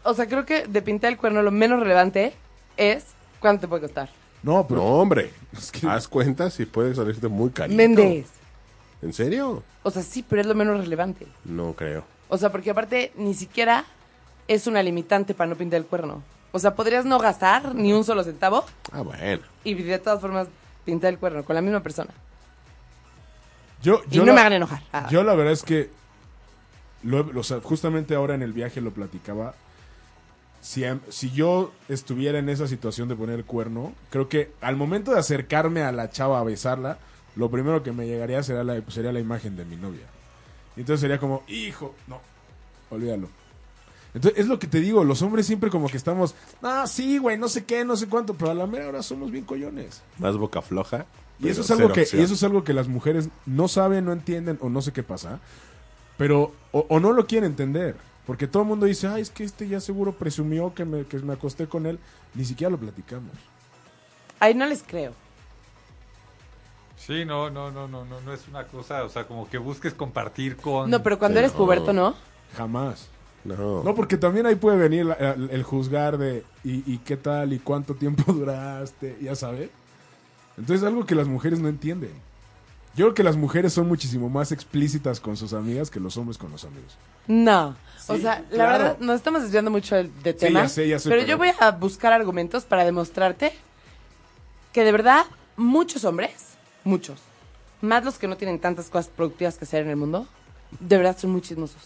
O 0.04 0.16
sea, 0.16 0.28
creo 0.28 0.44
que 0.46 0.66
de 0.66 0.82
pintar 0.82 1.12
el 1.12 1.18
cuerno 1.20 1.44
lo 1.44 1.52
menos 1.52 1.80
relevante 1.80 2.34
es 2.78 3.06
cuánto 3.40 3.62
te 3.62 3.68
puede 3.68 3.84
costar. 3.84 4.10
no, 4.42 4.66
pero 4.68 4.82
No, 4.82 4.88
hombre. 4.88 5.32
Es 5.56 5.72
que- 5.72 5.88
Haz 5.88 6.08
cuentas 6.08 6.60
y 6.60 6.66
puede 6.66 6.96
salirte 6.96 7.28
muy 7.28 7.52
carito. 7.52 7.78
Méndez. 7.78 8.26
¿En 9.02 9.14
serio? 9.14 9.64
O 9.84 9.92
sea, 9.92 10.04
sí, 10.04 10.24
pero 10.28 10.42
es 10.42 10.48
lo 10.48 10.56
menos 10.56 10.78
relevante. 10.80 11.28
No 11.46 11.74
creo. 11.74 12.04
O 12.30 12.38
sea, 12.38 12.52
porque 12.52 12.70
aparte 12.72 13.12
ni 13.16 13.34
siquiera 13.34 13.86
es 14.48 14.68
una 14.68 14.84
limitante 14.84 15.34
para 15.34 15.50
no 15.50 15.56
pintar 15.56 15.78
el 15.80 15.86
cuerno. 15.86 16.22
O 16.52 16.60
sea, 16.60 16.76
podrías 16.76 17.06
no 17.06 17.18
gastar 17.20 17.74
ni 17.76 17.94
un 17.94 18.04
solo 18.04 18.24
centavo 18.24 18.66
Ah, 18.92 19.02
bueno. 19.02 19.42
y 19.64 19.74
de 19.74 20.00
todas 20.00 20.20
formas 20.22 20.48
pintar 20.86 21.14
el 21.14 21.20
cuerno 21.20 21.44
con 21.44 21.56
la 21.56 21.62
misma 21.62 21.82
persona. 21.82 22.12
yo, 23.82 24.02
Y 24.12 24.16
yo 24.16 24.22
no 24.22 24.28
la- 24.28 24.34
me 24.34 24.40
hagan 24.42 24.54
enojar. 24.54 24.82
Ah. 24.94 25.08
Yo 25.10 25.24
la 25.24 25.34
verdad 25.34 25.54
es 25.54 25.64
que, 25.64 25.90
lo 27.04 27.28
o 27.40 27.44
sea, 27.44 27.60
justamente 27.62 28.14
ahora 28.16 28.36
en 28.36 28.44
el 28.44 28.54
viaje 28.54 28.82
lo 28.82 28.92
platicaba. 28.92 29.56
Si, 30.62 30.84
si 31.10 31.32
yo 31.32 31.72
estuviera 31.90 32.38
en 32.38 32.48
esa 32.50 32.68
situación 32.68 33.10
de 33.10 33.16
poner 33.16 33.40
el 33.40 33.46
cuerno, 33.46 33.94
creo 34.12 34.30
que 34.30 34.52
al 34.62 34.76
momento 34.76 35.12
de 35.12 35.20
acercarme 35.20 35.82
a 35.82 35.92
la 35.92 36.12
chava 36.12 36.40
a 36.40 36.44
besarla, 36.44 37.00
lo 37.36 37.50
primero 37.50 37.84
que 37.84 37.92
me 37.92 38.08
llegaría 38.08 38.44
sería 38.44 38.64
la, 38.64 38.82
sería 38.90 39.12
la 39.12 39.20
imagen 39.20 39.56
de 39.56 39.66
mi 39.66 39.76
novia. 39.76 40.06
Y 40.76 40.82
entonces 40.82 41.02
sería 41.02 41.20
como, 41.20 41.44
hijo, 41.48 41.96
no, 42.08 42.20
olvídalo. 42.90 43.30
Entonces, 44.14 44.40
es 44.40 44.48
lo 44.48 44.60
que 44.60 44.68
te 44.68 44.80
digo, 44.80 45.04
los 45.04 45.22
hombres 45.22 45.46
siempre 45.46 45.70
como 45.70 45.88
que 45.88 45.98
estamos, 45.98 46.36
ah, 46.62 46.86
sí, 46.86 47.18
güey, 47.18 47.38
no 47.38 47.48
sé 47.48 47.64
qué, 47.64 47.86
no 47.86 47.96
sé 47.96 48.08
cuánto, 48.08 48.34
pero 48.34 48.52
a 48.52 48.54
la 48.54 48.68
mera 48.68 48.90
hora 48.90 49.02
somos 49.02 49.32
bien 49.32 49.46
collones. 49.46 50.02
Más 50.18 50.36
boca 50.36 50.62
floja. 50.62 51.06
Y 51.40 51.50
eso, 51.50 51.62
es 51.62 51.72
algo 51.72 51.92
que, 51.92 52.02
y 52.02 52.22
eso 52.22 52.34
es 52.34 52.44
algo 52.44 52.64
que 52.64 52.74
las 52.74 52.88
mujeres 52.88 53.30
no 53.46 53.68
saben, 53.68 54.06
no 54.06 54.12
entienden 54.12 54.60
o 54.62 54.70
no 54.70 54.82
sé 54.82 54.92
qué 54.92 55.02
pasa. 55.02 55.40
Pero, 56.18 56.52
o, 56.72 56.86
o 56.88 57.00
no 57.00 57.14
lo 57.14 57.26
quieren 57.26 57.50
entender. 57.50 57.96
Porque 58.26 58.48
todo 58.48 58.64
el 58.64 58.70
mundo 58.70 58.86
dice, 58.86 59.08
ay, 59.08 59.24
es 59.24 59.32
que 59.32 59.44
este 59.44 59.68
ya 59.68 59.80
seguro 59.80 60.14
presumió 60.14 60.74
que 60.74 60.86
me, 60.86 61.06
que 61.06 61.18
me 61.20 61.34
acosté 61.34 61.68
con 61.68 61.86
él. 61.86 61.98
Ni 62.36 62.46
siquiera 62.46 62.70
lo 62.70 62.78
platicamos. 62.78 63.32
Ahí 64.40 64.54
no 64.54 64.66
les 64.66 64.84
creo. 64.84 65.14
Sí, 67.06 67.26
no, 67.26 67.50
no, 67.50 67.72
no, 67.72 67.88
no, 67.88 68.06
no, 68.06 68.22
no 68.22 68.34
es 68.34 68.48
una 68.48 68.66
cosa, 68.66 69.04
o 69.04 69.10
sea, 69.10 69.26
como 69.26 69.50
que 69.50 69.58
busques 69.58 69.94
compartir 69.94 70.56
con... 70.58 70.90
No, 70.90 71.02
pero 71.02 71.18
cuando 71.18 71.38
Sí, 71.38 71.46
eres 71.46 71.52
no. 71.54 71.58
puberto, 71.58 71.94
¿no? 71.94 72.14
Jamás. 72.56 73.08
No. 73.44 73.82
No, 73.84 73.96
porque 73.96 74.18
también 74.18 74.46
ahí 74.46 74.54
puede 74.56 74.78
venir 74.78 75.06
la- 75.06 75.16
el, 75.16 75.50
el 75.50 75.64
juzgar 75.64 76.20
de, 76.20 76.44
y, 76.64 76.84
y 76.92 77.00
qué 77.00 77.18
tal, 77.18 77.54
y 77.54 77.60
cuánto 77.60 77.96
tiempo 77.96 78.32
duraste, 78.34 79.18
ya 79.20 79.36
sabes. 79.36 79.70
Entonces, 80.58 80.86
algo 80.86 81.06
que 81.08 81.16
las 81.16 81.28
mujeres 81.28 81.60
no 81.60 81.68
entienden. 81.70 82.12
Yo 82.94 83.06
creo 83.06 83.14
que 83.16 83.24
las 83.24 83.36
mujeres 83.38 83.74
son 83.74 83.88
muchísimo 83.88 84.30
más 84.30 84.52
explícitas 84.52 85.20
con 85.20 85.38
sus 85.38 85.54
amigas 85.54 85.90
que 85.90 86.00
los 86.00 86.18
hombres 86.18 86.38
con 86.38 86.52
los 86.52 86.66
amigos. 86.66 86.98
No. 87.26 87.76
o 88.08 88.16
Sí, 88.16 88.22
sea, 88.22 88.42
la 88.42 88.56
claro. 88.56 88.72
verdad, 88.84 88.98
nos 89.00 89.16
estamos 89.16 89.42
desviando 89.42 89.72
mucho 89.72 89.96
del- 89.96 90.12
de 90.22 90.34
Sí, 90.34 90.38
tema. 90.40 90.62
ya 90.64 90.70
sé, 90.70 90.88
ya 90.88 91.00
sé, 91.00 91.10
pero, 91.10 91.22
pero- 91.22 91.30
yo 91.32 91.38
voy 91.40 91.50
a 91.60 91.72
buscar 91.72 92.14
argumentos 92.14 92.64
para 92.66 92.84
demostrarte 92.86 93.54
que 94.74 94.84
de 94.84 94.92
verdad 94.92 95.26
muchos 95.58 96.04
hombres, 96.04 96.51
muchos, 96.84 97.20
más 97.82 98.04
los 98.04 98.18
que 98.18 98.28
no 98.28 98.38
tienen 98.38 98.60
tantas 98.60 98.90
cosas 98.90 99.08
productivas 99.08 99.58
que 99.58 99.66
hacer 99.66 99.84
en 99.84 99.90
el 99.90 99.96
mundo, 99.96 100.28
de 100.80 100.98
verdad 100.98 101.18
son 101.18 101.32
muy 101.32 101.42
chismosos. 101.42 101.82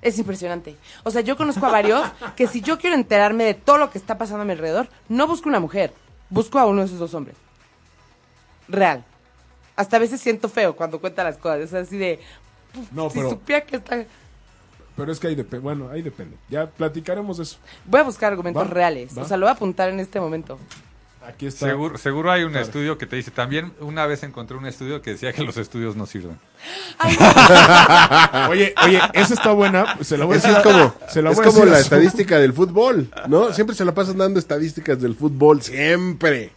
Es 0.00 0.16
impresionante. 0.18 0.76
O 1.02 1.10
sea, 1.10 1.22
yo 1.22 1.36
conozco 1.36 1.66
a 1.66 1.70
varios 1.70 2.02
que 2.36 2.46
si 2.46 2.60
yo 2.60 2.78
quiero 2.78 2.94
enterarme 2.96 3.44
de 3.44 3.54
todo 3.54 3.78
lo 3.78 3.90
que 3.90 3.98
está 3.98 4.16
pasando 4.16 4.42
a 4.42 4.44
mi 4.44 4.52
alrededor, 4.52 4.88
no 5.08 5.26
busco 5.26 5.48
una 5.48 5.60
mujer, 5.60 5.92
busco 6.30 6.58
a 6.58 6.66
uno 6.66 6.80
de 6.80 6.86
esos 6.86 6.98
dos 6.98 7.14
hombres. 7.14 7.36
Real. 8.68 9.04
Hasta 9.76 9.96
a 9.96 10.00
veces 10.00 10.20
siento 10.20 10.48
feo 10.48 10.74
cuando 10.76 11.00
cuenta 11.00 11.24
las 11.24 11.36
cosas. 11.36 11.60
Es 11.60 11.74
así 11.74 11.96
de, 11.98 12.20
No, 12.92 13.08
si 13.10 13.18
pero, 13.18 13.30
supiera 13.30 13.64
que 13.64 13.76
está... 13.76 14.04
pero 14.96 15.10
es 15.12 15.18
que 15.18 15.28
ahí 15.28 15.34
depende. 15.34 15.62
Bueno, 15.62 15.88
ahí 15.90 16.02
depende. 16.02 16.36
Ya 16.48 16.66
platicaremos 16.68 17.38
eso. 17.38 17.58
Voy 17.84 18.00
a 18.00 18.04
buscar 18.04 18.32
argumentos 18.32 18.62
Va, 18.62 18.68
reales. 18.70 19.16
va. 19.16 19.22
O 19.22 19.24
sea, 19.24 19.36
lo 19.36 19.46
voy 19.46 19.50
a 19.50 19.54
apuntar 19.54 19.88
en 19.88 20.00
este 20.00 20.20
momento. 20.20 20.58
Aquí 21.28 21.46
está. 21.46 21.66
Seguro, 21.66 21.98
seguro 21.98 22.32
hay 22.32 22.42
un 22.44 22.52
Claro. 22.52 22.64
estudio 22.66 22.96
que 22.96 23.06
te 23.06 23.16
dice, 23.16 23.30
también 23.30 23.72
una 23.80 24.06
vez 24.06 24.22
encontré 24.22 24.56
un 24.56 24.66
estudio 24.66 25.02
que 25.02 25.10
decía 25.10 25.32
que 25.32 25.42
los 25.44 25.56
estudios 25.58 25.94
no 25.94 26.06
sirven. 26.06 26.38
Oye, 28.50 28.74
oye, 28.84 29.00
esa 29.12 29.34
está 29.34 29.52
buena. 29.52 29.96
Se 30.02 30.16
la 30.16 30.24
voy 30.24 30.34
a 30.36 30.40
decir. 30.40 30.56
es 30.56 30.62
como, 30.62 30.94
se 31.08 31.22
la 31.22 31.30
es 31.30 31.36
voy 31.36 31.46
a 31.46 31.48
como 31.50 31.64
la 31.66 31.78
estadística 31.78 32.38
del 32.38 32.52
fútbol, 32.52 33.10
¿no? 33.28 33.52
Siempre 33.52 33.76
se 33.76 33.84
la 33.84 33.92
pasan 33.94 34.18
dando 34.18 34.38
estadísticas 34.40 35.00
del 35.00 35.14
fútbol, 35.14 35.62
siempre. 35.62 36.52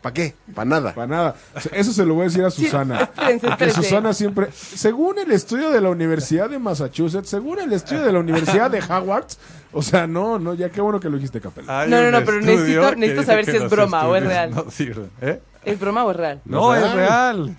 ¿Para 0.00 0.14
qué? 0.14 0.34
Para 0.54 0.64
nada. 0.68 0.94
Para 0.94 1.06
nada. 1.06 1.34
Eso 1.72 1.92
se 1.92 2.04
lo 2.06 2.14
voy 2.14 2.22
a 2.22 2.24
decir 2.26 2.44
a 2.44 2.50
Susana. 2.50 3.10
espérense. 3.28 3.82
Susana 3.82 4.12
siempre, 4.12 4.48
según 4.52 5.18
el 5.18 5.30
estudio 5.32 5.70
de 5.70 5.80
la 5.80 5.90
Universidad 5.90 6.48
de 6.48 6.58
Massachusetts, 6.58 7.28
según 7.28 7.58
el 7.58 7.72
estudio 7.72 8.02
de 8.02 8.12
la 8.12 8.20
Universidad 8.20 8.70
de 8.70 8.80
Howard, 8.80 9.26
o 9.72 9.82
sea, 9.82 10.06
no, 10.06 10.38
no, 10.38 10.54
ya 10.54 10.68
qué 10.70 10.80
bueno 10.80 11.00
que 11.00 11.08
lo 11.08 11.16
dijiste, 11.16 11.40
Capela. 11.40 11.86
No, 11.86 12.00
no, 12.02 12.10
no, 12.10 12.24
pero 12.24 12.40
necesito- 12.40 13.24
saber 13.24 13.44
si 13.44 13.56
es 13.56 13.68
broma 13.70 14.06
o 14.06 14.16
es 14.16 14.24
real. 14.24 14.50
No 14.54 14.70
sirven. 14.70 15.10
¿eh? 15.20 15.40
¿Es 15.64 15.78
broma 15.78 16.04
o 16.04 16.10
es 16.10 16.16
real? 16.16 16.40
No, 16.44 16.74
¿Es 16.74 16.84
es 16.84 16.92
real? 16.92 17.46
real. 17.46 17.56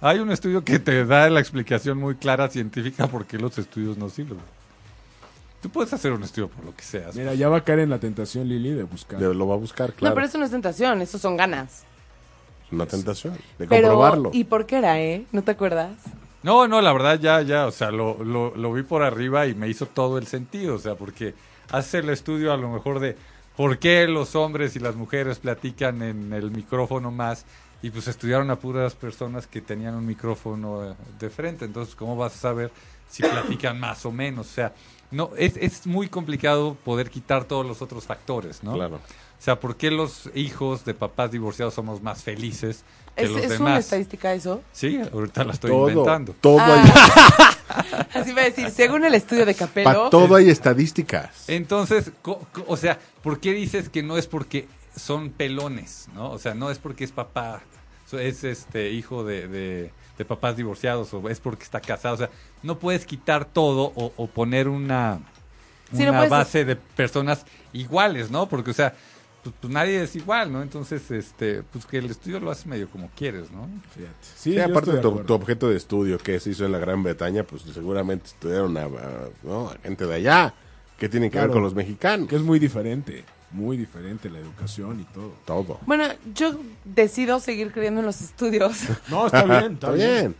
Hay 0.00 0.18
un 0.18 0.30
estudio 0.30 0.64
que 0.64 0.78
te 0.78 1.04
da 1.06 1.30
la 1.30 1.40
explicación 1.40 1.96
muy 1.98 2.16
clara 2.16 2.48
científica 2.48 3.06
por 3.06 3.24
qué 3.26 3.38
los 3.38 3.56
estudios 3.58 3.96
no 3.96 4.10
sirven. 4.10 4.38
Tú 5.64 5.70
puedes 5.70 5.90
hacer 5.94 6.12
un 6.12 6.22
estudio 6.22 6.48
por 6.48 6.62
lo 6.62 6.76
que 6.76 6.82
seas. 6.84 7.16
Mira, 7.16 7.32
ya 7.32 7.48
va 7.48 7.56
a 7.56 7.64
caer 7.64 7.78
en 7.78 7.88
la 7.88 7.98
tentación 7.98 8.46
Lili 8.46 8.72
de 8.72 8.82
buscar. 8.82 9.18
De- 9.18 9.32
lo 9.32 9.48
va 9.48 9.54
a 9.54 9.56
buscar, 9.56 9.94
claro. 9.94 10.10
No, 10.10 10.14
pero 10.14 10.26
eso 10.26 10.36
no 10.36 10.44
es 10.44 10.50
tentación, 10.50 11.00
eso 11.00 11.18
son 11.18 11.38
ganas. 11.38 11.84
Es 12.66 12.72
una 12.72 12.84
tentación 12.84 13.32
de 13.58 13.66
Pero, 13.66 13.88
comprobarlo. 13.88 14.28
¿y 14.34 14.44
por 14.44 14.66
qué 14.66 14.76
era, 14.76 15.00
eh? 15.00 15.24
¿No 15.32 15.40
te 15.42 15.52
acuerdas? 15.52 15.92
No, 16.42 16.68
no, 16.68 16.82
la 16.82 16.92
verdad 16.92 17.18
ya, 17.18 17.40
ya, 17.40 17.66
o 17.66 17.70
sea, 17.70 17.90
lo, 17.90 18.22
lo, 18.22 18.54
lo 18.54 18.72
vi 18.74 18.82
por 18.82 19.02
arriba 19.02 19.46
y 19.46 19.54
me 19.54 19.66
hizo 19.66 19.86
todo 19.86 20.18
el 20.18 20.26
sentido, 20.26 20.74
o 20.74 20.78
sea, 20.78 20.96
porque 20.96 21.32
hace 21.70 22.00
el 22.00 22.10
estudio 22.10 22.52
a 22.52 22.58
lo 22.58 22.68
mejor 22.68 23.00
de 23.00 23.16
por 23.56 23.78
qué 23.78 24.06
los 24.06 24.36
hombres 24.36 24.76
y 24.76 24.80
las 24.80 24.96
mujeres 24.96 25.38
platican 25.38 26.02
en 26.02 26.34
el 26.34 26.50
micrófono 26.50 27.10
más 27.10 27.46
y 27.80 27.88
pues 27.88 28.06
estudiaron 28.06 28.50
a 28.50 28.56
puras 28.56 28.94
personas 28.94 29.46
que 29.46 29.62
tenían 29.62 29.94
un 29.94 30.04
micrófono 30.04 30.90
eh, 30.90 30.94
de 31.18 31.30
frente, 31.30 31.64
entonces 31.64 31.94
¿cómo 31.94 32.16
vas 32.16 32.34
a 32.34 32.38
saber 32.38 32.70
si 33.08 33.22
platican 33.22 33.80
más 33.80 34.04
o 34.04 34.12
menos? 34.12 34.46
O 34.46 34.52
sea, 34.52 34.74
no, 35.14 35.30
es, 35.36 35.56
es 35.56 35.86
muy 35.86 36.08
complicado 36.08 36.76
poder 36.84 37.10
quitar 37.10 37.44
todos 37.44 37.64
los 37.64 37.80
otros 37.82 38.04
factores, 38.04 38.62
¿no? 38.62 38.74
Claro. 38.74 38.96
O 38.96 39.42
sea, 39.44 39.60
¿por 39.60 39.76
qué 39.76 39.90
los 39.90 40.30
hijos 40.34 40.84
de 40.84 40.94
papás 40.94 41.30
divorciados 41.30 41.74
somos 41.74 42.02
más 42.02 42.22
felices 42.22 42.82
que 43.16 43.24
¿Es, 43.24 43.30
los 43.30 43.42
es 43.44 43.60
una 43.60 43.78
estadística 43.78 44.32
eso? 44.34 44.62
Sí, 44.72 44.98
ahorita 45.12 45.44
la 45.44 45.52
estoy 45.52 45.70
todo, 45.70 45.88
inventando. 45.90 46.34
todo 46.40 46.58
Ah. 46.60 46.82
hay, 46.82 48.04
Así 48.14 48.32
va 48.32 48.42
a 48.42 48.44
decir, 48.44 48.70
según 48.70 49.04
el 49.04 49.14
estudio 49.14 49.44
de 49.46 49.54
Capello... 49.54 49.84
para 49.84 50.10
todo 50.10 50.36
hay 50.36 50.48
estadísticas. 50.50 51.48
Entonces, 51.48 52.10
o 52.66 52.76
sea, 52.76 52.98
¿por 53.22 53.40
qué 53.40 53.52
dices 53.52 53.88
que 53.88 54.02
no 54.02 54.16
es 54.16 54.26
porque 54.26 54.66
son 54.96 55.30
pelones, 55.30 56.08
no? 56.14 56.30
O 56.30 56.38
sea, 56.38 56.54
no 56.54 56.70
es 56.70 56.78
porque 56.78 57.04
es 57.04 57.12
papá, 57.12 57.62
es 58.12 58.44
este 58.44 58.90
hijo 58.90 59.24
de, 59.24 59.48
de- 59.48 59.90
de 60.18 60.24
papás 60.24 60.56
divorciados 60.56 61.12
o 61.14 61.28
es 61.28 61.40
porque 61.40 61.64
está 61.64 61.80
casado. 61.80 62.14
O 62.14 62.18
sea, 62.18 62.30
no 62.62 62.78
puedes 62.78 63.04
quitar 63.06 63.44
todo 63.44 63.92
o, 63.96 64.12
o 64.16 64.26
poner 64.26 64.68
una, 64.68 65.18
Sí, 65.92 66.02
no 66.04 66.10
una 66.10 66.18
puedes- 66.20 66.30
base 66.30 66.64
de 66.64 66.76
personas 66.76 67.44
iguales, 67.72 68.30
¿no? 68.30 68.48
Porque, 68.48 68.70
o 68.70 68.74
sea, 68.74 68.94
pues, 69.42 69.54
pues 69.60 69.72
nadie 69.72 70.02
es 70.02 70.16
igual, 70.16 70.50
¿no? 70.52 70.62
Entonces, 70.62 71.10
este, 71.10 71.62
pues 71.64 71.84
que 71.84 71.98
el 71.98 72.06
estudio 72.10 72.40
lo 72.40 72.50
hace 72.50 72.68
medio 72.68 72.88
como 72.88 73.10
quieres, 73.16 73.50
¿no? 73.50 73.68
Fíjate. 73.94 74.14
Sí, 74.36 74.58
aparte 74.58 74.92
de 74.92 75.00
tu, 75.00 75.34
objeto 75.34 75.68
de 75.68 75.76
estudio 75.76 76.16
que 76.18 76.40
se 76.40 76.50
hizo 76.50 76.64
en 76.64 76.72
la 76.72 76.78
Gran 76.78 77.02
Bretaña, 77.02 77.42
pues 77.44 77.62
seguramente 77.62 78.26
estudiaron 78.28 78.76
a, 78.78 78.84
a- 78.84 79.28
¿no? 79.42 79.68
a 79.68 79.76
gente 79.82 80.06
de 80.06 80.14
allá. 80.14 80.54
que 80.98 81.08
tienen 81.08 81.28
que 81.28 81.32
Claro. 81.34 81.48
ver 81.48 81.54
con 81.54 81.62
los 81.64 81.74
mexicanos? 81.74 82.28
Que 82.28 82.36
es 82.36 82.42
muy 82.42 82.60
diferente. 82.60 83.24
Muy 83.54 83.76
diferente 83.76 84.28
la 84.28 84.38
educación 84.40 85.00
y 85.00 85.04
todo. 85.04 85.32
Todo. 85.46 85.78
Bueno, 85.86 86.04
yo 86.34 86.56
decido 86.84 87.40
seguir 87.40 87.72
creyendo 87.72 88.00
en 88.00 88.06
los 88.06 88.20
estudios. 88.20 88.76
No, 89.08 89.26
está 89.26 89.44
bien, 89.44 89.72
está, 89.74 89.88
Está 89.88 89.90
bien. 89.92 90.10
bien. 90.20 90.34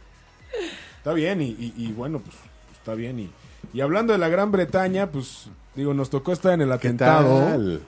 Está 0.98 1.12
bien 1.12 1.42
y, 1.42 1.46
y- 1.50 1.74
y 1.76 1.92
bueno, 1.92 2.18
pues 2.20 2.36
está 2.76 2.94
bien. 2.94 3.18
Y, 3.20 3.30
y 3.72 3.80
hablando 3.80 4.12
de 4.12 4.18
la 4.18 4.28
Gran 4.28 4.50
Bretaña, 4.52 5.10
pues 5.10 5.46
digo, 5.74 5.94
nos 5.94 6.10
tocó 6.10 6.32
estar 6.32 6.52
en 6.52 6.60
el 6.62 6.68
¿Qué 6.68 6.74
atentado. 6.74 7.38
tal? 7.40 7.82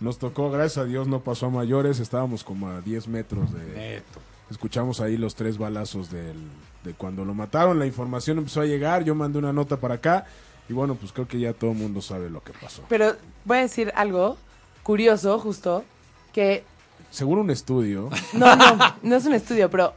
Nos 0.00 0.18
tocó, 0.18 0.50
gracias 0.50 0.78
a 0.78 0.84
Dios, 0.84 1.06
no 1.06 1.20
pasó 1.20 1.46
a 1.46 1.50
mayores. 1.50 2.00
Estábamos 2.00 2.42
como 2.44 2.68
a 2.68 2.80
10 2.80 3.08
metros 3.08 3.52
de... 3.54 3.64
Neto. 3.74 4.20
Escuchamos 4.50 5.00
ahí 5.00 5.16
los 5.16 5.34
tres 5.34 5.56
balazos 5.58 6.10
del, 6.10 6.36
de 6.84 6.92
cuando 6.92 7.24
lo 7.24 7.32
mataron. 7.34 7.78
La 7.78 7.86
información 7.86 8.38
empezó 8.38 8.60
a 8.60 8.66
llegar. 8.66 9.04
Yo 9.04 9.14
mandé 9.14 9.38
una 9.38 9.52
nota 9.52 9.76
para 9.78 9.94
acá. 9.94 10.26
Y 10.68 10.72
bueno, 10.72 10.94
pues 10.96 11.12
creo 11.12 11.26
que 11.26 11.38
ya 11.38 11.52
todo 11.54 11.70
el 11.70 11.78
mundo 11.78 12.02
sabe 12.02 12.28
lo 12.30 12.42
que 12.42 12.52
pasó. 12.52 12.82
Pero 12.88 13.14
voy 13.44 13.58
a 13.58 13.60
decir 13.62 13.92
algo 13.94 14.36
curioso, 14.82 15.38
justo, 15.38 15.84
que 16.32 16.64
Según 17.10 17.38
un 17.38 17.50
estudio, 17.50 18.08
no, 18.32 18.56
no, 18.56 18.76
no 19.02 19.16
es 19.16 19.24
un 19.26 19.34
estudio, 19.34 19.70
pero 19.70 19.94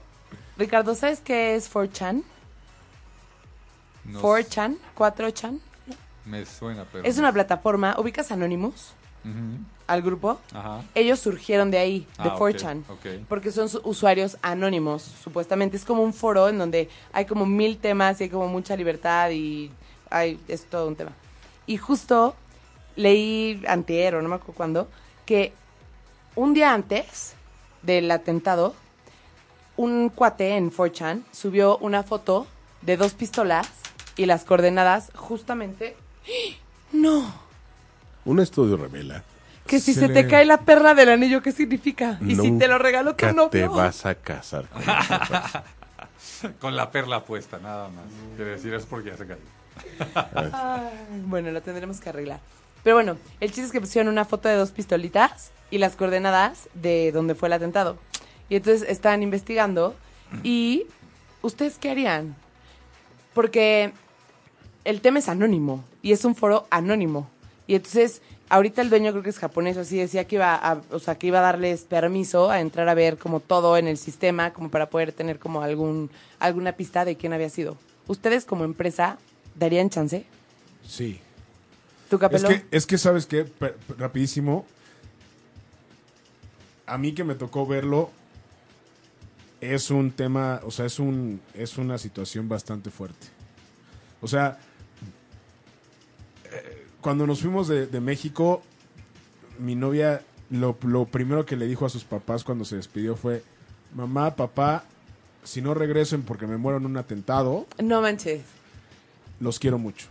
Ricardo, 0.57 0.95
¿sabes 0.95 1.19
qué 1.21 1.55
es 1.55 1.71
4chan? 1.73 2.23
No 4.05 4.21
4chan, 4.21 4.77
4chan. 4.97 5.59
Me 6.25 6.45
suena, 6.45 6.86
pero. 6.91 7.03
Es 7.05 7.17
una 7.17 7.31
plataforma, 7.31 7.95
ubicas 7.99 8.31
Anonymous 8.31 8.91
al 9.88 10.03
grupo. 10.03 10.39
Ajá. 10.53 10.83
Ellos 10.93 11.19
surgieron 11.19 11.71
de 11.71 11.79
ahí, 11.79 11.99
de 12.23 12.29
Ah, 12.29 12.36
ok, 12.36 12.41
4chan. 12.41 12.83
ok. 12.89 13.25
Porque 13.27 13.51
son 13.51 13.69
su- 13.69 13.81
usuarios 13.83 14.38
anónimos, 14.43 15.01
supuestamente. 15.23 15.77
Es 15.77 15.83
como 15.86 16.03
un 16.03 16.13
foro 16.13 16.47
en 16.47 16.59
donde 16.59 16.89
hay 17.11 17.25
como 17.25 17.45
mil 17.47 17.77
temas 17.79 18.19
y 18.21 18.25
hay 18.25 18.29
como 18.29 18.47
mucha 18.47 18.75
libertad 18.75 19.31
y 19.31 19.71
hay, 20.11 20.39
es 20.47 20.65
todo 20.65 20.88
un 20.88 20.95
tema. 20.95 21.11
Y 21.65 21.77
justo 21.77 22.36
leí 22.95 23.61
antier 23.67 24.15
o 24.15 24.21
no 24.21 24.29
me 24.29 24.35
acuerdo 24.35 24.53
cuándo, 24.53 24.87
que 25.25 25.53
un 26.35 26.53
día 26.53 26.73
antes 26.73 27.33
del 27.81 28.09
atentado, 28.11 28.75
un 29.77 30.09
cuate 30.09 30.55
en 30.57 30.71
4chan 30.71 31.23
subió 31.31 31.77
una 31.77 32.03
foto 32.03 32.47
de 32.81 32.97
dos 32.97 33.13
pistolas 33.13 33.67
y 34.15 34.25
las 34.25 34.43
coordenadas 34.43 35.11
justamente... 35.15 35.95
¡No! 36.91 37.33
Un 38.23 38.39
estudio 38.39 38.77
revela. 38.77 39.23
Que 39.67 39.79
si 39.79 39.93
Se 39.93 40.01
se, 40.01 40.07
te 40.07 40.23
le- 40.23 40.27
cae 40.27 40.45
la 40.45 40.57
perla 40.61 40.93
del 40.93 41.09
anillo, 41.09 41.41
¿qué 41.41 41.51
significa? 41.51 42.17
Y 42.25 42.35
si 42.35 42.57
te 42.57 42.67
lo 42.67 42.77
regaló 42.77 43.11
Nunca 43.11 43.31
novio. 43.33 43.49
te 43.49 43.67
vas 43.67 44.05
a 44.05 44.15
casar 44.15 44.67
con. 44.69 44.81
Con 46.59 46.75
la 46.75 46.91
perla 46.91 47.23
puesta, 47.23 47.57
nada 47.59 47.87
más. 47.89 48.05
Quiere 48.35 48.51
decir, 48.51 48.73
es 48.73 48.85
porque 48.85 49.09
ya 49.09 49.17
se 49.17 49.25
cayó. 49.25 49.39
Ay, 50.53 51.21
bueno, 51.25 51.51
lo 51.51 51.61
tendremos 51.61 51.99
que 51.99 52.09
arreglar. 52.09 52.39
Pero 52.86 52.97
bueno, 52.97 53.17
el 53.39 53.49
chiste 53.49 53.63
es 53.63 53.71
que 53.71 53.81
pusieron 53.81 54.11
una 54.11 54.25
foto 54.25 54.47
de 54.47 54.53
dos 54.53 54.69
pistolitas 54.69 55.49
y 55.71 55.79
las 55.79 55.95
coordenadas 55.95 56.69
de 56.75 57.11
donde 57.11 57.33
fue 57.33 57.49
el 57.49 57.53
atentado. 57.53 57.97
Y 58.47 58.57
entonces 58.57 58.88
están 58.88 59.23
investigando 59.23 59.95
y 60.43 60.86
¿ustedes 61.41 61.79
qué 61.79 61.89
harían? 61.89 62.36
Porque 63.33 63.91
el 64.83 65.01
tema 65.01 65.17
es 65.17 65.29
anónimo 65.29 65.83
y 66.03 66.11
es 66.11 66.25
un 66.25 66.36
foro 66.36 66.67
anónimo. 66.69 67.27
Y 67.65 67.73
entonces 67.73 68.21
ahorita 68.49 68.83
el 68.83 68.91
dueño 68.91 69.09
creo 69.13 69.23
que 69.23 69.31
es 69.31 69.39
japonés, 69.39 69.77
así 69.77 69.97
decía 69.97 70.25
que 70.25 70.36
iba 70.36 70.53
a, 70.53 70.79
o 70.91 70.99
sea, 70.99 71.15
que 71.17 71.25
iba 71.25 71.39
a 71.39 71.41
darles 71.41 71.86
permiso 71.86 72.51
a 72.51 72.61
entrar 72.61 72.88
a 72.88 72.93
ver 72.93 73.17
como 73.17 73.39
todo 73.39 73.77
en 73.77 73.88
el 73.88 73.97
sistema, 73.97 74.53
como 74.53 74.69
para 74.69 74.91
poder 74.91 75.11
tener 75.11 75.39
como 75.39 75.63
algún 75.63 76.11
alguna 76.38 76.73
pista 76.73 77.03
de 77.03 77.15
quién 77.15 77.33
había 77.33 77.49
sido. 77.49 77.77
¿Ustedes 78.05 78.45
como 78.45 78.63
empresa 78.63 79.17
darían 79.55 79.89
chance? 79.89 80.23
sí. 80.88 81.19
¿Tu 82.10 82.18
Es 82.32 82.43
que, 82.43 82.66
es 82.72 82.86
que, 82.86 82.97
¿sabes 82.97 83.26
qué? 83.26 83.45
Per- 83.45 83.76
per- 83.76 83.99
rapidísimo. 83.99 84.66
A 86.86 86.97
mí 86.97 87.14
que 87.14 87.24
me 87.24 87.34
tocó 87.36 87.66
verlo, 87.66 88.12
es 89.60 89.89
un 89.89 90.12
tema, 90.12 90.62
o 90.64 90.70
sea, 90.72 90.86
es, 90.86 90.99
un, 90.99 91.41
es 91.56 91.78
una 91.78 91.97
situación 91.97 92.47
bastante 92.47 92.91
fuerte. 92.91 93.28
O 94.22 94.28
sea, 94.28 94.60
eh, 96.51 96.86
cuando 97.01 97.26
nos 97.26 97.41
fuimos 97.41 97.68
de, 97.68 97.88
de 97.88 97.99
México, 97.99 98.62
mi 99.58 99.76
novia, 99.76 100.22
lo, 100.51 100.78
lo 100.84 101.06
primero 101.06 101.45
que 101.45 101.56
le 101.56 101.66
dijo 101.66 101.86
a 101.86 101.89
sus 101.89 102.03
papás 102.03 102.43
cuando 102.43 102.66
se 102.66 102.76
despidió 102.76 103.16
fue, 103.16 103.43
mamá, 103.95 104.36
papá, 104.36 104.84
si 105.43 105.62
no 105.62 105.74
regresen 105.74 106.22
porque 106.22 106.45
me 106.45 106.58
muero 106.58 106.78
en 106.78 106.86
un 106.86 106.97
atentado, 106.97 107.66
No 107.82 108.01
manches. 108.01 108.41
los 109.39 109.58
quiero 109.60 109.80
mucho. 109.80 110.08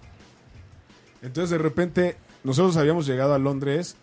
Entonces 1.24 1.50
de 1.50 1.58
repente 1.58 2.16
nosotros 2.44 2.76
habíamos 2.76 3.06
llegado 3.06 3.32
a 3.32 3.38
Londres 3.38 3.96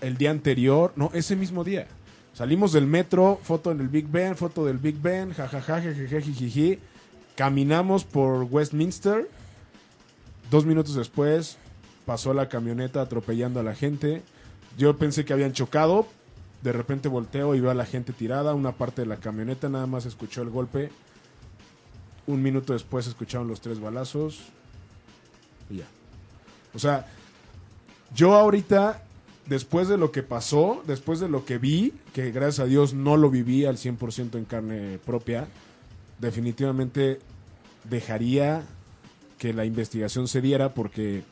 el 0.00 0.16
día 0.16 0.30
anterior, 0.30 0.92
no, 0.94 1.10
ese 1.12 1.34
mismo 1.34 1.64
día. 1.64 1.88
Salimos 2.34 2.72
del 2.72 2.86
metro, 2.86 3.40
foto 3.42 3.72
en 3.72 3.80
el 3.80 3.88
Big 3.88 4.08
Ben, 4.08 4.36
foto 4.36 4.64
del 4.64 4.78
Big 4.78 5.00
Ben, 5.02 5.32
jajaja. 5.32 5.82
Caminamos 7.34 8.04
por 8.04 8.44
Westminster. 8.44 9.28
Dos 10.50 10.64
minutos 10.66 10.94
después 10.94 11.58
pasó 12.06 12.32
la 12.32 12.48
camioneta 12.48 13.00
atropellando 13.00 13.58
a 13.58 13.64
la 13.64 13.74
gente. 13.74 14.22
Yo 14.78 14.96
pensé 14.96 15.24
que 15.24 15.32
habían 15.32 15.52
chocado. 15.52 16.06
De 16.62 16.72
repente 16.72 17.08
volteo 17.08 17.56
y 17.56 17.60
veo 17.60 17.72
a 17.72 17.74
la 17.74 17.86
gente 17.86 18.12
tirada. 18.12 18.54
Una 18.54 18.72
parte 18.72 19.02
de 19.02 19.08
la 19.08 19.16
camioneta 19.16 19.68
nada 19.68 19.86
más 19.86 20.06
escuchó 20.06 20.42
el 20.42 20.50
golpe. 20.50 20.90
Un 22.26 22.40
minuto 22.40 22.72
después 22.72 23.08
escucharon 23.08 23.48
los 23.48 23.60
tres 23.60 23.80
balazos. 23.80 24.44
Y 25.70 25.78
ya. 25.78 25.86
O 26.74 26.78
sea, 26.78 27.06
yo 28.14 28.34
ahorita, 28.34 29.02
después 29.46 29.88
de 29.88 29.96
lo 29.96 30.12
que 30.12 30.22
pasó, 30.22 30.82
después 30.86 31.20
de 31.20 31.28
lo 31.28 31.44
que 31.44 31.58
vi, 31.58 31.92
que 32.12 32.30
gracias 32.30 32.60
a 32.60 32.66
Dios 32.66 32.94
no 32.94 33.16
lo 33.16 33.30
viví 33.30 33.64
al 33.64 33.76
100% 33.76 34.36
en 34.36 34.44
carne 34.44 34.98
propia, 35.04 35.48
definitivamente 36.18 37.20
dejaría 37.84 38.64
que 39.38 39.52
la 39.52 39.64
investigación 39.64 40.28
se 40.28 40.40
diera 40.40 40.74
porque, 40.74 41.22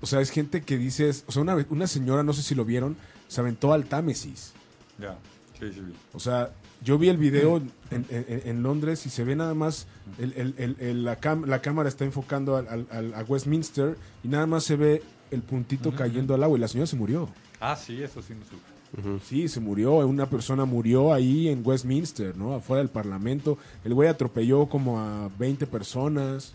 o 0.00 0.06
sea, 0.06 0.20
es 0.20 0.30
gente 0.30 0.62
que 0.62 0.76
dices, 0.76 1.24
o 1.26 1.32
sea, 1.32 1.42
una, 1.42 1.54
una 1.70 1.86
señora, 1.86 2.22
no 2.22 2.32
sé 2.32 2.42
si 2.42 2.54
lo 2.54 2.64
vieron, 2.64 2.96
se 3.28 3.40
aventó 3.40 3.72
al 3.72 3.84
Támesis. 3.84 4.52
Ya. 4.98 5.16
Sí, 5.58 5.72
sí, 5.72 5.80
sí. 5.86 5.94
O 6.12 6.20
sea, 6.20 6.50
yo 6.84 6.98
vi 6.98 7.08
el 7.08 7.16
video 7.16 7.58
en, 7.90 8.04
en- 8.10 8.42
en 8.44 8.62
Londres 8.62 9.04
y 9.06 9.10
se 9.10 9.24
ve 9.24 9.34
nada 9.36 9.54
más, 9.54 9.86
el- 10.18 10.32
el- 10.36 10.54
el- 10.58 10.76
el- 10.80 11.04
la, 11.04 11.20
cam- 11.20 11.46
la 11.46 11.60
cámara 11.60 11.88
está 11.88 12.04
enfocando 12.04 12.56
al- 12.56 12.68
al- 12.68 12.86
al- 12.90 13.14
a 13.14 13.22
Westminster 13.24 13.96
y 14.22 14.28
nada 14.28 14.46
más 14.46 14.64
se 14.64 14.76
ve 14.76 15.02
el 15.30 15.42
puntito 15.42 15.94
cayendo 15.94 16.34
al 16.34 16.42
agua 16.44 16.56
y 16.56 16.60
la 16.60 16.68
señora 16.68 16.86
se 16.86 16.96
murió. 16.96 17.28
Ah, 17.60 17.76
sí, 17.76 18.02
eso 18.02 18.22
sí 18.22 18.34
no 18.38 18.44
supe. 18.44 19.18
Sí, 19.28 19.48
se 19.48 19.60
murió, 19.60 19.96
una 19.96 20.30
persona 20.30 20.64
murió 20.64 21.12
ahí 21.12 21.48
en 21.48 21.60
Westminster, 21.62 22.34
¿no? 22.36 22.54
Afuera 22.54 22.78
del 22.78 22.88
Parlamento. 22.88 23.58
El 23.84 23.92
güey 23.92 24.08
atropelló 24.08 24.66
como 24.66 24.98
a 24.98 25.28
20 25.38 25.66
personas. 25.66 26.54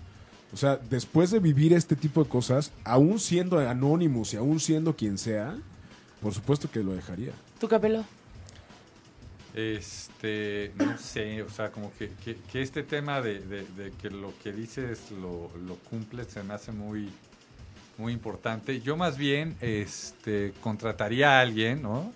O 0.51 0.57
sea, 0.57 0.77
después 0.89 1.29
de 1.29 1.39
vivir 1.39 1.73
este 1.73 1.95
tipo 1.95 2.23
de 2.23 2.29
cosas, 2.29 2.71
aún 2.85 3.19
siendo 3.19 3.59
anónimos 3.59 4.33
y 4.33 4.37
aún 4.37 4.59
siendo 4.59 4.95
quien 4.95 5.17
sea, 5.19 5.55
por 6.21 6.33
supuesto 6.33 6.69
que 6.71 6.81
lo 6.83 6.93
dejaría. 6.93 7.33
¿Tu 7.59 7.67
capelo? 7.67 8.03
Este, 9.53 10.71
no 10.75 10.97
sé, 10.97 11.43
o 11.43 11.49
sea, 11.49 11.69
como 11.71 11.91
que, 11.93 12.09
que, 12.51 12.61
este 12.61 12.81
tema 12.83 13.21
de, 13.21 13.39
de- 13.39 13.91
que 14.01 14.09
lo 14.09 14.33
que 14.43 14.51
dices 14.51 15.11
lo, 15.11 15.51
lo 15.67 15.75
cumples 15.89 16.27
se 16.27 16.41
me 16.41 16.55
hace 16.55 16.71
muy, 16.71 17.09
muy 17.99 18.13
importante. 18.13 18.81
Yo 18.81 18.97
más 18.97 19.17
bien 19.17 19.55
este, 19.61 20.53
contrataría 20.61 21.37
a 21.37 21.41
alguien, 21.41 21.83
¿no? 21.83 22.11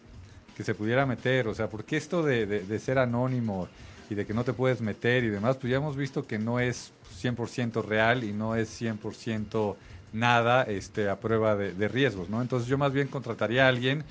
Que 0.55 0.63
se 0.63 0.73
pudiera 0.73 1.05
meter, 1.05 1.47
o 1.47 1.53
sea, 1.53 1.69
porque 1.69 1.97
esto 1.97 2.23
de, 2.23 2.47
de- 2.47 2.79
ser 2.79 2.97
anónimo 2.97 3.67
y 4.09 4.15
de 4.15 4.25
que 4.25 4.33
no 4.33 4.43
te 4.43 4.53
puedes 4.53 4.81
meter 4.81 5.23
y 5.23 5.27
demás, 5.29 5.57
pues 5.57 5.69
ya 5.69 5.77
hemos 5.77 5.95
visto 5.95 6.25
que 6.25 6.39
no 6.39 6.59
es 6.59 6.91
100% 7.21 7.83
real 7.85 8.23
y 8.23 8.33
no 8.33 8.55
es 8.55 8.69
100% 8.81 9.75
nada 10.13 10.63
este, 10.63 11.09
a 11.09 11.19
prueba 11.19 11.55
de 11.55 11.87
riesgos, 11.87 12.29
¿no? 12.29 12.41
Entonces 12.41 12.67
yo 12.67 12.77
más 12.79 12.93
bien 12.93 13.09
contrataría 13.09 13.65
a 13.65 13.69
alguien 13.69 14.03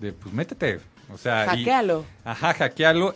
de, 0.00 0.12
pues 0.12 0.34
métete, 0.34 0.80
o 1.12 1.18
sea... 1.18 1.44
y- 1.44 1.48
Hackealo. 1.64 2.04
Ajá, 2.24 2.54
hackearlo. 2.54 3.14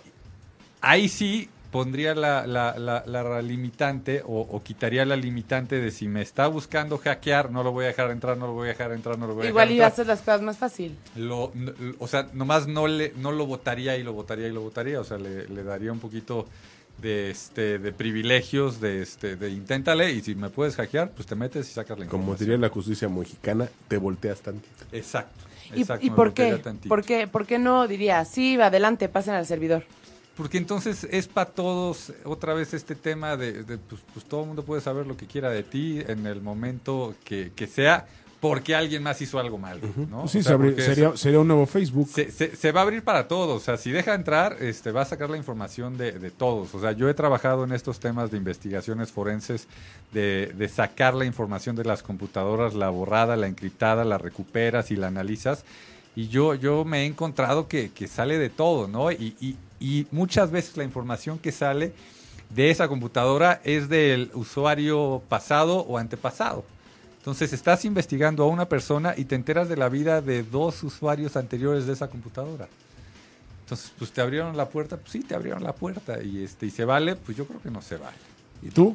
Ahí 0.81 1.09
sí 1.09 1.49
pondría 1.71 2.15
la, 2.15 2.47
la, 2.47 2.79
la, 2.79 3.03
la 3.07 3.43
limitante 3.43 4.23
o, 4.25 4.41
o 4.43 4.63
quitaría 4.63 5.05
la 5.05 5.17
limitante 5.17 5.81
de 5.81 5.91
si 5.91 6.07
me 6.07 6.23
está 6.23 6.47
buscando 6.47 6.99
hackear, 6.99 7.51
no 7.51 7.65
lo 7.65 7.73
voy 7.73 7.85
a 7.87 7.89
dejar 7.89 8.11
entrar, 8.13 8.37
no 8.37 8.47
lo 8.47 8.53
voy 8.53 8.67
a 8.67 8.73
dejar 8.73 8.93
entrar, 8.93 9.19
no 9.19 9.27
lo 9.27 9.35
voy 9.35 9.47
a 9.47 9.49
Igual 9.49 9.69
dejar 9.69 9.77
iba 9.77 9.85
a 9.87 9.89
entrar. 9.89 9.93
hacer 9.93 10.07
las 10.07 10.19
cosas 10.21 10.43
más 10.43 10.59
fácil. 10.59 10.97
Lo, 11.17 11.51
no- 11.55 11.73
o 11.99 12.07
sea, 12.07 12.29
nomás 12.33 12.69
no, 12.69 12.87
le, 12.87 13.13
no 13.17 13.33
lo 13.33 13.47
votaría 13.47 13.97
y 13.97 14.03
lo 14.05 14.13
votaría 14.13 14.47
y 14.47 14.53
lo 14.53 14.61
votaría. 14.61 15.01
O 15.01 15.05
sea, 15.05 15.19
le, 15.19 15.49
le 15.49 15.65
daría 15.65 15.91
un 15.91 15.99
poquito 15.99 16.47
de, 16.99 17.31
este, 17.33 17.81
de 17.81 17.91
privilegios, 17.93 18.81
de, 18.81 19.03
este, 19.03 19.35
de 19.35 19.51
inténtale 19.51 20.13
y 20.13 20.21
si 20.21 20.37
me 20.37 20.51
puedes 20.51 20.77
hackear, 20.77 21.11
pues 21.11 21.27
te 21.27 21.35
metes 21.35 21.69
y 21.69 21.73
sacas 21.73 21.99
la 21.99 22.07
Como 22.07 22.23
información. 22.23 22.49
diría 22.51 22.61
la 22.61 22.73
justicia 22.73 23.09
mexicana, 23.09 23.69
te 23.89 23.97
volteas 23.97 24.41
tantito. 24.43 24.85
Exacto. 24.93 25.45
¿Y, 25.77 25.83
exacto, 25.83 26.07
y 26.07 26.11
me 26.11 26.17
por 26.17 26.35
qué? 26.35 26.63
¿Por 26.89 27.05
qué? 27.05 27.27
¿Por 27.27 27.47
qué 27.47 27.59
no 27.59 27.87
diría, 27.87 28.25
sí, 28.25 28.61
adelante, 28.61 29.09
pasen 29.09 29.35
al 29.35 29.47
servidor? 29.47 29.85
Porque 30.37 30.59
entonces 30.59 31.07
es 31.11 31.29
para 31.29 31.51
todos 31.51 32.13
otra 32.25 32.55
vez 32.55 32.75
este 32.75 32.97
tema 32.97 33.37
de, 33.37 33.63
de, 33.63 33.79
pues, 33.79 34.01
pues 34.13 34.27
todo 34.27 34.41
el 34.41 34.47
mundo 34.49 34.65
puede 34.65 34.81
saber 34.81 35.07
lo 35.07 35.17
que 35.17 35.27
quiera 35.27 35.51
de 35.51 35.63
ti 35.63 36.03
en 36.07 36.27
el 36.27 36.43
momento 36.43 37.15
que, 37.25 37.53
que 37.55 37.69
sea, 37.69 38.07
porque 38.45 38.75
alguien 38.75 39.03
más 39.03 39.23
hizo 39.23 39.39
algo 39.39 39.57
mal, 39.57 39.81
¿no? 40.11 40.29
Sí, 40.29 40.41
O 40.41 40.43
sea, 40.43 40.53
se 40.53 40.59
abri- 40.59 40.65
porque 40.67 40.83
sería, 40.83 41.17
sería 41.17 41.41
un 41.41 41.49
nuevo 41.49 41.65
Facebook. 41.65 42.07
se, 42.13 42.31
se- 42.31 42.55
se 42.55 42.73
va 42.73 42.81
a 42.81 42.83
abrir 42.83 43.03
para 43.03 43.27
todos. 43.27 43.63
O 43.63 43.65
sea, 43.65 43.79
si 43.79 43.91
deja 43.91 44.13
entrar, 44.13 44.59
este, 44.61 44.93
va 44.93 45.01
a 45.01 45.05
sacar 45.07 45.31
la 45.31 45.39
información 45.39 45.97
de, 45.97 46.13
de 46.13 46.31
todos. 46.31 46.75
O 46.75 46.81
sea, 46.83 46.93
yo 46.93 47.09
he 47.09 47.15
trabajado 47.15 47.65
en 47.65 47.73
estos 47.73 48.01
temas 48.01 48.31
de 48.31 48.37
investigaciones 48.37 49.11
forenses, 49.13 49.67
de, 50.13 50.53
de 50.59 50.69
sacar 50.69 51.15
la 51.15 51.25
información 51.25 51.75
de 51.75 51.85
las 51.85 52.03
computadoras, 52.03 52.75
la 52.75 52.91
borrada, 52.91 53.35
la 53.37 53.47
encriptada, 53.47 54.05
la 54.05 54.19
recuperas 54.19 54.91
y 54.91 54.97
la 54.97 55.07
analizas. 55.07 55.65
Y 56.15 56.29
yo, 56.29 56.55
yo 56.55 56.85
me 56.85 57.05
he 57.05 57.07
encontrado 57.07 57.67
que, 57.67 57.93
que 57.93 58.09
sale 58.09 58.37
de 58.37 58.51
todo, 58.51 58.89
¿no? 58.89 59.11
Y, 59.11 59.35
y- 59.41 59.57
y 59.81 60.07
muchas 60.11 60.51
veces 60.51 60.77
la 60.77 60.85
información 60.85 61.39
que 61.39 61.51
sale 61.51 61.95
de 62.51 62.71
esa 62.71 62.89
computadora 62.89 63.61
es 63.65 63.89
del 63.89 64.31
usuario 64.35 65.23
pasado 65.31 65.79
o 65.81 65.97
antepasado. 65.97 66.65
Entonces 67.25 67.55
estás 67.55 67.87
investigando 67.87 68.45
a 68.45 68.49
una 68.49 68.69
persona 68.69 69.15
y 69.17 69.25
te 69.25 69.35
enteras 69.35 69.67
de 69.71 69.79
la 69.79 69.89
vida 69.89 70.21
de 70.21 70.43
dos 70.43 70.83
usuarios 70.83 71.39
anteriores 71.39 71.87
de 71.87 71.95
esa 71.95 72.09
computadora. 72.09 72.69
Entonces, 73.63 73.93
pues 73.99 74.13
te 74.13 74.21
abrieron 74.21 74.59
la 74.59 74.69
puerta, 74.69 74.99
pues 74.99 75.13
sí, 75.13 75.21
te 75.21 75.35
abrieron 75.35 75.65
la 75.65 75.73
puerta 75.73 76.23
y 76.23 76.45
este 76.45 76.67
y 76.67 76.71
se 76.71 76.85
vale, 76.85 77.17
pues 77.17 77.35
yo 77.35 77.47
creo 77.47 77.63
que 77.63 77.71
no 77.71 77.81
se 77.81 77.97
vale. 77.97 78.19
¿Y 78.61 78.69
tú? 78.69 78.95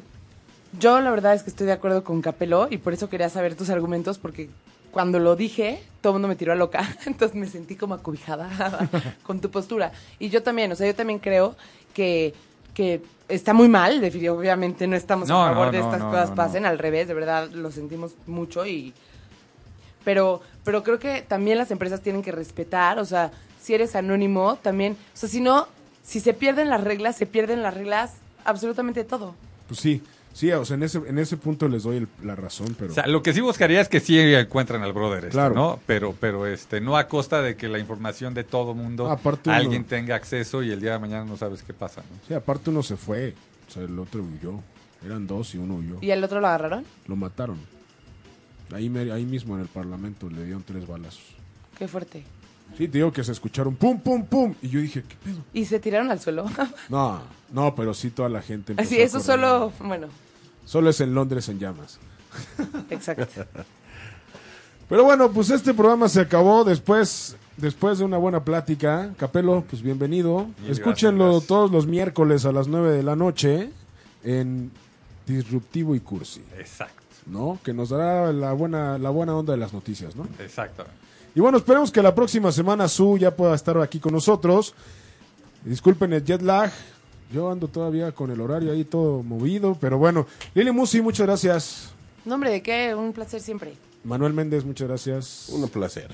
Yo 0.78 1.00
la 1.00 1.10
verdad 1.10 1.34
es 1.34 1.42
que 1.42 1.50
estoy 1.50 1.66
de 1.66 1.72
acuerdo 1.72 2.04
con 2.04 2.22
Capelo 2.22 2.68
y 2.70 2.78
por 2.78 2.92
eso 2.92 3.08
quería 3.08 3.28
saber 3.30 3.56
tus 3.56 3.68
argumentos 3.68 4.18
porque 4.18 4.48
cuando 4.92 5.18
lo 5.18 5.34
dije 5.34 5.82
todo 6.00 6.12
el 6.12 6.14
mundo 6.14 6.28
me 6.28 6.36
tiró 6.36 6.52
a 6.52 6.54
loca, 6.54 6.88
entonces 7.06 7.36
me 7.36 7.48
sentí 7.48 7.74
como 7.74 7.94
acobijada 7.94 8.88
con 9.24 9.40
tu 9.40 9.50
postura. 9.50 9.90
Y 10.20 10.28
yo 10.28 10.44
también, 10.44 10.70
o 10.70 10.76
sea, 10.76 10.86
yo 10.86 10.94
también 10.94 11.18
creo 11.18 11.56
que, 11.94 12.34
que 12.74 13.02
está 13.28 13.52
muy 13.52 13.68
mal, 13.68 13.98
obviamente 14.30 14.86
no 14.86 14.96
estamos 14.96 15.28
No, 15.28 15.44
a 15.44 15.50
favor 15.50 15.66
no, 15.66 15.72
de 15.72 15.78
no, 15.78 15.84
estas 15.84 16.00
no, 16.00 16.10
cosas 16.10 16.30
no, 16.30 16.36
pasen, 16.36 16.62
no. 16.62 16.68
al 16.68 16.78
revés, 16.78 17.08
de 17.08 17.14
verdad 17.14 17.50
lo 17.50 17.70
sentimos 17.70 18.14
mucho 18.26 18.66
y 18.66 18.92
pero 20.04 20.40
pero 20.64 20.82
creo 20.82 20.98
que 20.98 21.22
también 21.22 21.58
las 21.58 21.70
empresas 21.70 22.00
tienen 22.00 22.22
que 22.22 22.32
respetar, 22.32 22.98
o 22.98 23.04
sea, 23.04 23.30
si 23.60 23.74
eres 23.74 23.94
anónimo 23.94 24.56
también, 24.56 24.96
o 25.14 25.16
sea, 25.16 25.28
si 25.28 25.40
no 25.40 25.68
si 26.02 26.20
se 26.20 26.34
pierden 26.34 26.68
las 26.70 26.82
reglas, 26.82 27.16
se 27.16 27.26
pierden 27.26 27.62
las 27.62 27.74
reglas 27.74 28.14
absolutamente 28.44 29.04
todo. 29.04 29.34
Pues 29.68 29.78
sí, 29.80 30.02
sí, 30.32 30.50
o 30.52 30.64
sea, 30.64 30.76
en 30.76 30.82
ese, 30.82 30.98
en 31.06 31.18
ese 31.18 31.36
punto 31.36 31.68
les 31.68 31.82
doy 31.82 31.96
el- 31.98 32.08
la 32.22 32.34
razón, 32.36 32.74
pero... 32.78 32.92
O 32.92 32.94
sea, 32.94 33.06
lo 33.06 33.22
que 33.22 33.32
sí 33.32 33.40
buscaría 33.40 33.80
es 33.80 33.88
que 33.88 34.00
sí 34.00 34.18
encuentren 34.18 34.82
al 34.82 34.92
brother, 34.92 35.18
este, 35.24 35.30
Claro. 35.30 35.54
¿no? 35.54 35.80
Pero, 35.86 36.14
pero 36.18 36.46
este, 36.46 36.80
no 36.80 36.96
a 36.96 37.08
costa 37.08 37.42
de 37.42 37.56
que 37.56 37.68
la 37.68 37.78
información 37.78 38.32
de 38.34 38.44
todo 38.44 38.74
mundo 38.74 39.10
Aparte 39.10 39.50
uno- 39.50 39.58
alguien 39.58 39.84
tenga 39.84 40.14
acceso 40.16 40.62
y 40.62 40.70
el 40.70 40.80
día 40.80 40.92
de 40.92 40.98
mañana 40.98 41.24
no 41.24 41.36
sabes 41.36 41.62
qué 41.62 41.72
pasa, 41.74 42.00
¿no? 42.02 42.16
Sí, 42.26 42.34
aparte 42.34 42.70
uno 42.70 42.82
se 42.82 42.96
fue, 42.96 43.34
o 43.68 43.70
sea, 43.72 43.82
el 43.82 43.98
otro 43.98 44.22
huyó. 44.22 44.60
Eran 45.04 45.26
dos 45.26 45.54
y 45.54 45.58
uno 45.58 45.76
huyó. 45.76 45.96
¿Y 46.02 46.10
el 46.10 46.22
otro 46.22 46.40
lo 46.40 46.46
agarraron? 46.46 46.84
Lo 47.06 47.16
mataron. 47.16 47.58
Ahí, 48.74 48.86
ahí 49.10 49.24
mismo 49.24 49.54
en 49.56 49.62
el 49.62 49.68
Parlamento 49.68 50.28
le 50.28 50.44
dieron 50.44 50.62
tres 50.62 50.86
balazos. 50.86 51.22
Qué 51.78 51.88
fuerte. 51.88 52.22
Sí, 52.76 52.88
te 52.88 52.98
digo 52.98 53.12
que 53.12 53.22
se 53.22 53.32
escucharon 53.32 53.74
pum, 53.74 54.00
pum, 54.00 54.24
pum. 54.24 54.54
Y 54.62 54.68
yo 54.68 54.80
dije, 54.80 55.02
¿qué 55.02 55.16
pedo? 55.22 55.38
¿Y 55.52 55.64
se 55.64 55.78
tiraron 55.78 56.10
al 56.10 56.20
suelo? 56.20 56.46
No, 56.88 57.20
no, 57.52 57.74
pero 57.74 57.94
sí 57.94 58.10
toda 58.10 58.28
la 58.28 58.42
gente. 58.42 58.74
Así, 58.76 59.00
eso 59.00 59.20
solo, 59.20 59.72
bueno, 59.80 60.08
Solo 60.70 60.90
es 60.90 61.00
en 61.00 61.14
Londres 61.14 61.48
en 61.48 61.58
llamas. 61.58 61.98
exacto. 62.90 63.44
Pero 64.88 65.02
bueno, 65.02 65.30
pues 65.32 65.50
este 65.50 65.74
programa 65.74 66.08
se 66.08 66.20
acabó 66.20 66.62
después, 66.62 67.36
después 67.56 67.98
de 67.98 68.04
una 68.04 68.18
buena 68.18 68.44
plática. 68.44 69.12
Capelo, 69.16 69.64
pues 69.68 69.82
bienvenido. 69.82 70.46
Escúchenlo 70.68 71.24
gracias. 71.24 71.48
todos 71.48 71.72
los 71.72 71.88
miércoles 71.88 72.44
a 72.44 72.52
las 72.52 72.68
9 72.68 72.92
de 72.92 73.02
la 73.02 73.16
noche 73.16 73.70
en 74.22 74.70
Disruptivo 75.26 75.94
y 75.94 76.00
Cursi, 76.00 76.42
Exacto, 76.56 77.02
¿no? 77.26 77.58
Que 77.64 77.72
nos 77.72 77.88
dará 77.88 78.32
la 78.32 78.52
buena, 78.52 78.98
la 78.98 79.10
buena 79.10 79.34
onda 79.34 79.52
de 79.52 79.58
las 79.58 79.72
noticias, 79.72 80.14
¿no? 80.14 80.28
exactamente. 80.38 80.98
Y 81.34 81.40
bueno, 81.40 81.58
esperemos 81.58 81.90
que 81.90 82.02
la 82.02 82.14
próxima 82.14 82.50
semana 82.52 82.88
Su 82.88 83.16
ya 83.16 83.34
pueda 83.34 83.54
estar 83.54 83.78
aquí 83.78 84.00
con 84.00 84.12
nosotros. 84.12 84.74
Disculpen 85.64 86.12
el 86.12 86.24
jet 86.24 86.42
lag. 86.42 86.70
Yo 87.32 87.50
ando 87.50 87.68
todavía 87.68 88.10
con 88.12 88.30
el 88.30 88.40
horario 88.40 88.72
ahí 88.72 88.84
todo 88.84 89.22
movido, 89.22 89.76
pero 89.80 89.98
bueno. 89.98 90.26
Lili 90.54 90.72
Musi, 90.72 91.00
muchas 91.00 91.26
gracias. 91.26 91.90
Nombre 92.24 92.50
de 92.50 92.62
qué, 92.62 92.94
un 92.94 93.12
placer 93.12 93.40
siempre. 93.40 93.74
Manuel 94.02 94.32
Méndez, 94.32 94.64
muchas 94.64 94.88
gracias. 94.88 95.48
Un 95.50 95.68
placer. 95.68 96.10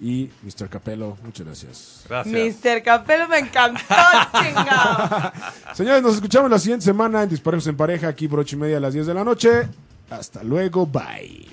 Y 0.00 0.30
Mr. 0.42 0.68
Capelo, 0.68 1.16
muchas 1.24 1.46
gracias. 1.46 2.04
Gracias. 2.08 2.56
Mr. 2.64 2.82
Capelo 2.82 3.28
me 3.28 3.38
encantó, 3.38 3.80
chingado. 4.40 5.32
Señores, 5.74 6.02
nos 6.02 6.14
escuchamos 6.16 6.50
la 6.50 6.58
siguiente 6.58 6.84
semana 6.84 7.22
en 7.22 7.28
Disparejos 7.28 7.66
en 7.66 7.76
Pareja, 7.76 8.08
aquí 8.08 8.28
por 8.28 8.40
ocho 8.40 8.56
y 8.56 8.58
media 8.58 8.76
a 8.76 8.80
las 8.80 8.92
10 8.92 9.06
de 9.06 9.14
la 9.14 9.24
noche. 9.24 9.68
Hasta 10.10 10.42
luego, 10.42 10.86
bye. 10.86 11.46